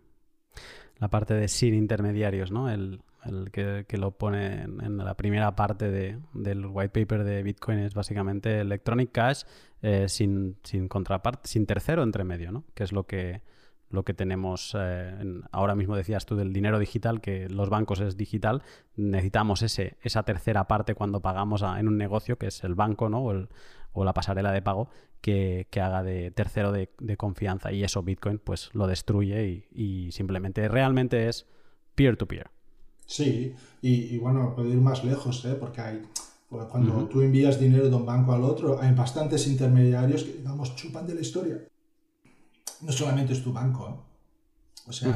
La 0.99 1.09
parte 1.09 1.35
de 1.35 1.49
sin 1.49 1.75
intermediarios, 1.75 2.51
¿no? 2.51 2.71
El, 2.71 3.03
el 3.25 3.51
que, 3.51 3.97
lo 3.97 4.13
pone 4.13 4.63
en, 4.63 4.97
la 4.99 5.17
primera 5.17 5.55
parte 5.55 5.91
de, 5.91 6.19
del 6.33 6.67
white 6.67 6.91
paper 6.91 7.25
de 7.25 7.43
Bitcoin 7.43 7.81
es 7.81 7.95
básicamente 7.95 8.61
Electronic 8.61 9.13
Cash 9.13 9.43
eh, 9.83 10.09
sin, 10.09 10.57
sin 10.63 10.89
contraparte, 10.89 11.49
sin 11.49 11.67
tercero 11.67 12.03
entre 12.03 12.25
medio, 12.25 12.53
¿no? 12.53 12.65
Que 12.75 12.85
es 12.85 12.93
lo 12.93 13.07
que, 13.07 13.43
lo 13.91 14.05
que 14.05 14.15
tenemos 14.15 14.75
eh, 14.79 15.43
ahora 15.51 15.75
mismo 15.75 15.97
decías 15.97 16.25
tú 16.25 16.37
del 16.37 16.53
dinero 16.53 16.79
digital, 16.79 17.21
que 17.21 17.49
los 17.49 17.69
bancos 17.69 18.01
es 18.01 18.17
digital, 18.17 18.63
necesitamos 18.97 19.63
ese, 19.63 19.97
esa 20.03 20.23
tercera 20.23 20.69
parte 20.69 20.95
cuando 20.95 21.21
pagamos 21.21 21.63
en 21.63 21.89
un 21.89 21.99
negocio, 21.99 22.39
que 22.39 22.47
es 22.47 22.63
el 22.65 22.75
banco 22.75 23.09
¿no? 23.09 23.25
o, 23.25 24.05
la 24.05 24.15
pasarela 24.15 24.53
de 24.53 24.63
pago, 24.63 24.89
que, 25.21 25.67
haga 25.75 26.03
de 26.03 26.31
tercero 26.31 26.73
de, 26.73 26.89
confianza. 27.17 27.73
Y 27.73 27.83
eso 27.83 28.03
Bitcoin 28.03 28.39
pues 28.39 28.71
lo 28.73 28.87
destruye 28.87 29.67
y, 29.73 30.13
simplemente 30.13 30.69
realmente 30.69 31.29
es 31.29 31.47
peer-to-peer. 31.97 32.49
Sí, 33.07 33.55
y, 33.83 34.17
bueno, 34.19 34.55
puedo 34.55 34.69
ir 34.69 34.81
más 34.81 35.05
lejos, 35.05 35.45
¿eh? 35.45 35.57
porque 35.59 35.81
hay... 35.81 36.03
Cuando 36.49 37.05
tú 37.07 37.23
envías 37.23 37.61
dinero 37.61 37.89
de 37.89 37.95
un 37.95 38.05
banco 38.05 38.33
al 38.33 38.43
otro, 38.43 38.81
hay 38.81 38.93
bastantes 38.93 39.47
intermediarios 39.47 40.25
que, 40.25 40.33
digamos, 40.33 40.75
chupan 40.75 41.07
de 41.07 41.15
la 41.15 41.21
historia 41.21 41.61
no 42.83 42.93
solamente 42.93 43.33
es 43.33 43.43
tu 43.43 43.53
banco, 43.53 43.89
¿eh? 43.89 44.89
o 44.89 44.93
sea, 44.93 45.15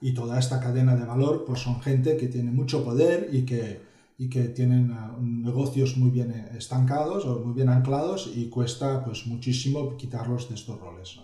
y 0.00 0.14
toda 0.14 0.38
esta 0.38 0.60
cadena 0.60 0.96
de 0.96 1.04
valor, 1.04 1.44
pues 1.46 1.60
son 1.60 1.80
gente 1.82 2.16
que 2.16 2.28
tiene 2.28 2.50
mucho 2.50 2.84
poder 2.84 3.28
y 3.32 3.44
que, 3.44 3.82
y 4.18 4.28
que 4.28 4.44
tienen 4.44 4.92
ah, 4.92 5.14
negocios 5.20 5.96
muy 5.96 6.10
bien 6.10 6.30
estancados 6.56 7.26
o 7.26 7.40
muy 7.40 7.54
bien 7.54 7.68
anclados 7.68 8.30
y 8.34 8.48
cuesta 8.48 9.04
pues 9.04 9.26
muchísimo 9.26 9.96
quitarlos 9.96 10.48
de 10.48 10.54
estos 10.54 10.80
roles. 10.80 11.18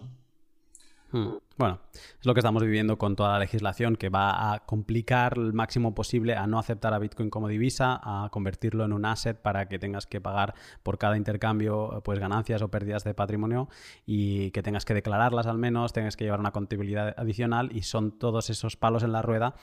¿no? 1.12 1.18
Hmm. 1.18 1.38
Bueno, 1.58 1.80
es 1.94 2.26
lo 2.26 2.34
que 2.34 2.40
estamos 2.40 2.62
viviendo 2.62 2.98
con 2.98 3.16
toda 3.16 3.32
la 3.32 3.38
legislación 3.38 3.96
que 3.96 4.10
va 4.10 4.52
a 4.52 4.66
complicar 4.66 5.38
el 5.38 5.54
máximo 5.54 5.94
posible 5.94 6.34
a 6.34 6.46
no 6.46 6.58
aceptar 6.58 6.92
a 6.92 6.98
Bitcoin 6.98 7.30
como 7.30 7.48
divisa, 7.48 7.98
a 8.02 8.28
convertirlo 8.30 8.84
en 8.84 8.92
un 8.92 9.06
asset 9.06 9.40
para 9.40 9.66
que 9.66 9.78
tengas 9.78 10.06
que 10.06 10.20
pagar 10.20 10.54
por 10.82 10.98
cada 10.98 11.16
intercambio 11.16 12.02
pues 12.04 12.18
ganancias 12.18 12.60
o 12.60 12.68
pérdidas 12.68 13.04
de 13.04 13.14
patrimonio 13.14 13.70
y 14.04 14.50
que 14.50 14.62
tengas 14.62 14.84
que 14.84 14.92
declararlas 14.92 15.46
al 15.46 15.56
menos, 15.56 15.94
tengas 15.94 16.14
que 16.14 16.24
llevar 16.24 16.40
una 16.40 16.52
contabilidad 16.52 17.14
adicional 17.16 17.70
y 17.74 17.82
son 17.82 18.18
todos 18.18 18.50
esos 18.50 18.76
palos 18.76 19.02
en 19.02 19.12
la 19.12 19.22
rueda 19.22 19.54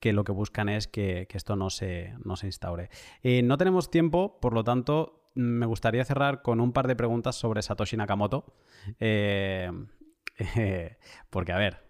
que 0.00 0.14
lo 0.14 0.24
que 0.24 0.32
buscan 0.32 0.70
es 0.70 0.88
que, 0.88 1.28
esto 1.32 1.56
no 1.56 1.68
se, 1.68 2.14
no 2.24 2.36
se 2.36 2.46
instaure. 2.46 2.88
Eh, 3.22 3.42
no 3.42 3.58
tenemos 3.58 3.90
tiempo, 3.90 4.38
por 4.40 4.54
lo 4.54 4.64
tanto, 4.64 5.28
me 5.34 5.66
gustaría 5.66 6.04
cerrar 6.04 6.40
con 6.40 6.60
un 6.60 6.72
par 6.72 6.86
de 6.88 6.96
preguntas 6.96 7.36
sobre 7.36 7.60
Satoshi 7.60 7.96
Nakamoto. 7.96 8.44
Eh, 9.00 9.70
porque, 11.30 11.52
a 11.52 11.58
ver, 11.58 11.82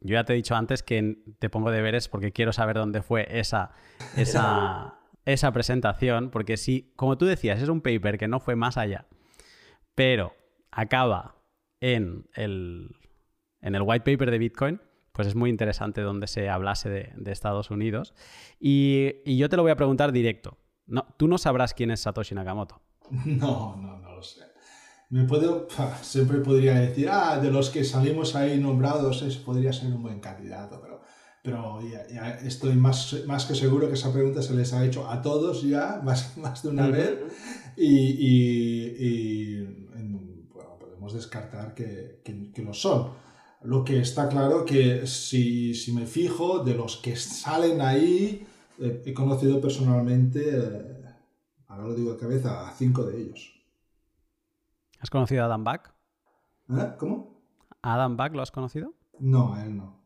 yo 0.00 0.14
ya 0.14 0.24
te 0.24 0.32
he 0.32 0.36
dicho 0.36 0.54
antes 0.54 0.82
que 0.82 1.18
te 1.38 1.50
pongo 1.50 1.70
deberes 1.70 2.08
porque 2.08 2.32
quiero 2.32 2.52
saber 2.52 2.76
dónde 2.76 3.02
fue 3.02 3.26
esa, 3.38 3.72
esa, 4.16 4.98
esa 5.26 5.52
presentación, 5.52 6.30
porque 6.30 6.56
si, 6.56 6.92
como 6.96 7.18
tú 7.18 7.26
decías, 7.26 7.60
es 7.60 7.68
un 7.68 7.82
paper 7.82 8.16
que 8.16 8.28
no 8.28 8.40
fue 8.40 8.56
más 8.56 8.78
allá, 8.78 9.06
pero 9.94 10.34
acaba 10.70 11.36
en 11.80 12.26
el, 12.34 12.96
en 13.60 13.74
el 13.74 13.82
white 13.82 14.10
paper 14.10 14.30
de 14.30 14.38
Bitcoin, 14.38 14.80
pues 15.12 15.28
es 15.28 15.34
muy 15.34 15.50
interesante 15.50 16.00
donde 16.00 16.26
se 16.28 16.48
hablase 16.48 16.88
de, 16.88 17.32
Estados 17.32 17.70
Unidos. 17.70 18.14
Y, 18.58 19.16
y, 19.24 19.36
yo 19.36 19.48
te 19.48 19.56
lo 19.56 19.62
voy 19.62 19.72
a 19.72 19.76
preguntar 19.76 20.12
directo. 20.12 20.56
No, 20.86 21.06
tú 21.18 21.28
no 21.28 21.36
sabrás 21.36 21.74
quién 21.74 21.90
es 21.90 22.00
Satoshi 22.00 22.34
Nakamoto. 22.34 22.80
No, 23.26 23.76
no, 23.76 23.98
no 23.98 24.12
lo 24.14 24.22
sé 24.22 24.49
me 25.10 25.24
puedo, 25.24 25.66
siempre 26.02 26.38
podría 26.38 26.80
decir, 26.80 27.08
ah, 27.10 27.38
de 27.38 27.50
los 27.50 27.70
que 27.70 27.84
salimos 27.84 28.34
ahí 28.34 28.58
nombrados, 28.58 29.22
ese 29.22 29.40
podría 29.40 29.72
ser 29.72 29.92
un 29.92 30.02
buen 30.02 30.20
candidato, 30.20 30.80
pero, 30.80 31.00
pero 31.42 31.80
ya, 31.82 32.38
estoy 32.38 32.74
más, 32.76 33.16
más 33.26 33.44
que 33.44 33.54
seguro 33.54 33.88
que 33.88 33.94
esa 33.94 34.12
pregunta 34.12 34.40
se 34.40 34.54
les 34.54 34.72
ha 34.72 34.84
hecho 34.84 35.08
a 35.10 35.20
todos 35.20 35.62
ya, 35.62 36.00
más, 36.04 36.36
más 36.38 36.62
de 36.62 36.68
una 36.68 36.88
vez, 36.88 37.18
y, 37.76 39.58
bueno, 40.52 40.78
podemos 40.78 41.12
descartar 41.12 41.74
que, 41.74 42.20
que, 42.24 42.62
lo 42.62 42.72
son. 42.72 43.12
Lo 43.62 43.84
que 43.84 44.00
está 44.00 44.28
claro 44.28 44.64
que 44.64 45.06
si, 45.06 45.74
si 45.74 45.92
me 45.92 46.06
fijo, 46.06 46.60
de 46.64 46.74
los 46.74 46.96
que 46.98 47.16
salen 47.16 47.80
ahí, 47.80 48.46
eh, 48.78 49.02
he 49.04 49.12
conocido 49.12 49.60
personalmente, 49.60 50.40
eh, 50.50 51.04
ahora 51.68 51.88
lo 51.88 51.94
digo 51.94 52.12
de 52.12 52.18
cabeza, 52.18 52.68
a 52.68 52.74
cinco 52.74 53.04
de 53.04 53.20
ellos. 53.20 53.59
¿Has 55.00 55.10
conocido 55.10 55.42
a 55.42 55.46
Adam 55.46 55.64
Back? 55.64 55.94
¿Eh? 56.68 56.94
¿Cómo? 56.98 57.42
¿A 57.82 57.94
Adam 57.94 58.16
Back 58.16 58.34
lo 58.34 58.42
has 58.42 58.50
conocido? 58.50 58.94
No, 59.18 59.58
él 59.60 59.76
no. 59.76 59.98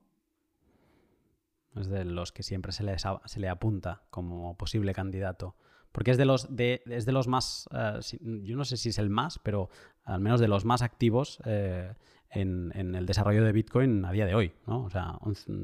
Es 1.75 1.89
de 1.89 2.05
los 2.05 2.31
que 2.31 2.45
siempre 2.45 2.71
se 2.71 2.85
le, 2.85 2.97
se 2.99 3.41
le 3.41 3.49
apunta 3.49 4.05
como 4.11 4.57
posible 4.57 4.95
candidato. 4.95 5.57
Porque 5.91 6.13
es 6.13 6.17
de 6.17 6.25
los, 6.25 6.55
de, 6.55 6.83
es 6.87 7.07
de 7.07 7.13
los 7.13 7.29
más, 7.29 7.69
eh, 7.73 8.01
yo 8.43 8.57
no 8.57 8.65
sé 8.65 8.77
si 8.77 8.89
es 8.89 8.99
el 8.99 9.11
más, 9.11 9.39
pero 9.41 9.69
al 10.05 10.21
menos 10.21 10.41
de 10.41 10.49
los 10.49 10.65
más 10.65 10.83
activos 10.83 11.41
eh, 11.45 11.95
en, 12.35 12.95
el 12.95 13.07
desarrollo 13.07 13.45
de 13.45 13.53
Bitcoin 13.53 14.05
a 14.05 14.13
día 14.13 14.27
de 14.27 14.35
hoy. 14.35 14.53
O 14.67 14.91
sea, 14.91 15.19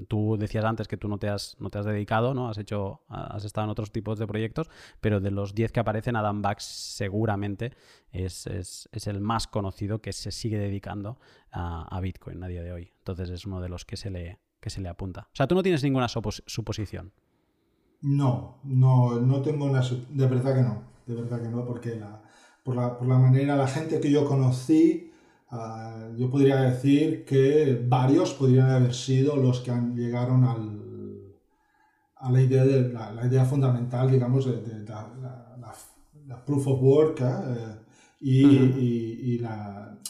tú 0.09 0.37
decías 0.39 0.65
antes 0.65 0.89
que 0.89 0.97
tú 0.97 1.09
no 1.09 1.19
te 1.19 1.29
has, 1.29 1.57
no 1.59 1.71
te 1.71 1.79
has 1.79 1.85
dedicado, 1.85 2.33
¿no? 2.33 2.49
Has 2.49 2.59
hecho, 2.59 3.01
has 3.09 3.45
estado 3.45 3.67
en 3.67 3.71
otros 3.71 3.91
tipos 3.91 4.19
de 4.19 4.27
proyectos, 4.27 4.71
pero 5.01 5.21
de 5.21 5.31
los 5.31 5.55
10 5.55 5.73
que 5.73 5.81
aparecen, 5.81 6.17
Adam 6.17 6.43
Bax 6.43 6.65
seguramente 6.65 7.73
es, 8.13 8.47
el 9.07 9.21
más 9.21 9.47
conocido 9.47 10.01
que 10.01 10.13
se 10.13 10.31
sigue 10.31 10.59
dedicando 10.59 11.19
a, 11.51 11.99
Bitcoin 12.01 12.43
a 12.43 12.49
día 12.49 12.63
de 12.63 12.73
hoy. 12.73 12.93
Entonces 12.99 13.31
es 13.31 13.45
uno 13.45 13.61
de 13.61 13.69
los 13.69 13.85
que 13.85 13.97
se 13.97 14.11
le, 14.11 14.39
que 14.61 14.71
se 14.71 14.81
le 14.81 14.89
apunta. 14.89 15.29
O 15.33 15.37
sea, 15.37 15.47
tú 15.47 15.55
no 15.55 15.63
tienes 15.63 15.83
ninguna 15.83 16.09
suposición. 16.09 17.13
No, 18.03 18.59
no, 18.65 19.21
no 19.21 19.43
tengo 19.43 19.67
una... 19.67 19.83
De 19.83 20.27
verdad 20.27 20.55
que 20.55 20.63
no, 20.63 20.83
de 21.07 21.15
verdad 21.15 21.43
que 21.43 21.49
no, 21.49 21.67
porque 21.67 21.97
la, 21.97 22.23
por, 22.63 22.77
la, 22.77 22.97
por 22.97 23.07
la 23.07 23.19
manera, 23.19 23.57
la 23.57 23.67
gente 23.67 24.01
que 24.01 24.11
yo 24.11 24.25
conocí 24.25 25.10
Ah, 25.53 26.09
yo 26.17 26.31
podría 26.31 26.63
decir 26.63 27.25
que 27.25 27.85
varios 27.89 28.35
podrían 28.35 28.71
haber 28.71 28.95
sido 28.95 29.37
los 29.37 29.61
que 29.61 29.73
han, 29.73 29.97
llegaron 29.97 30.45
al, 30.45 30.81
a 32.17 32.31
la 32.31 32.41
idea, 32.41 32.65
de, 32.65 32.93
la, 32.93 33.27
idea 33.27 33.45
fundamental, 33.45 34.11
digamos, 34.11 34.47
de, 34.47 34.85
la, 34.85 36.45
proof 36.47 36.69
of 36.69 36.81
work 36.81 37.21
¿eh? 37.23 37.77
y, 38.21 38.47
y, 38.47 39.41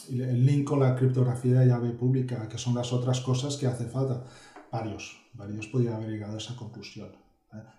y, 0.09 0.21
el 0.21 0.45
link 0.45 0.65
con 0.65 0.79
la 0.79 0.95
criptografía 0.95 1.61
de 1.61 1.67
llave 1.67 1.89
pública, 1.91 2.47
que 2.47 2.59
son 2.59 2.75
las 2.75 2.93
otras 2.93 3.21
cosas 3.21 3.57
que 3.57 3.65
hace 3.65 3.85
falta. 3.85 4.23
Varios, 4.71 5.17
varios 5.33 5.65
podrían 5.67 5.95
haber 5.95 6.09
llegado 6.09 6.35
a 6.35 6.37
esa 6.37 6.55
conclusión. 6.55 7.09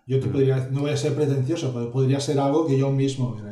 Yo 0.06 0.20
te 0.20 0.26
podría, 0.26 0.68
no 0.70 0.80
voy 0.80 0.90
a 0.90 0.96
ser 0.96 1.14
pretencioso, 1.14 1.72
pero 1.72 1.90
podría 1.90 2.20
ser 2.20 2.38
algo 2.38 2.66
que 2.66 2.76
yo 2.76 2.90
mismo 2.90 3.28
hubiera 3.28 3.51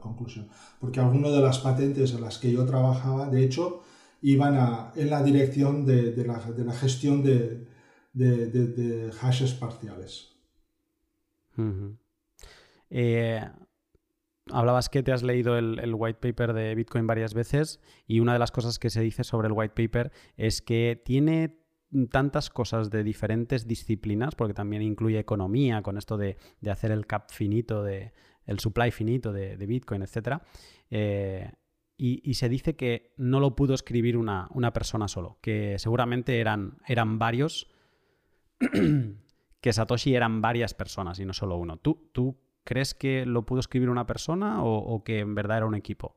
conclusión. 0.00 0.48
Porque 0.80 1.00
algunas 1.00 1.32
de 1.32 1.40
las 1.40 1.58
patentes 1.58 2.12
en 2.12 2.22
las 2.22 2.38
que 2.38 2.52
yo 2.52 2.64
trabajaba, 2.64 3.28
de 3.28 3.44
hecho, 3.44 3.82
iban 4.22 4.56
a, 4.56 4.92
en 4.96 5.10
la 5.10 5.22
dirección 5.22 5.86
de, 5.86 6.12
de, 6.12 6.24
la, 6.26 6.38
de 6.38 6.64
la, 6.64 6.72
gestión 6.72 7.22
de, 7.22 7.66
de, 8.12 9.12
hashes 9.20 9.54
parciales. 9.54 10.36
Eh, 12.90 13.40
hablabas 14.50 14.88
que 14.88 15.02
te 15.02 15.12
has 15.12 15.22
leído 15.22 15.56
el, 15.56 15.78
el, 15.78 15.94
white 15.94 16.18
paper 16.20 16.54
de 16.54 16.74
Bitcoin 16.74 17.06
varias 17.06 17.34
veces 17.34 17.80
y 18.06 18.20
una 18.20 18.32
de 18.32 18.38
las 18.38 18.50
cosas 18.50 18.78
que 18.78 18.90
se 18.90 19.02
dice 19.02 19.24
sobre 19.24 19.48
el 19.48 19.52
white 19.52 19.74
paper 19.74 20.10
es 20.36 20.62
que 20.62 21.00
tiene 21.04 21.60
tantas 22.10 22.50
cosas 22.50 22.90
de 22.90 23.02
diferentes 23.02 23.66
disciplinas, 23.66 24.34
porque 24.34 24.54
también 24.54 24.82
incluye 24.82 25.18
economía 25.18 25.82
con 25.82 25.98
esto 25.98 26.16
de, 26.16 26.36
hacer 26.70 26.92
el 26.92 27.06
cap 27.06 27.30
finito, 27.30 27.82
de, 27.82 28.12
el 28.50 28.58
supply 28.58 28.90
finito 28.90 29.32
de, 29.32 29.56
Bitcoin, 29.56 30.02
etc. 30.02 30.42
Eh, 30.90 31.50
y, 31.96 32.34
se 32.34 32.48
dice 32.48 32.76
que 32.76 33.12
no 33.16 33.40
lo 33.40 33.54
pudo 33.54 33.74
escribir 33.74 34.16
una, 34.16 34.48
persona 34.72 35.06
solo, 35.06 35.38
que 35.40 35.78
seguramente 35.78 36.40
eran, 36.40 36.78
eran 36.86 37.18
varios, 37.18 37.70
que 39.60 39.72
Satoshi 39.72 40.14
eran 40.14 40.40
varias 40.40 40.74
personas 40.74 41.20
y 41.20 41.24
no 41.24 41.32
solo 41.32 41.58
uno. 41.58 41.76
¿Tú, 41.76 42.10
tú 42.12 42.38
crees 42.64 42.94
que 42.94 43.26
lo 43.26 43.46
pudo 43.46 43.60
escribir 43.60 43.90
una 43.90 44.06
persona 44.06 44.64
o, 44.64 45.04
que 45.04 45.20
en 45.20 45.34
verdad 45.34 45.58
era 45.58 45.66
un 45.66 45.74
equipo? 45.74 46.16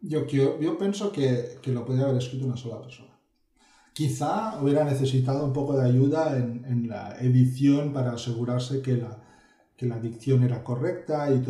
Yo, 0.00 0.26
yo, 0.26 0.78
pienso 0.78 1.12
que, 1.12 1.58
que 1.62 1.70
lo 1.70 1.84
podía 1.84 2.04
haber 2.04 2.16
escrito 2.16 2.44
una 2.44 2.56
sola 2.56 2.80
persona 2.80 3.12
Quizá 3.92 4.60
hubiera 4.60 4.84
necesitado 4.84 5.44
un 5.44 5.52
poco 5.52 5.76
de 5.76 5.86
ayuda 5.86 6.36
en, 6.36 6.88
la 6.88 7.16
edición 7.20 7.92
para 7.92 8.12
asegurarse 8.12 8.80
que 8.80 8.96
la, 8.96 9.22
que 9.82 9.88
la 9.88 9.98
dicción 9.98 10.44
era 10.44 10.62
correcta 10.62 11.28
y 11.34 11.42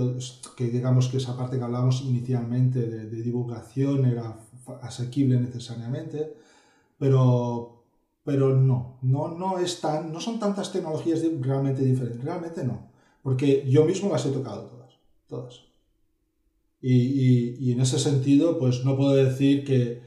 que 0.56 0.70
digamos 0.70 1.08
que 1.08 1.18
esa 1.18 1.36
parte 1.36 1.58
que 1.58 1.64
hablábamos 1.64 2.00
inicialmente 2.00 2.80
de, 2.80 3.22
divulgación 3.22 4.06
era 4.06 4.38
asequible 4.80 5.38
necesariamente, 5.38 6.32
pero, 6.98 7.82
pero 8.24 8.56
no, 8.56 8.96
no, 9.02 9.28
no, 9.28 9.58
es 9.58 9.82
tan, 9.82 10.10
no 10.10 10.18
son 10.18 10.38
tantas 10.38 10.72
tecnologías 10.72 11.20
realmente 11.40 11.84
diferentes, 11.84 12.24
realmente 12.24 12.64
no, 12.64 12.88
porque 13.22 13.68
yo 13.68 13.84
mismo 13.84 14.10
las 14.10 14.24
he 14.24 14.30
tocado 14.30 14.62
todas, 14.62 14.94
todas. 15.28 15.60
Y, 16.80 17.70
en 17.70 17.82
ese 17.82 17.98
sentido, 17.98 18.58
pues 18.58 18.82
no 18.82 18.96
puedo 18.96 19.12
decir 19.12 19.62
que 19.62 20.00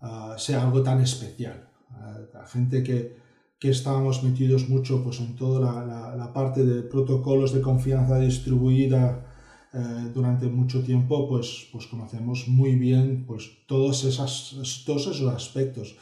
ah, 0.00 0.36
sea 0.38 0.62
algo 0.62 0.80
tan 0.82 1.00
especial. 1.00 1.68
Ah, 1.90 2.20
la 2.32 2.46
gente 2.46 2.84
que, 2.84 3.16
que, 3.64 3.70
estábamos 3.70 4.22
metidos 4.22 4.68
mucho 4.68 5.02
pues, 5.02 5.20
en 5.20 5.36
toda 5.36 5.60
la, 5.60 6.14
la, 6.16 6.32
parte 6.32 6.64
de 6.64 6.82
protocolos 6.82 7.52
de 7.52 7.60
confianza 7.60 8.18
distribuida 8.18 9.24
eh, 9.72 10.10
durante 10.14 10.46
mucho 10.46 10.82
tiempo, 10.82 11.28
pues, 11.28 11.68
pues 11.72 11.86
conocemos 11.86 12.46
muy 12.48 12.76
bien 12.76 13.24
pues, 13.26 13.50
todos, 13.66 14.04
esas, 14.04 14.82
todos 14.84 15.06
esos 15.08 15.34
aspectos. 15.34 15.96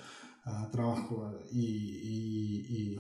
Uh, 0.45 0.69
trabajo 0.73 1.31
y, 1.53 1.61
y, 1.61 2.99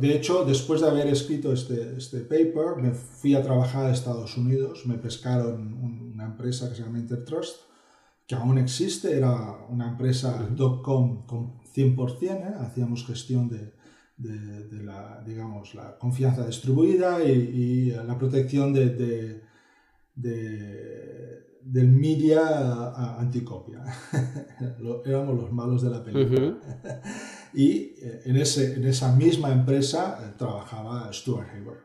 de 0.00 0.16
hecho, 0.16 0.46
después 0.46 0.80
de 0.80 0.88
haber 0.88 1.08
escrito 1.08 1.52
este, 1.52 1.94
este 1.98 2.20
paper, 2.20 2.76
me 2.80 2.92
fui 2.92 3.34
a 3.34 3.42
trabajar 3.42 3.84
a 3.84 3.92
Estados 3.92 4.38
Unidos, 4.38 4.86
me 4.86 4.96
pescaron 4.96 5.74
una 6.14 6.24
empresa 6.24 6.70
que 6.70 6.76
se 6.76 6.82
llama 6.82 6.98
Intertrust, 6.98 7.60
que 8.26 8.34
aún 8.34 8.58
existe, 8.58 9.16
era 9.16 9.66
una 9.68 9.88
empresa 9.88 10.48
.com 10.82 11.26
con 11.26 11.60
100%, 11.62 12.22
¿eh? 12.22 12.54
hacíamos 12.60 13.06
gestión 13.06 13.48
de, 13.48 13.74
de, 14.16 14.82
la, 14.82 15.22
digamos, 15.26 15.74
la 15.74 15.98
confianza 15.98 16.46
distribuida 16.46 17.22
y, 17.22 17.30
y 17.30 17.90
la 17.90 18.16
protección 18.16 18.72
de, 18.72 19.42
del 20.14 21.88
media 21.88 23.18
anticopia. 23.18 23.84
Éramos 25.04 25.36
los 25.36 25.52
malos 25.52 25.82
de 25.82 25.90
la 25.90 26.02
película. 26.02 26.56
Y 27.54 27.94
eh, 28.02 28.22
en, 28.24 28.36
ese, 28.36 28.74
en 28.74 28.84
esa 28.84 29.14
misma 29.14 29.52
empresa 29.52 30.18
eh, 30.20 30.34
trabajaba 30.36 31.12
Stuart 31.12 31.48
Haber. 31.50 31.84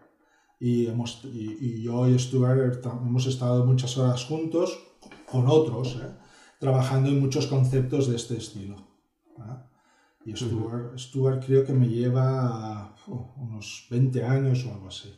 Y, 0.59 0.87
hemos, 0.87 1.23
y, 1.25 1.83
yo 1.83 2.09
y 2.09 2.17
Stuart 2.17 2.83
hemos 2.85 3.27
estado 3.27 3.65
muchas 3.65 3.95
horas 3.97 4.25
juntos 4.25 4.77
con 5.31 5.47
otros, 5.47 5.99
eh, 6.01 6.11
trabajando 6.59 7.09
en 7.09 7.19
muchos 7.19 7.47
conceptos 7.47 8.07
de 8.07 8.15
este 8.15 8.37
estilo. 8.37 8.75
Y 10.25 10.35
Stuart, 10.35 10.99
Stuart, 10.99 11.45
creo 11.45 11.65
que 11.65 11.73
me 11.73 11.87
lleva 11.87 12.93
oh, 13.07 13.33
unos 13.37 13.87
20 13.89 14.23
años 14.23 14.65
o 14.65 14.73
algo 14.73 14.89
así. 14.89 15.17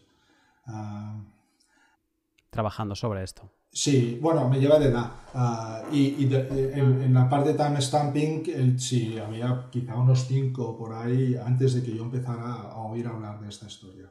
Ah, 0.67 1.19
trabajando 2.49 2.95
sobre 2.95 3.23
esto. 3.23 3.49
Sí, 3.73 4.19
bueno, 4.21 4.47
me 4.47 4.59
lleva 4.59 4.77
de 4.77 4.89
edad. 4.89 5.11
Ah, 5.33 5.83
y, 5.91 6.31
eh, 6.31 6.73
en, 6.75 7.13
la 7.13 7.27
parte 7.29 7.53
de 7.53 7.57
time 7.57 7.81
stamping, 7.81 8.77
sí, 8.77 9.17
había 9.17 9.69
quizá 9.71 9.95
unos 9.95 10.27
cinco 10.27 10.77
por 10.77 10.93
ahí 10.93 11.35
antes 11.35 11.73
de 11.73 11.83
que 11.83 11.95
yo 11.95 12.03
empezara 12.03 12.53
a 12.53 12.77
oír 12.77 13.07
hablar 13.07 13.39
de 13.41 13.49
esta 13.49 13.65
historia. 13.65 14.09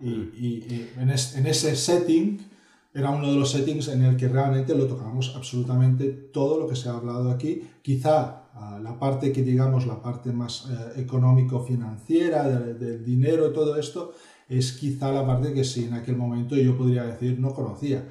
Y, 0.00 0.90
en, 0.96 1.10
ese 1.10 1.76
setting 1.76 2.55
era 2.96 3.10
uno 3.10 3.30
de 3.30 3.36
los 3.36 3.50
settings 3.50 3.88
en 3.88 4.04
el 4.04 4.16
que 4.16 4.26
realmente 4.26 4.74
lo 4.74 4.86
tocamos 4.86 5.34
absolutamente 5.36 6.10
todo 6.32 6.58
lo 6.58 6.66
que 6.66 6.74
se 6.74 6.88
ha 6.88 6.94
hablado 6.94 7.30
aquí. 7.30 7.62
Quizá 7.82 8.48
ah, 8.54 8.80
la 8.82 8.98
parte 8.98 9.32
que 9.32 9.42
digamos, 9.42 9.86
la 9.86 10.00
parte 10.00 10.32
más 10.32 10.70
eh, 10.70 11.02
económico-financiera, 11.02 12.48
del 12.48 13.04
dinero, 13.04 13.52
todo 13.52 13.76
esto, 13.76 14.14
es 14.48 14.72
quizá 14.72 15.12
la 15.12 15.26
parte 15.26 15.52
que 15.52 15.62
sí, 15.62 15.84
en 15.84 15.92
aquel 15.92 16.16
momento 16.16 16.56
yo 16.56 16.74
podría 16.74 17.04
decir 17.04 17.38
no 17.38 17.52
conocía. 17.52 18.02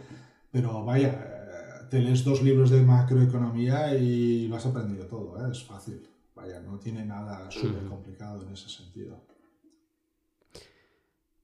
Pero 0.51 0.85
vaya, 0.85 1.09
eh, 1.09 1.87
te 1.89 1.99
lees 1.99 2.23
dos 2.23 2.43
libros 2.43 2.69
de 2.69 2.83
macroeconomía 2.83 3.97
y 3.97 4.47
lo 4.47 4.55
has 4.55 4.67
aprendido 4.67 5.07
todo, 5.07 5.43
¿eh? 5.43 5.49
es 5.51 5.63
fácil. 5.63 6.07
Vaya, 6.35 6.59
no 6.59 6.77
tiene 6.77 7.03
nada 7.03 7.49
súper 7.49 7.85
complicado 7.85 8.43
en 8.43 8.53
ese 8.53 8.69
sentido. 8.69 9.19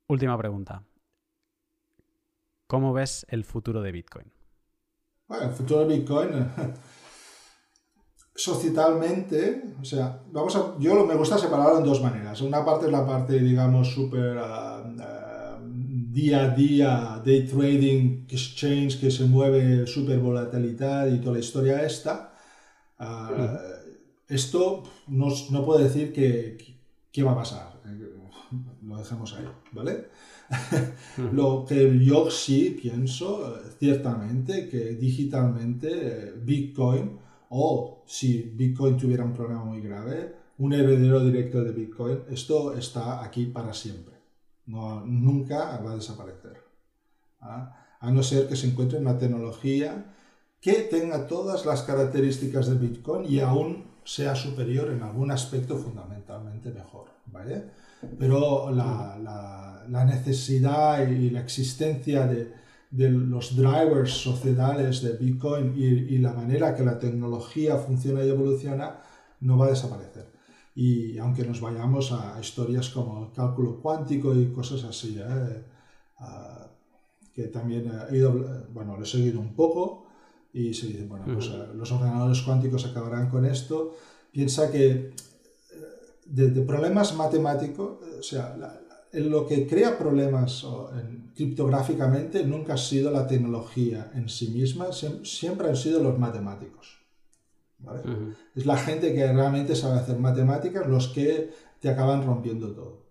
Última 0.05 0.37
pregunta. 0.37 0.83
¿Cómo 2.71 2.93
ves 2.93 3.25
el 3.27 3.43
futuro 3.43 3.81
de 3.81 3.91
Bitcoin? 3.91 4.31
Bueno, 5.27 5.49
el 5.49 5.51
futuro 5.51 5.85
de 5.85 5.93
Bitcoin 5.93 6.29
societalmente, 8.33 9.73
o 9.81 9.83
sea, 9.83 10.23
vamos 10.31 10.55
a, 10.55 10.79
yo 10.79 11.05
me 11.05 11.15
gusta 11.15 11.37
separarlo 11.37 11.79
en 11.79 11.83
dos 11.83 12.01
maneras. 12.01 12.39
Una 12.39 12.63
parte 12.63 12.85
es 12.85 12.91
la 12.93 13.05
parte, 13.05 13.39
digamos, 13.39 13.93
súper 13.93 14.37
ah, 14.37 14.85
ah, 15.01 15.59
día 15.61 16.43
a 16.43 16.55
día, 16.55 17.21
day 17.25 17.45
trading, 17.45 18.25
exchange, 18.29 19.01
que 19.01 19.11
se 19.11 19.25
mueve 19.25 19.85
súper 19.85 20.19
volatilidad 20.19 21.07
y 21.07 21.19
toda 21.19 21.33
la 21.33 21.39
historia 21.39 21.83
esta. 21.83 22.33
Ah, 22.99 23.59
esto 24.29 24.83
no, 25.09 25.27
no, 25.49 25.65
puedo 25.65 25.83
decir 25.83 26.13
que, 26.13 26.79
qué 27.11 27.21
va 27.21 27.33
a 27.33 27.35
pasar. 27.35 27.81
Lo 28.81 28.95
dejemos 28.95 29.33
ahí, 29.33 29.45
¿vale? 29.73 30.07
Lo 31.33 31.65
que 31.65 31.99
yo 31.99 32.29
sí 32.29 32.77
pienso, 32.81 33.59
ciertamente, 33.79 34.67
que 34.67 34.95
digitalmente 34.95 35.89
eh, 35.89 36.33
Bitcoin 36.37 37.19
o 37.49 38.03
si 38.05 38.41
Bitcoin 38.55 38.97
tuviera 38.97 39.23
un 39.23 39.33
problema 39.33 39.63
muy 39.63 39.81
grave, 39.81 40.35
un 40.57 40.73
heredero 40.73 41.23
directo 41.23 41.63
de 41.63 41.71
Bitcoin, 41.71 42.19
esto 42.29 42.73
está 42.75 43.23
aquí 43.23 43.47
para 43.47 43.73
siempre. 43.73 44.15
No, 44.67 45.05
nunca 45.05 45.77
va 45.79 45.91
a 45.93 45.95
desaparecer. 45.95 46.57
¿ah? 47.41 47.97
A 47.99 48.11
no 48.11 48.23
ser 48.23 48.47
que 48.47 48.55
se 48.55 48.67
encuentre 48.67 48.99
una 48.99 49.17
tecnología 49.17 50.15
que 50.59 50.73
tenga 50.73 51.27
todas 51.27 51.65
las 51.65 51.81
características 51.81 52.67
de 52.67 52.75
Bitcoin 52.75 53.25
y 53.25 53.39
aún 53.39 53.85
sea 54.03 54.35
superior 54.35 54.89
en 54.91 55.01
algún 55.01 55.31
aspecto 55.31 55.77
fundamentalmente 55.77 56.71
mejor. 56.71 57.07
¿vale? 57.25 57.71
Pero 58.17 58.71
la, 58.71 59.17
la, 59.21 59.85
la 59.89 60.05
necesidad 60.05 61.07
y 61.07 61.29
la 61.29 61.41
existencia 61.41 62.25
de, 62.25 62.51
de 62.91 63.09
los 63.09 63.55
drivers 63.55 64.11
sociedades 64.11 65.01
de 65.01 65.13
Bitcoin 65.13 65.73
y, 65.77 66.17
la 66.17 66.33
manera 66.33 66.75
que 66.75 66.83
la 66.83 66.99
tecnología 66.99 67.77
funciona 67.77 68.23
y 68.23 68.29
evoluciona 68.29 68.99
no 69.39 69.57
va 69.57 69.67
a 69.67 69.69
desaparecer. 69.69 70.29
Y 70.75 71.17
aunque 71.17 71.45
nos 71.45 71.61
vayamos 71.61 72.11
a 72.11 72.37
historias 72.39 72.89
como 72.89 73.25
el 73.25 73.31
cálculo 73.31 73.79
cuántico 73.81 74.35
y 74.35 74.51
cosas 74.51 74.83
así, 74.83 75.17
¿eh? 75.17 75.63
ah, 76.19 76.67
que 77.33 77.43
también 77.43 77.91
he 78.09 78.17
ido, 78.17 78.67
bueno, 78.73 78.97
lo 78.97 79.03
he 79.03 79.07
seguido 79.07 79.39
un 79.39 79.53
poco 79.53 80.07
y 80.53 80.73
se 80.73 80.87
dice, 80.87 81.05
bueno, 81.05 81.25
pues 81.33 81.47
eh, 81.47 81.67
los 81.73 81.89
ordenadores 81.93 82.41
cuánticos 82.41 82.85
acabarán 82.85 83.29
con 83.29 83.45
esto. 83.45 83.95
Piensa 84.33 84.69
que 84.69 85.13
eh, 86.37 86.49
de, 86.49 86.61
problemas 86.61 87.15
matemáticos, 87.15 87.99
o 88.19 88.23
sea, 88.23 88.57
lo 89.13 89.45
que 89.45 89.67
crea 89.67 89.97
problemas 89.97 90.65
criptográficamente 91.35 92.45
nunca 92.45 92.73
ha 92.73 92.77
sido 92.77 93.11
la 93.11 93.27
tecnología 93.27 94.11
en 94.13 94.29
sí 94.29 94.49
misma, 94.49 94.87
siempre 95.23 95.67
han 95.69 95.75
sido 95.75 96.01
los 96.01 96.17
matemáticos. 96.17 97.01
Es 98.55 98.65
la 98.65 98.77
gente 98.77 99.13
que 99.13 99.31
realmente 99.33 99.75
sabe 99.75 99.99
hacer 99.99 100.19
matemáticas 100.19 100.87
los 100.87 101.07
que 101.09 101.51
te 101.79 101.89
acaban 101.89 102.23
rompiendo 102.25 102.71
todo. 102.71 103.01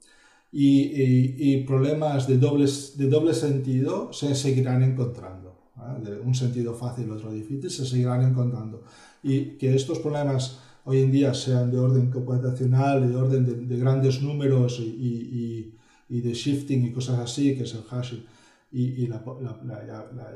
Y, 0.53 1.59
problemas 1.65 2.27
de, 2.27 2.39
dobles, 2.39 2.97
de 2.97 3.09
doble 3.09 3.35
sentido 3.35 4.13
se 4.13 4.35
seguirán 4.35 4.83
encontrando. 4.83 5.59
De 6.03 6.21
un 6.21 6.35
sentido 6.35 6.75
fácil, 6.75 7.11
otro 7.11 7.33
difícil, 7.33 7.71
se 7.71 7.87
seguirán 7.87 8.23
encontrando. 8.23 8.85
Y 9.23 9.57
que 9.57 9.75
estos 9.75 9.99
problemas 9.99 10.61
hoy 10.85 11.03
en 11.03 11.13
día 11.13 11.35
sean 11.35 11.71
de 11.71 11.79
orden 11.79 12.11
computacional, 12.11 13.09
de 13.09 13.17
orden 13.17 13.69
de, 13.69 13.77
grandes 13.77 14.23
números 14.23 14.81
y, 14.81 15.75
y 16.09 16.21
de 16.21 16.33
shifting 16.33 16.87
y 16.87 16.93
cosas 16.93 17.19
así, 17.19 17.57
que 17.57 17.65
es 17.65 17.75
el 17.75 17.83
hashing 17.83 18.25
y, 18.73 19.07
la, 19.09 19.21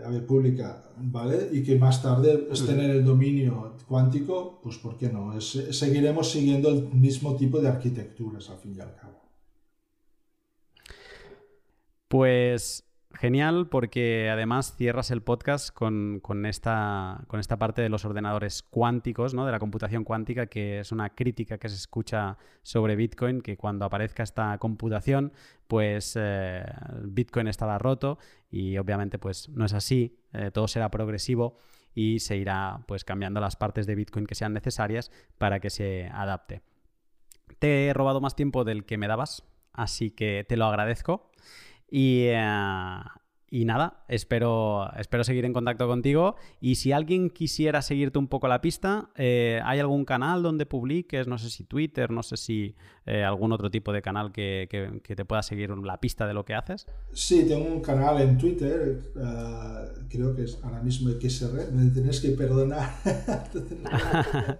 llave 0.02 0.20
pública, 0.20 0.82
¿vale? 0.96 1.50
Y 1.52 1.62
que 1.62 1.78
más 1.78 2.02
tarde 2.02 2.48
estén 2.50 2.80
en 2.80 2.90
el 2.90 3.04
dominio 3.04 3.76
cuántico, 3.86 4.60
pues 4.62 4.78
¿por 4.78 4.96
qué 4.96 5.08
no? 5.08 5.40
seguiremos 5.40 6.30
siguiendo 6.30 6.68
el 6.70 6.88
mismo 6.88 7.36
tipo 7.36 7.60
de 7.60 7.68
arquitecturas 7.68 8.50
al 8.50 8.58
fin 8.58 8.74
y 8.76 8.80
al 8.80 8.94
cabo. 8.96 9.20
Pues 12.08 12.83
Genial, 13.14 13.68
porque 13.68 14.28
además 14.28 14.74
cierras 14.76 15.12
el 15.12 15.22
podcast 15.22 15.72
con, 15.72 16.20
esta, 16.46 17.24
parte 17.58 17.80
de 17.80 17.88
los 17.88 18.04
ordenadores 18.04 18.62
cuánticos, 18.62 19.34
¿no? 19.34 19.46
de 19.46 19.52
la 19.52 19.60
computación 19.60 20.02
cuántica, 20.02 20.46
que 20.46 20.80
es 20.80 20.90
una 20.90 21.10
crítica 21.10 21.58
que 21.58 21.68
se 21.68 21.76
escucha 21.76 22.38
sobre 22.62 22.96
Bitcoin, 22.96 23.40
que 23.40 23.56
cuando 23.56 23.84
aparezca 23.84 24.24
esta 24.24 24.58
computación, 24.58 25.32
pues 25.68 26.14
eh, 26.20 26.64
Bitcoin 27.04 27.46
estará 27.46 27.78
roto 27.78 28.18
y 28.50 28.78
obviamente 28.78 29.18
pues 29.18 29.48
no 29.48 29.64
es 29.64 29.74
así, 29.74 30.18
eh, 30.32 30.50
todo 30.52 30.66
será 30.66 30.90
progresivo 30.90 31.56
y 31.94 32.18
se 32.18 32.36
irá 32.36 32.84
pues 32.88 33.04
cambiando 33.04 33.40
las 33.40 33.54
partes 33.54 33.86
de 33.86 33.94
Bitcoin 33.94 34.26
que 34.26 34.34
sean 34.34 34.52
necesarias 34.52 35.12
para 35.38 35.60
que 35.60 35.70
se 35.70 36.08
adapte. 36.12 36.62
Te 37.60 37.86
he 37.86 37.94
robado 37.94 38.20
más 38.20 38.34
tiempo 38.34 38.64
del 38.64 38.84
que 38.84 38.98
me 38.98 39.06
dabas, 39.06 39.44
así 39.72 40.10
que 40.10 40.44
te 40.48 40.56
lo 40.56 40.64
agradezco. 40.64 41.30
Y, 41.90 42.26
eh, 42.28 43.00
y 43.50 43.64
nada, 43.64 44.04
espero, 44.08 44.90
espero 44.96 45.22
seguir 45.22 45.44
en 45.44 45.52
contacto 45.52 45.86
contigo. 45.86 46.34
Y 46.60 46.74
si 46.74 46.90
alguien 46.90 47.30
quisiera 47.30 47.82
seguirte 47.82 48.18
un 48.18 48.26
poco 48.26 48.48
la 48.48 48.60
pista, 48.60 49.10
eh, 49.16 49.60
¿hay 49.64 49.78
algún 49.78 50.04
canal 50.04 50.42
donde 50.42 50.66
publiques? 50.66 51.28
No 51.28 51.38
sé 51.38 51.50
si 51.50 51.64
Twitter, 51.64 52.10
no 52.10 52.22
sé 52.22 52.36
si 52.36 52.74
eh, 53.06 53.22
algún 53.22 53.52
otro 53.52 53.70
tipo 53.70 53.92
de 53.92 54.02
canal 54.02 54.32
que, 54.32 54.68
te 55.02 55.24
pueda 55.24 55.42
seguir 55.42 55.70
la 55.70 56.00
pista 56.00 56.26
de 56.26 56.34
lo 56.34 56.44
que 56.44 56.54
haces. 56.54 56.86
Sí, 57.12 57.46
tengo 57.46 57.66
un 57.66 57.80
canal 57.80 58.20
en 58.20 58.38
Twitter, 58.38 59.12
creo 60.08 60.34
que 60.34 60.42
es 60.42 60.58
ahora 60.64 60.82
mismo 60.82 61.10
XR, 61.10 61.70
me 61.72 61.90
tienes 61.90 62.20
que 62.20 62.30
perdonar. 62.30 62.90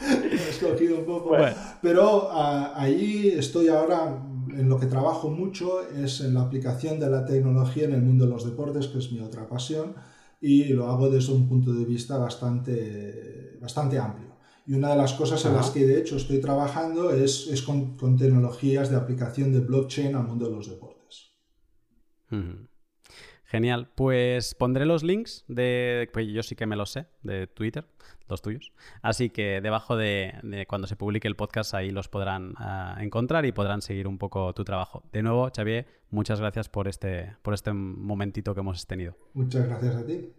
he 0.00 0.34
escogido 0.34 0.98
un 0.98 1.04
poco. 1.04 1.36
Pero 1.82 2.28
ah, 2.30 2.72
ahí 2.76 3.34
estoy 3.36 3.68
ahora 3.68 4.18
en 4.58 4.68
lo 4.68 4.78
que 4.78 4.86
trabajo 4.86 5.30
mucho 5.30 5.86
es 5.88 6.20
en 6.20 6.34
la 6.34 6.42
aplicación 6.42 6.98
de 6.98 7.10
la 7.10 7.24
tecnología 7.24 7.84
en 7.84 7.94
el 7.94 8.02
mundo 8.02 8.24
de 8.24 8.30
los 8.30 8.44
deportes, 8.44 8.88
que 8.88 8.98
es 8.98 9.12
mi 9.12 9.20
otra 9.20 9.48
pasión, 9.48 9.94
y 10.40 10.64
lo 10.72 10.88
hago 10.88 11.08
desde 11.08 11.32
un 11.32 11.48
punto 11.48 11.72
de 11.72 11.84
vista 11.84 12.18
bastante, 12.18 13.58
bastante 13.60 13.98
amplio. 13.98 14.34
Y 14.66 14.74
una 14.74 14.90
de 14.90 14.96
las 14.96 15.12
cosas 15.14 15.44
en 15.44 15.54
las 15.54 15.70
que 15.70 15.86
de 15.86 15.98
hecho 15.98 16.16
estoy 16.16 16.40
trabajando 16.40 17.10
es, 17.10 17.48
es 17.48 17.62
con, 17.62 17.96
tecnologías 18.16 18.90
de 18.90 18.96
aplicación 18.96 19.52
de 19.52 19.60
blockchain 19.60 20.14
al 20.14 20.26
mundo 20.26 20.46
de 20.46 20.56
los 20.56 20.68
deportes. 20.68 21.32
Genial. 23.54 23.88
Pues 23.94 24.56
pondré 24.56 24.84
los 24.84 25.04
links 25.04 25.44
de. 25.46 26.10
Pues 26.12 26.26
yo 26.26 26.42
sí 26.42 26.56
que 26.56 26.66
me 26.66 26.74
los 26.74 26.90
sé, 26.90 27.06
de 27.22 27.46
Twitter, 27.46 27.86
los 28.28 28.42
tuyos. 28.42 28.72
Así 29.00 29.30
que 29.30 29.60
debajo 29.60 29.96
de, 29.96 30.66
cuando 30.66 30.88
se 30.88 30.96
publique 30.96 31.28
el 31.28 31.36
podcast 31.36 31.72
ahí 31.72 31.92
los 31.92 32.08
podrán 32.08 32.54
ah, 32.56 32.96
encontrar 32.98 33.46
y 33.46 33.52
podrán 33.52 33.80
seguir 33.80 34.08
un 34.08 34.18
poco 34.18 34.52
tu 34.54 34.64
trabajo. 34.64 35.04
De 35.12 35.22
nuevo, 35.22 35.48
Xavier, 35.54 35.86
muchas 36.10 36.40
gracias 36.40 36.68
por 36.68 36.88
este, 36.88 37.36
por 37.42 37.54
este 37.54 37.72
momentito 37.72 38.54
que 38.54 38.60
hemos 38.60 38.84
tenido. 38.88 39.16
Muchas 39.34 39.68
gracias 39.68 39.94
a 39.94 40.04
ti. 40.04 40.32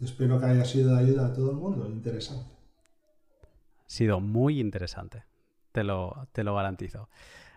Espero 0.00 0.40
que 0.40 0.46
haya 0.46 0.64
sido 0.64 0.96
de 0.96 1.02
ayuda 1.02 1.26
a 1.26 1.32
todo 1.34 1.50
el 1.50 1.58
mundo. 1.58 1.86
Interesante. 1.86 2.50
Ha 2.50 3.90
sido 3.90 4.20
muy 4.20 4.58
interesante. 4.58 5.24
Te 5.72 5.84
lo, 5.84 6.28
te 6.32 6.44
lo 6.44 6.54
garantizo. 6.54 7.10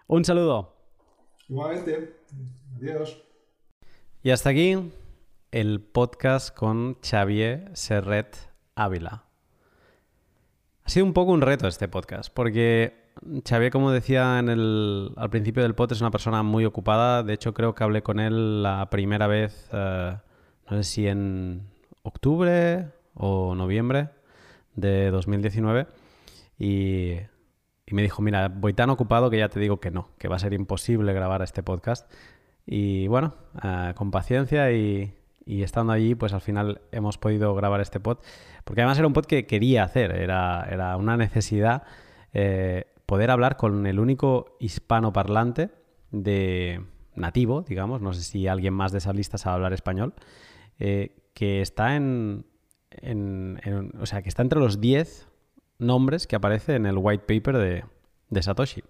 Un 0.07 0.25
saludo. 0.25 0.75
Igualmente. 1.47 2.17
Adiós. 2.75 3.30
Y 4.23 4.29
hasta 4.29 4.51
aquí 4.51 4.77
el 5.49 5.81
podcast 5.81 6.55
con 6.55 6.95
Xavier 7.01 7.71
Serret 7.73 8.37
Ávila. 8.75 9.23
Ha 10.83 10.89
sido 10.89 11.07
un 11.07 11.13
poco 11.13 11.31
un 11.31 11.41
reto 11.41 11.67
este 11.67 11.87
podcast, 11.87 12.31
porque 12.31 13.09
Xavier, 13.43 13.71
como 13.71 13.89
decía 13.89 14.37
al 14.37 15.29
principio 15.31 15.63
del 15.63 15.73
podcast, 15.73 15.97
es 15.97 16.01
una 16.01 16.11
persona 16.11 16.43
muy 16.43 16.65
ocupada. 16.65 17.23
De 17.23 17.33
hecho, 17.33 17.55
creo 17.55 17.73
que 17.73 17.83
hablé 17.83 18.03
con 18.03 18.19
él 18.19 18.61
la 18.61 18.91
primera 18.91 19.25
vez, 19.25 19.67
eh, 19.73 20.15
no 20.69 20.77
sé 20.77 20.83
si 20.83 21.07
en 21.07 21.63
octubre 22.03 22.89
o 23.15 23.55
noviembre 23.55 24.09
de 24.75 25.09
2019. 25.09 25.87
Y, 26.59 27.13
y 27.87 27.93
me 27.95 28.03
dijo, 28.03 28.21
mira, 28.21 28.49
voy 28.49 28.73
tan 28.73 28.91
ocupado 28.91 29.31
que 29.31 29.39
ya 29.39 29.49
te 29.49 29.59
digo 29.59 29.79
que 29.79 29.89
no, 29.89 30.09
que 30.19 30.27
va 30.27 30.35
a 30.35 30.39
ser 30.39 30.53
imposible 30.53 31.11
grabar 31.11 31.41
este 31.41 31.63
podcast. 31.63 32.07
Y 32.73 33.07
bueno, 33.07 33.33
eh, 33.61 33.91
con 33.97 34.11
paciencia 34.11 34.71
y, 34.71 35.13
estando 35.45 35.91
allí, 35.91 36.15
pues 36.15 36.31
al 36.31 36.39
final 36.39 36.79
hemos 36.93 37.17
podido 37.17 37.53
grabar 37.53 37.81
este 37.81 37.99
pod. 37.99 38.19
Porque 38.63 38.79
además 38.79 38.97
era 38.97 39.07
un 39.07 39.13
pod 39.13 39.25
que 39.25 39.45
quería 39.45 39.83
hacer, 39.83 40.13
era, 40.13 40.65
era 40.71 40.95
una 40.95 41.17
necesidad 41.17 41.83
eh, 42.33 42.85
poder 43.05 43.29
hablar 43.29 43.57
con 43.57 43.85
el 43.87 43.99
único 43.99 44.55
hispanoparlante 44.61 45.69
de 46.11 46.81
nativo, 47.13 47.63
digamos, 47.63 47.99
no 47.99 48.13
sé 48.13 48.21
si 48.21 48.47
alguien 48.47 48.73
más 48.73 48.93
de 48.93 48.99
esa 48.99 49.11
lista 49.11 49.37
sabe 49.37 49.55
hablar 49.55 49.73
español, 49.73 50.13
eh, 50.79 51.13
que 51.33 51.59
está 51.59 51.97
en, 51.97 52.45
o 53.99 54.05
sea, 54.05 54.21
que 54.21 54.29
está 54.29 54.43
entre 54.43 54.59
los 54.59 54.79
10 54.79 55.27
nombres 55.77 56.25
que 56.25 56.37
aparece 56.37 56.75
en 56.75 56.85
el 56.85 56.95
white 56.97 57.25
paper 57.27 57.57
de, 57.57 57.83
de 58.31 58.41
Satoshi. 58.41 58.81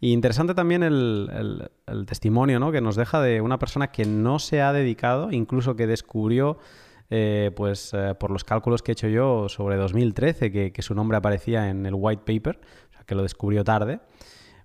Y 0.00 0.12
interesante 0.12 0.52
también 0.52 0.82
el, 0.82 1.70
testimonio 2.06 2.60
¿no? 2.60 2.72
que 2.72 2.82
nos 2.82 2.96
deja 2.96 3.22
de 3.22 3.40
una 3.40 3.58
persona 3.58 3.90
que 3.90 4.04
no 4.04 4.38
se 4.38 4.60
ha 4.60 4.72
dedicado, 4.72 5.32
incluso 5.32 5.76
que 5.76 5.86
descubrió, 5.86 6.58
eh, 7.08 7.52
pues 7.56 7.92
eh, 7.94 8.14
por 8.18 8.30
los 8.30 8.44
cálculos 8.44 8.82
que 8.82 8.90
he 8.90 8.94
hecho 8.94 9.08
yo 9.08 9.48
sobre 9.48 9.76
2013, 9.76 10.72
que, 10.72 10.82
su 10.82 10.94
nombre 10.94 11.16
aparecía 11.16 11.70
en 11.70 11.86
el 11.86 11.94
white 11.96 12.22
paper, 12.26 12.60
o 12.90 12.92
sea, 12.92 13.04
que 13.04 13.14
lo 13.14 13.22
descubrió 13.22 13.64
tarde, 13.64 14.00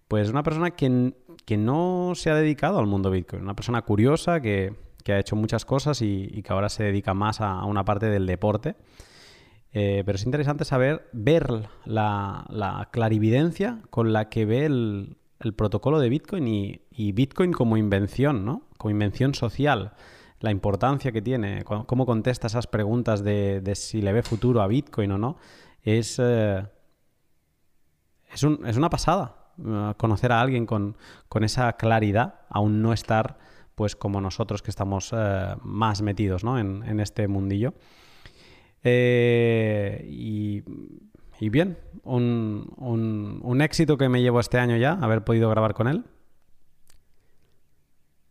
pues 0.08 0.30
una 0.30 0.44
persona 0.44 0.72
que, 0.72 1.14
que 1.46 1.58
no 1.58 2.14
se 2.16 2.32
ha 2.32 2.36
dedicado 2.36 2.80
al 2.80 2.88
mundo 2.88 3.12
Bitcoin, 3.12 3.44
una 3.44 3.56
persona 3.56 3.84
curiosa 3.84 4.42
que, 4.42 4.74
ha 5.08 5.20
hecho 5.20 5.36
muchas 5.36 5.66
cosas 5.66 6.02
y, 6.02 6.42
que 6.42 6.52
ahora 6.52 6.68
se 6.68 6.84
dedica 6.84 7.14
más 7.14 7.40
a 7.40 7.64
una 7.66 7.86
parte 7.86 8.08
del 8.08 8.26
deporte. 8.26 8.76
Eh, 9.78 10.04
pero 10.06 10.16
es 10.16 10.26
interesante 10.26 10.64
saber, 10.64 11.10
ver 11.12 11.68
la, 11.84 12.88
clarividencia 12.94 13.82
con 13.90 14.14
la 14.14 14.30
que 14.30 14.46
ve 14.46 14.66
el, 14.66 15.18
protocolo 15.58 16.00
de 16.00 16.08
Bitcoin 16.08 16.48
y, 16.48 17.12
Bitcoin 17.12 17.52
como 17.52 17.76
invención, 17.76 18.46
¿no? 18.46 18.62
Como 18.78 18.92
invención 18.92 19.34
social, 19.36 19.92
la 20.40 20.52
importancia 20.52 21.12
que 21.12 21.22
tiene, 21.22 21.66
cómo 21.66 22.06
contesta 22.06 22.48
esas 22.48 22.68
preguntas 22.68 23.22
de, 23.22 23.70
si 23.76 24.02
le 24.02 24.14
ve 24.14 24.24
futuro 24.24 24.62
a 24.62 24.68
Bitcoin 24.68 25.12
o 25.12 25.18
no, 25.18 25.36
es, 25.84 26.22
eh, 26.24 26.66
es, 28.32 28.44
una 28.44 28.90
pasada 28.90 29.52
eh, 29.60 29.94
conocer 29.98 30.32
a 30.32 30.40
alguien 30.40 30.66
con, 30.66 30.96
esa 31.42 31.74
claridad, 31.74 32.36
aún 32.48 32.82
no 32.82 32.94
estar 32.94 33.38
pues 33.76 33.98
como 33.98 34.22
nosotros 34.22 34.62
que 34.62 34.72
estamos 34.72 35.14
más 35.64 36.02
metidos 36.02 36.46
¿no? 36.46 36.58
en, 36.58 36.82
en 36.84 37.02
este 37.02 37.28
mundillo. 37.28 37.74
Eh, 38.88 40.06
y, 40.08 41.50
bien, 41.50 41.78
un, 42.04 43.62
éxito 43.62 43.98
que 43.98 44.10
me 44.10 44.22
llevo 44.22 44.40
este 44.40 44.60
año 44.60 44.78
ya, 44.78 44.92
haber 44.94 45.24
podido 45.24 45.50
grabar 45.50 45.74
con 45.74 45.88
él. 45.88 46.06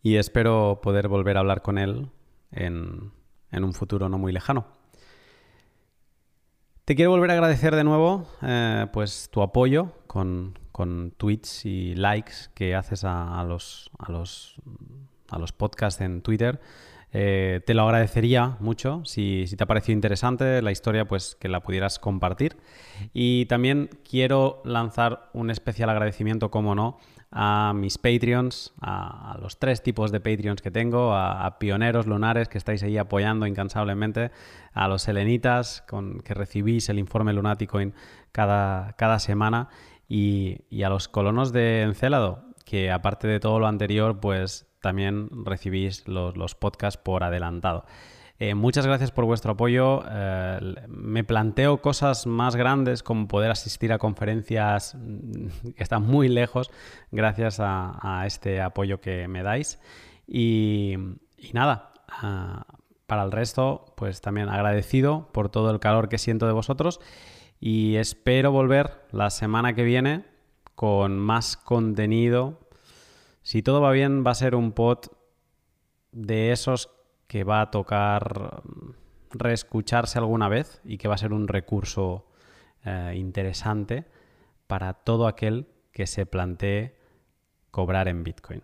Y 0.01 0.15
espero 0.15 0.79
poder 0.81 1.09
volver 1.09 1.35
a 1.35 1.41
hablar 1.41 1.61
con 1.61 1.77
él 1.77 2.09
en, 2.51 3.11
un 3.51 3.73
futuro 3.73 4.07
no 4.07 4.17
muy 4.17 4.31
lejano. 4.31 4.65
Te 6.85 6.95
quiero 6.95 7.11
volver 7.11 7.31
a 7.31 7.33
agradecer 7.33 7.75
de 7.75 7.83
nuevo 7.83 8.27
eh, 8.41 8.87
pues 8.93 9.29
tu 9.31 9.41
apoyo 9.41 9.91
con, 10.07 10.53
tweets 11.17 11.65
y 11.65 11.95
likes 11.95 12.33
que 12.53 12.75
haces 12.75 13.03
a, 13.03 13.43
los, 13.43 13.91
podcasts 15.57 15.99
en 15.99 16.21
Twitter. 16.21 16.61
Eh, 17.17 17.61
te 17.65 17.73
lo 17.73 17.83
agradecería 17.83 18.57
mucho 18.59 19.01
si, 19.05 19.45
te 19.57 19.63
ha 19.63 19.67
parecido 19.67 19.93
interesante 19.93 20.61
la 20.61 20.73
historia, 20.73 21.07
pues 21.07 21.37
que 21.39 21.47
la 21.47 21.61
pudieras 21.61 21.97
compartir. 21.97 22.57
Y 23.13 23.45
también 23.45 23.89
quiero 24.03 24.61
lanzar 24.65 25.29
un 25.31 25.49
especial 25.49 25.89
agradecimiento, 25.89 26.51
como 26.51 26.75
no, 26.75 26.97
a 27.31 27.71
mis 27.73 27.97
Patreons, 27.97 28.73
a, 28.81 29.37
los 29.41 29.59
tres 29.59 29.81
tipos 29.81 30.11
de 30.11 30.19
Patreons 30.19 30.61
que 30.61 30.71
tengo, 30.71 31.15
a, 31.15 31.57
pioneros 31.57 32.05
lunares 32.05 32.49
que 32.49 32.57
estáis 32.57 32.83
ahí 32.83 32.97
apoyando 32.97 33.47
incansablemente, 33.47 34.31
a 34.73 34.89
los 34.89 35.07
helenitas 35.07 35.85
con, 35.87 36.19
que 36.19 36.33
recibís 36.33 36.89
el 36.89 36.99
informe 36.99 37.33
cada, 38.33 38.91
cada 38.97 39.19
semana 39.19 39.69
y, 40.09 40.57
y 40.69 40.83
a 40.83 40.89
los 40.89 41.07
colonos 41.07 41.53
de 41.53 41.83
Encélado, 41.83 42.43
que 42.65 42.91
aparte 42.91 43.29
de 43.29 43.39
todo 43.39 43.57
lo 43.59 43.67
anterior, 43.67 44.19
pues 44.19 44.67
también 44.85 45.29
recibís 45.45 46.07
los, 46.07 46.53
podcasts 46.53 47.01
por 47.01 47.23
adelantado. 47.23 47.85
Eh, 48.37 48.53
muchas 48.53 48.85
gracias 48.85 49.09
por 49.09 49.25
vuestro 49.25 49.53
apoyo. 49.53 50.03
Eh, 50.07 50.75
me 50.87 51.23
planteo 51.23 51.81
cosas 51.81 52.27
más 52.27 52.55
grandes 52.55 53.01
como 53.01 53.27
poder 53.27 53.49
asistir 53.49 53.91
a 53.91 53.97
conferencias 53.97 54.93
mm, 54.93 55.69
que 55.75 55.81
están 55.81 56.03
muy 56.03 56.27
lejos 56.27 56.69
gracias 57.11 57.57
a, 57.59 58.23
este 58.27 58.61
apoyo 58.61 59.01
que 59.01 59.27
me 59.27 59.41
dais. 59.41 59.79
Y, 60.27 60.97
nada, 61.51 61.91
ah, 62.07 62.67
para 63.07 63.23
el 63.23 63.31
resto, 63.31 63.91
pues 63.97 64.21
también 64.21 64.49
agradecido 64.49 65.29
por 65.31 65.49
todo 65.49 65.71
el 65.71 65.79
calor 65.79 66.09
que 66.09 66.19
siento 66.19 66.45
de 66.45 66.53
vosotros 66.53 66.99
y 67.59 67.95
espero 67.95 68.51
volver 68.51 69.01
la 69.11 69.31
semana 69.31 69.73
que 69.73 69.83
viene 69.83 70.25
con 70.75 71.17
más 71.17 71.57
contenido 71.57 72.64
si 73.45 73.61
todo 73.61 73.79
va 73.79 73.91
bien, 73.91 74.25
va 74.25 74.31
a 74.31 74.35
ser 74.35 74.55
un 74.55 74.71
pod 74.71 75.05
de 76.11 76.51
esos 76.51 76.89
que 77.27 77.43
va 77.43 77.61
a 77.61 77.69
tocar 77.69 78.63
mm, 78.63 78.89
reescucharse 79.29 80.17
alguna 80.17 80.49
vez 80.49 80.81
y 80.83 80.97
que 80.97 81.07
va 81.07 81.13
a 81.13 81.19
ser 81.19 81.31
un 81.31 81.47
recurso 81.47 82.25
eh, 82.83 83.13
interesante 83.15 84.07
para 84.65 84.93
todo 84.93 85.27
aquel 85.27 85.67
que 85.91 86.07
se 86.07 86.25
plantee 86.25 86.97
cobrar 87.69 88.07
en 88.07 88.23
Bitcoin. 88.23 88.63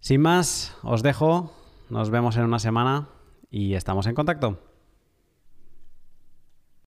Sin 0.00 0.20
más, 0.20 0.76
os 0.82 1.04
dejo. 1.04 1.52
Nos 1.88 2.10
vemos 2.10 2.36
en 2.36 2.44
una 2.44 2.58
semana. 2.58 3.10
y 3.48 3.74
estamos 3.74 4.08
en 4.08 4.16
contacto. 4.16 4.73